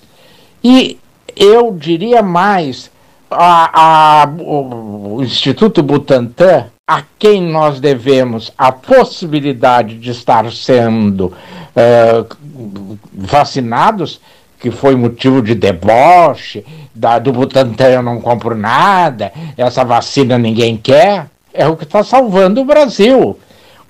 [0.64, 1.00] E
[1.36, 2.92] eu diria mais,
[3.30, 12.98] a, a, o, Instituto Butantan, a quem nós devemos a possibilidade de estar sendo uh,
[13.14, 14.20] vacinados,
[14.60, 20.78] que foi motivo de deboche, da, do Butantan eu não compro nada, essa vacina ninguém
[20.78, 23.40] quer, é o que está salvando o Brasil.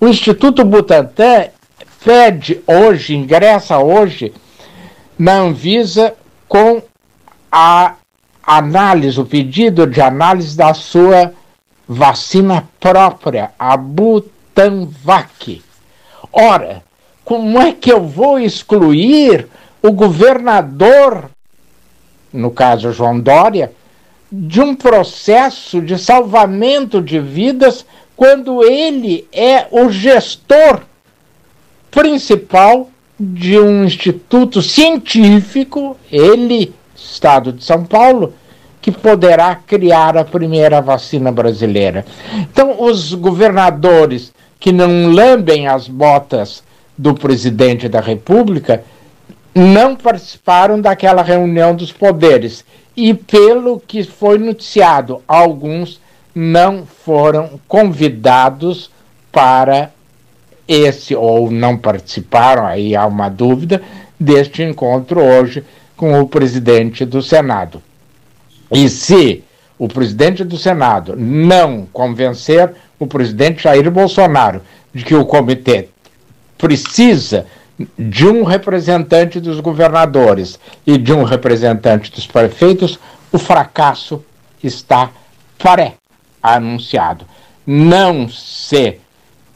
[0.03, 1.49] O Instituto Butantan
[2.03, 4.33] pede hoje, ingressa hoje
[5.15, 6.15] na Anvisa
[6.47, 6.81] com
[7.51, 7.93] a
[8.41, 11.31] análise, o pedido de análise da sua
[11.87, 15.61] vacina própria, a Butanvac.
[16.33, 16.83] Ora,
[17.23, 19.47] como é que eu vou excluir
[19.83, 21.29] o governador,
[22.33, 23.71] no caso João Dória,
[24.31, 27.85] de um processo de salvamento de vidas
[28.21, 30.81] quando ele é o gestor
[31.89, 32.87] principal
[33.19, 38.35] de um instituto científico, ele, Estado de São Paulo,
[38.79, 42.05] que poderá criar a primeira vacina brasileira.
[42.35, 46.63] Então, os governadores que não lambem as botas
[46.95, 48.83] do presidente da República
[49.55, 52.63] não participaram daquela reunião dos poderes.
[52.95, 55.99] E, pelo que foi noticiado, alguns
[56.33, 58.89] não foram convidados
[59.31, 59.91] para
[60.67, 63.81] esse, ou não participaram, aí há uma dúvida,
[64.19, 65.63] deste encontro hoje
[65.97, 67.81] com o presidente do Senado.
[68.71, 69.43] E se
[69.77, 74.61] o presidente do Senado não convencer o presidente Jair Bolsonaro
[74.93, 75.89] de que o comitê
[76.57, 77.47] precisa
[77.97, 82.99] de um representante dos governadores e de um representante dos prefeitos,
[83.31, 84.23] o fracasso
[84.63, 85.09] está
[86.41, 87.25] pré-anunciado.
[87.65, 88.97] Não se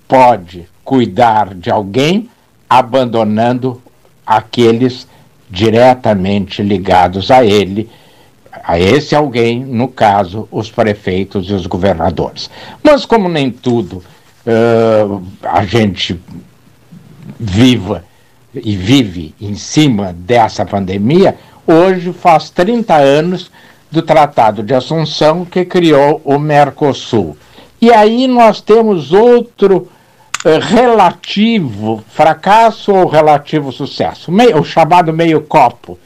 [0.08, 2.30] pode cuidar de alguém
[2.70, 3.82] abandonando
[4.26, 5.08] aqueles
[5.50, 7.90] diretamente ligados a ele,
[8.64, 12.50] a esse alguém, no caso, os prefeitos e os governadores.
[12.84, 14.04] Mas, como nem tudo
[14.46, 16.20] uh, a gente
[17.40, 18.04] viva
[18.54, 21.38] e vive em cima dessa pandemia,
[21.68, 23.52] hoje faz 30 anos
[23.92, 27.38] do Tratado de Assunção que criou o Mercosul.
[27.82, 29.88] E aí nós temos outro
[30.46, 35.98] uh, relativo fracasso ou relativo sucesso, o chamado meio copo.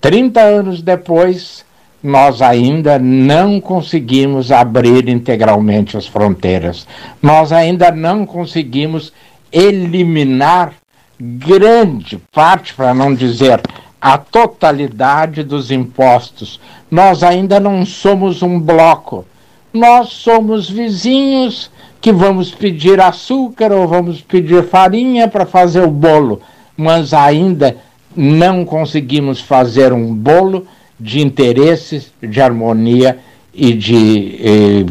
[0.00, 1.64] 30 anos depois,
[2.02, 6.86] nós ainda não conseguimos abrir integralmente as fronteiras.
[7.22, 9.12] Nós ainda não conseguimos
[9.52, 10.72] eliminar
[11.20, 13.60] grande parte, para não dizer
[14.02, 16.58] a totalidade dos impostos.
[16.90, 19.24] Nós ainda não somos um bloco.
[19.72, 21.70] Nós somos vizinhos
[22.00, 26.42] que vamos pedir açúcar ou vamos pedir farinha para fazer o bolo,
[26.76, 27.76] mas ainda
[28.14, 30.66] não conseguimos fazer um bolo
[30.98, 33.20] de interesses, de harmonia
[33.54, 34.86] e de eh,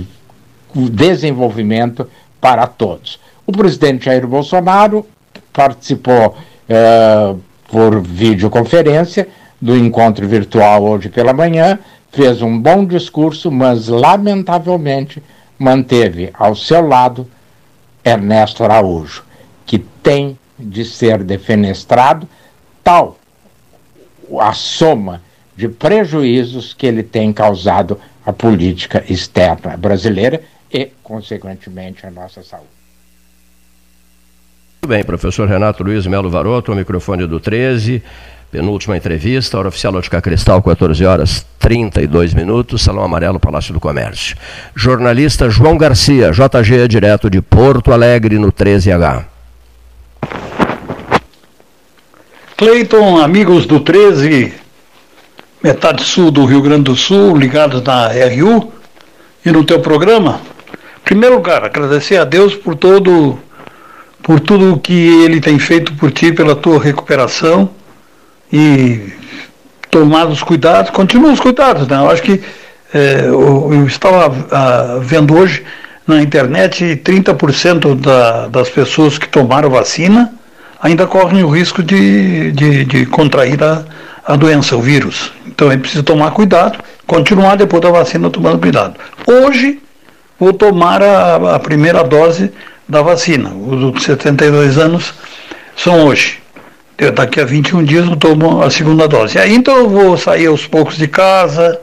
[0.90, 2.08] desenvolvimento
[2.40, 3.20] para todos.
[3.46, 5.06] O presidente Jair Bolsonaro
[5.52, 6.34] participou
[6.70, 7.36] eh,
[7.72, 9.30] por videoconferência
[9.60, 11.80] do encontro virtual hoje pela manhã,
[12.12, 15.24] fez um bom discurso, mas lamentavelmente
[15.58, 17.26] manteve ao seu lado
[18.04, 19.24] Ernesto Araújo,
[19.66, 22.28] que tem de ser defenestrado
[22.84, 23.18] tal
[24.40, 25.22] a soma
[25.56, 30.42] de prejuízos que ele tem causado à política externa brasileira
[30.72, 32.81] e, consequentemente, à nossa saúde.
[34.84, 38.02] Muito bem, professor Renato Luiz Melo Varoto, o microfone do 13,
[38.52, 44.36] penúltima entrevista, hora oficial Ótica Cristal, 14 horas 32 minutos, Salão Amarelo, Palácio do Comércio.
[44.74, 49.24] Jornalista João Garcia, JG, direto de Porto Alegre, no 13H.
[52.58, 54.52] Cleiton, amigos do 13,
[55.64, 58.74] metade sul do Rio Grande do Sul, ligados na RU
[59.46, 60.42] e no teu programa.
[61.02, 63.38] Em primeiro lugar, agradecer a Deus por todo
[64.24, 67.70] por tudo que ele tem feito por ti, pela tua recuperação
[68.52, 69.12] e
[69.90, 71.98] tomar os cuidados, continua os cuidados, né?
[71.98, 72.42] Eu acho que
[72.94, 75.64] é, eu, eu, estava a, vendo hoje
[76.06, 80.34] na internet 30% da, das pessoas que tomaram vacina
[80.82, 83.86] ainda correm o risco de, de, de contrair a,
[84.26, 85.32] a doença, o vírus.
[85.48, 88.96] Então é preciso tomar cuidado, continuar depois da vacina tomando cuidado.
[89.28, 89.80] Hoje
[90.40, 92.52] vou tomar a, a primeira dose
[92.92, 93.50] da vacina.
[93.50, 95.14] Os de 72 anos
[95.76, 96.40] são hoje.
[96.98, 99.40] Eu, daqui a 21 dias eu tomo a segunda dose.
[99.40, 101.80] Aí então eu vou sair aos poucos de casa,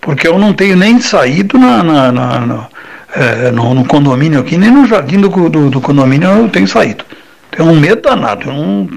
[0.00, 2.68] porque eu não tenho nem saído na, na, na, na
[3.14, 7.04] é, no, no, condomínio aqui, nem no jardim do, do, do condomínio eu tenho saído.
[7.50, 8.48] Tenho um medo danado.
[8.48, 8.88] Eu não,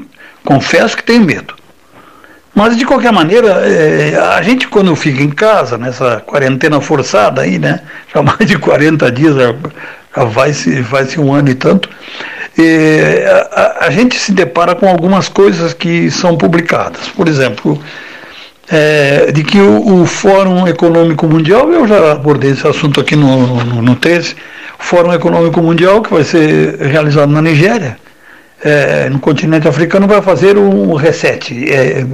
[0.43, 1.53] confesso que tenho medo.
[2.55, 7.59] Mas de qualquer maneira, é, a gente quando fica em casa, nessa quarentena forçada aí,
[7.59, 7.81] né?
[8.13, 9.35] Já mais de 40 dias,
[10.15, 11.89] vai-se vai -se um ano e tanto,
[12.57, 17.09] é, a, a, gente se depara com algumas coisas que são publicadas.
[17.09, 17.81] Por exemplo,
[18.69, 23.63] é, de que o, o, Fórum Econômico Mundial, eu já abordei esse assunto aqui no,
[23.63, 24.35] no, no 13,
[24.79, 27.97] o Fórum Econômico Mundial, que vai ser realizado na Nigéria,
[28.63, 31.71] é, no continente africano vai fazer um reset.
[31.71, 32.05] É,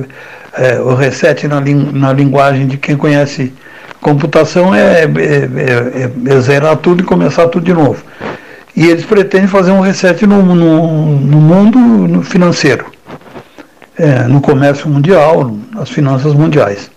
[0.54, 3.54] é, o reset na, na linguagem de quem conhece
[4.02, 8.04] computação é, é, é, é, zerar tudo e começar tudo de novo.
[8.76, 12.86] E eles pretendem fazer um reset no, no, no mundo financeiro.
[13.98, 16.90] é, no comércio mundial, nas finanças mundiais.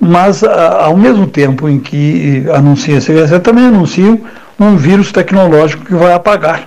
[0.00, 4.20] Mas, a, ao mesmo tempo em que anuncia esse também anunciam
[4.58, 6.66] um vírus tecnológico que vai apagar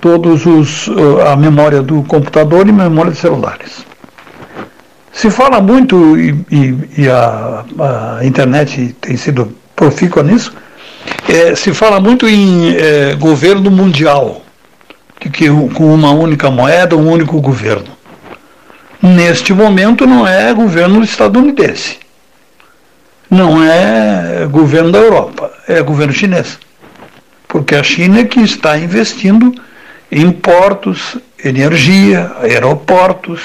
[0.00, 0.88] todos os
[1.30, 3.84] a memória do computador e memória de celulares.
[5.12, 7.64] Se fala muito, e, e, e a,
[8.18, 10.54] a, internet tem sido profícua nisso,
[11.28, 14.42] é, se fala muito em é, governo mundial,
[15.20, 17.92] que, que com uma única moeda, um único governo.
[19.02, 21.98] Neste momento não é governo estadunidense,
[23.30, 26.58] não é governo da Europa, é governo chinês.
[27.46, 29.54] Porque a China é que está investindo
[30.10, 33.40] em portos, energia, aeroportos,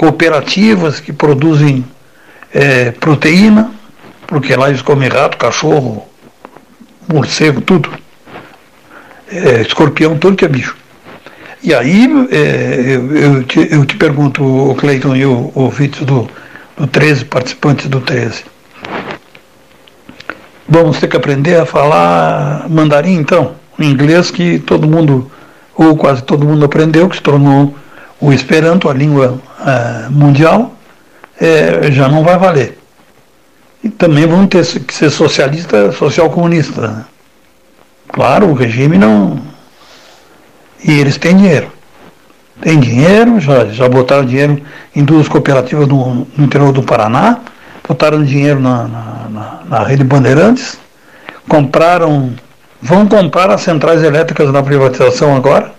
[0.00, 1.84] cooperativas que produzem
[2.54, 3.70] é, proteína,
[4.26, 6.08] porque lá eles comem rato, cachorro,
[7.06, 7.90] morcego, tudo.
[9.30, 10.74] É, escorpião, tudo que é bicho.
[11.62, 16.06] E aí é, eu, eu, te, eu, te, pergunto, o Cleiton e o, o Vítor
[16.06, 16.30] do,
[16.78, 18.44] do 13, participantes do 13.
[20.66, 25.30] Vamos ter que aprender a falar mandarim então, inglês que todo mundo,
[25.76, 27.74] ou quase todo mundo aprendeu, que se tornou
[28.20, 30.74] o Esperanto, a língua é, mundial,
[31.40, 32.78] é, já não vai valer.
[33.82, 36.88] E também vão ter que ser socialista, social-comunista.
[36.88, 37.04] Né?
[38.08, 39.40] Claro, o regime não.
[40.84, 41.72] E eles têm dinheiro.
[42.60, 44.60] Tem dinheiro, já, já botaram dinheiro
[44.94, 47.38] em duas cooperativas no, no interior do Paraná,
[47.88, 50.78] botaram dinheiro na, na, na, na rede Bandeirantes,
[51.48, 52.34] compraram,
[52.82, 55.72] vão comprar as centrais elétricas na privatização agora,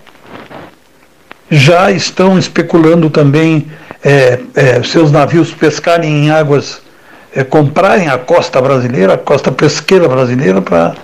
[1.52, 3.66] já estão especulando também
[4.02, 6.80] é, é, seus navios pescarem em águas,
[7.36, 10.94] é, comprarem a costa brasileira, a costa pesqueira brasileira para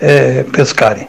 [0.00, 1.06] é, pescarem.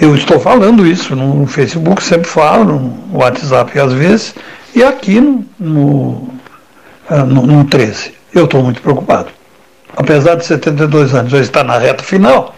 [0.00, 4.34] Eu estou falando isso no Facebook, sempre falo, no WhatsApp às vezes,
[4.72, 6.28] e aqui no, no,
[7.10, 8.14] é, no, no 13.
[8.32, 9.30] Eu estou muito preocupado.
[9.96, 12.54] Apesar de 72 anos eu estar na reta final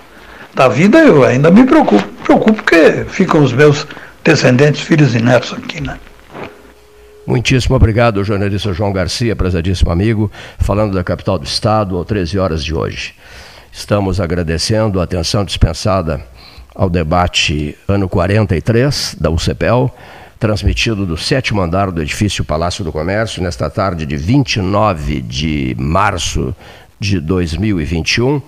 [0.54, 2.06] da vida, eu ainda me preocupo.
[2.22, 3.86] Preocupo porque ficam os meus
[4.22, 5.98] descendentes, filhos e netos aqui, né?
[7.26, 12.64] Muitíssimo obrigado, jornalista João Garcia, prezadíssimo amigo, falando da capital do estado, às 13 horas
[12.64, 13.14] de hoje.
[13.72, 16.20] Estamos agradecendo a atenção dispensada
[16.74, 19.94] ao debate ano 43 da UCPEL,
[20.40, 26.54] transmitido do sétimo andar do edifício Palácio do Comércio, nesta tarde de 29 de março
[26.98, 28.40] de 2021,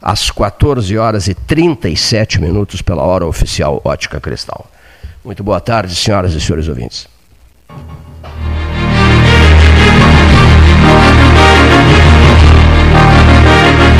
[0.00, 4.66] às 14 horas e 37 minutos pela hora oficial Ótica Cristal.
[5.24, 7.06] Muito boa tarde, senhoras e senhores ouvintes.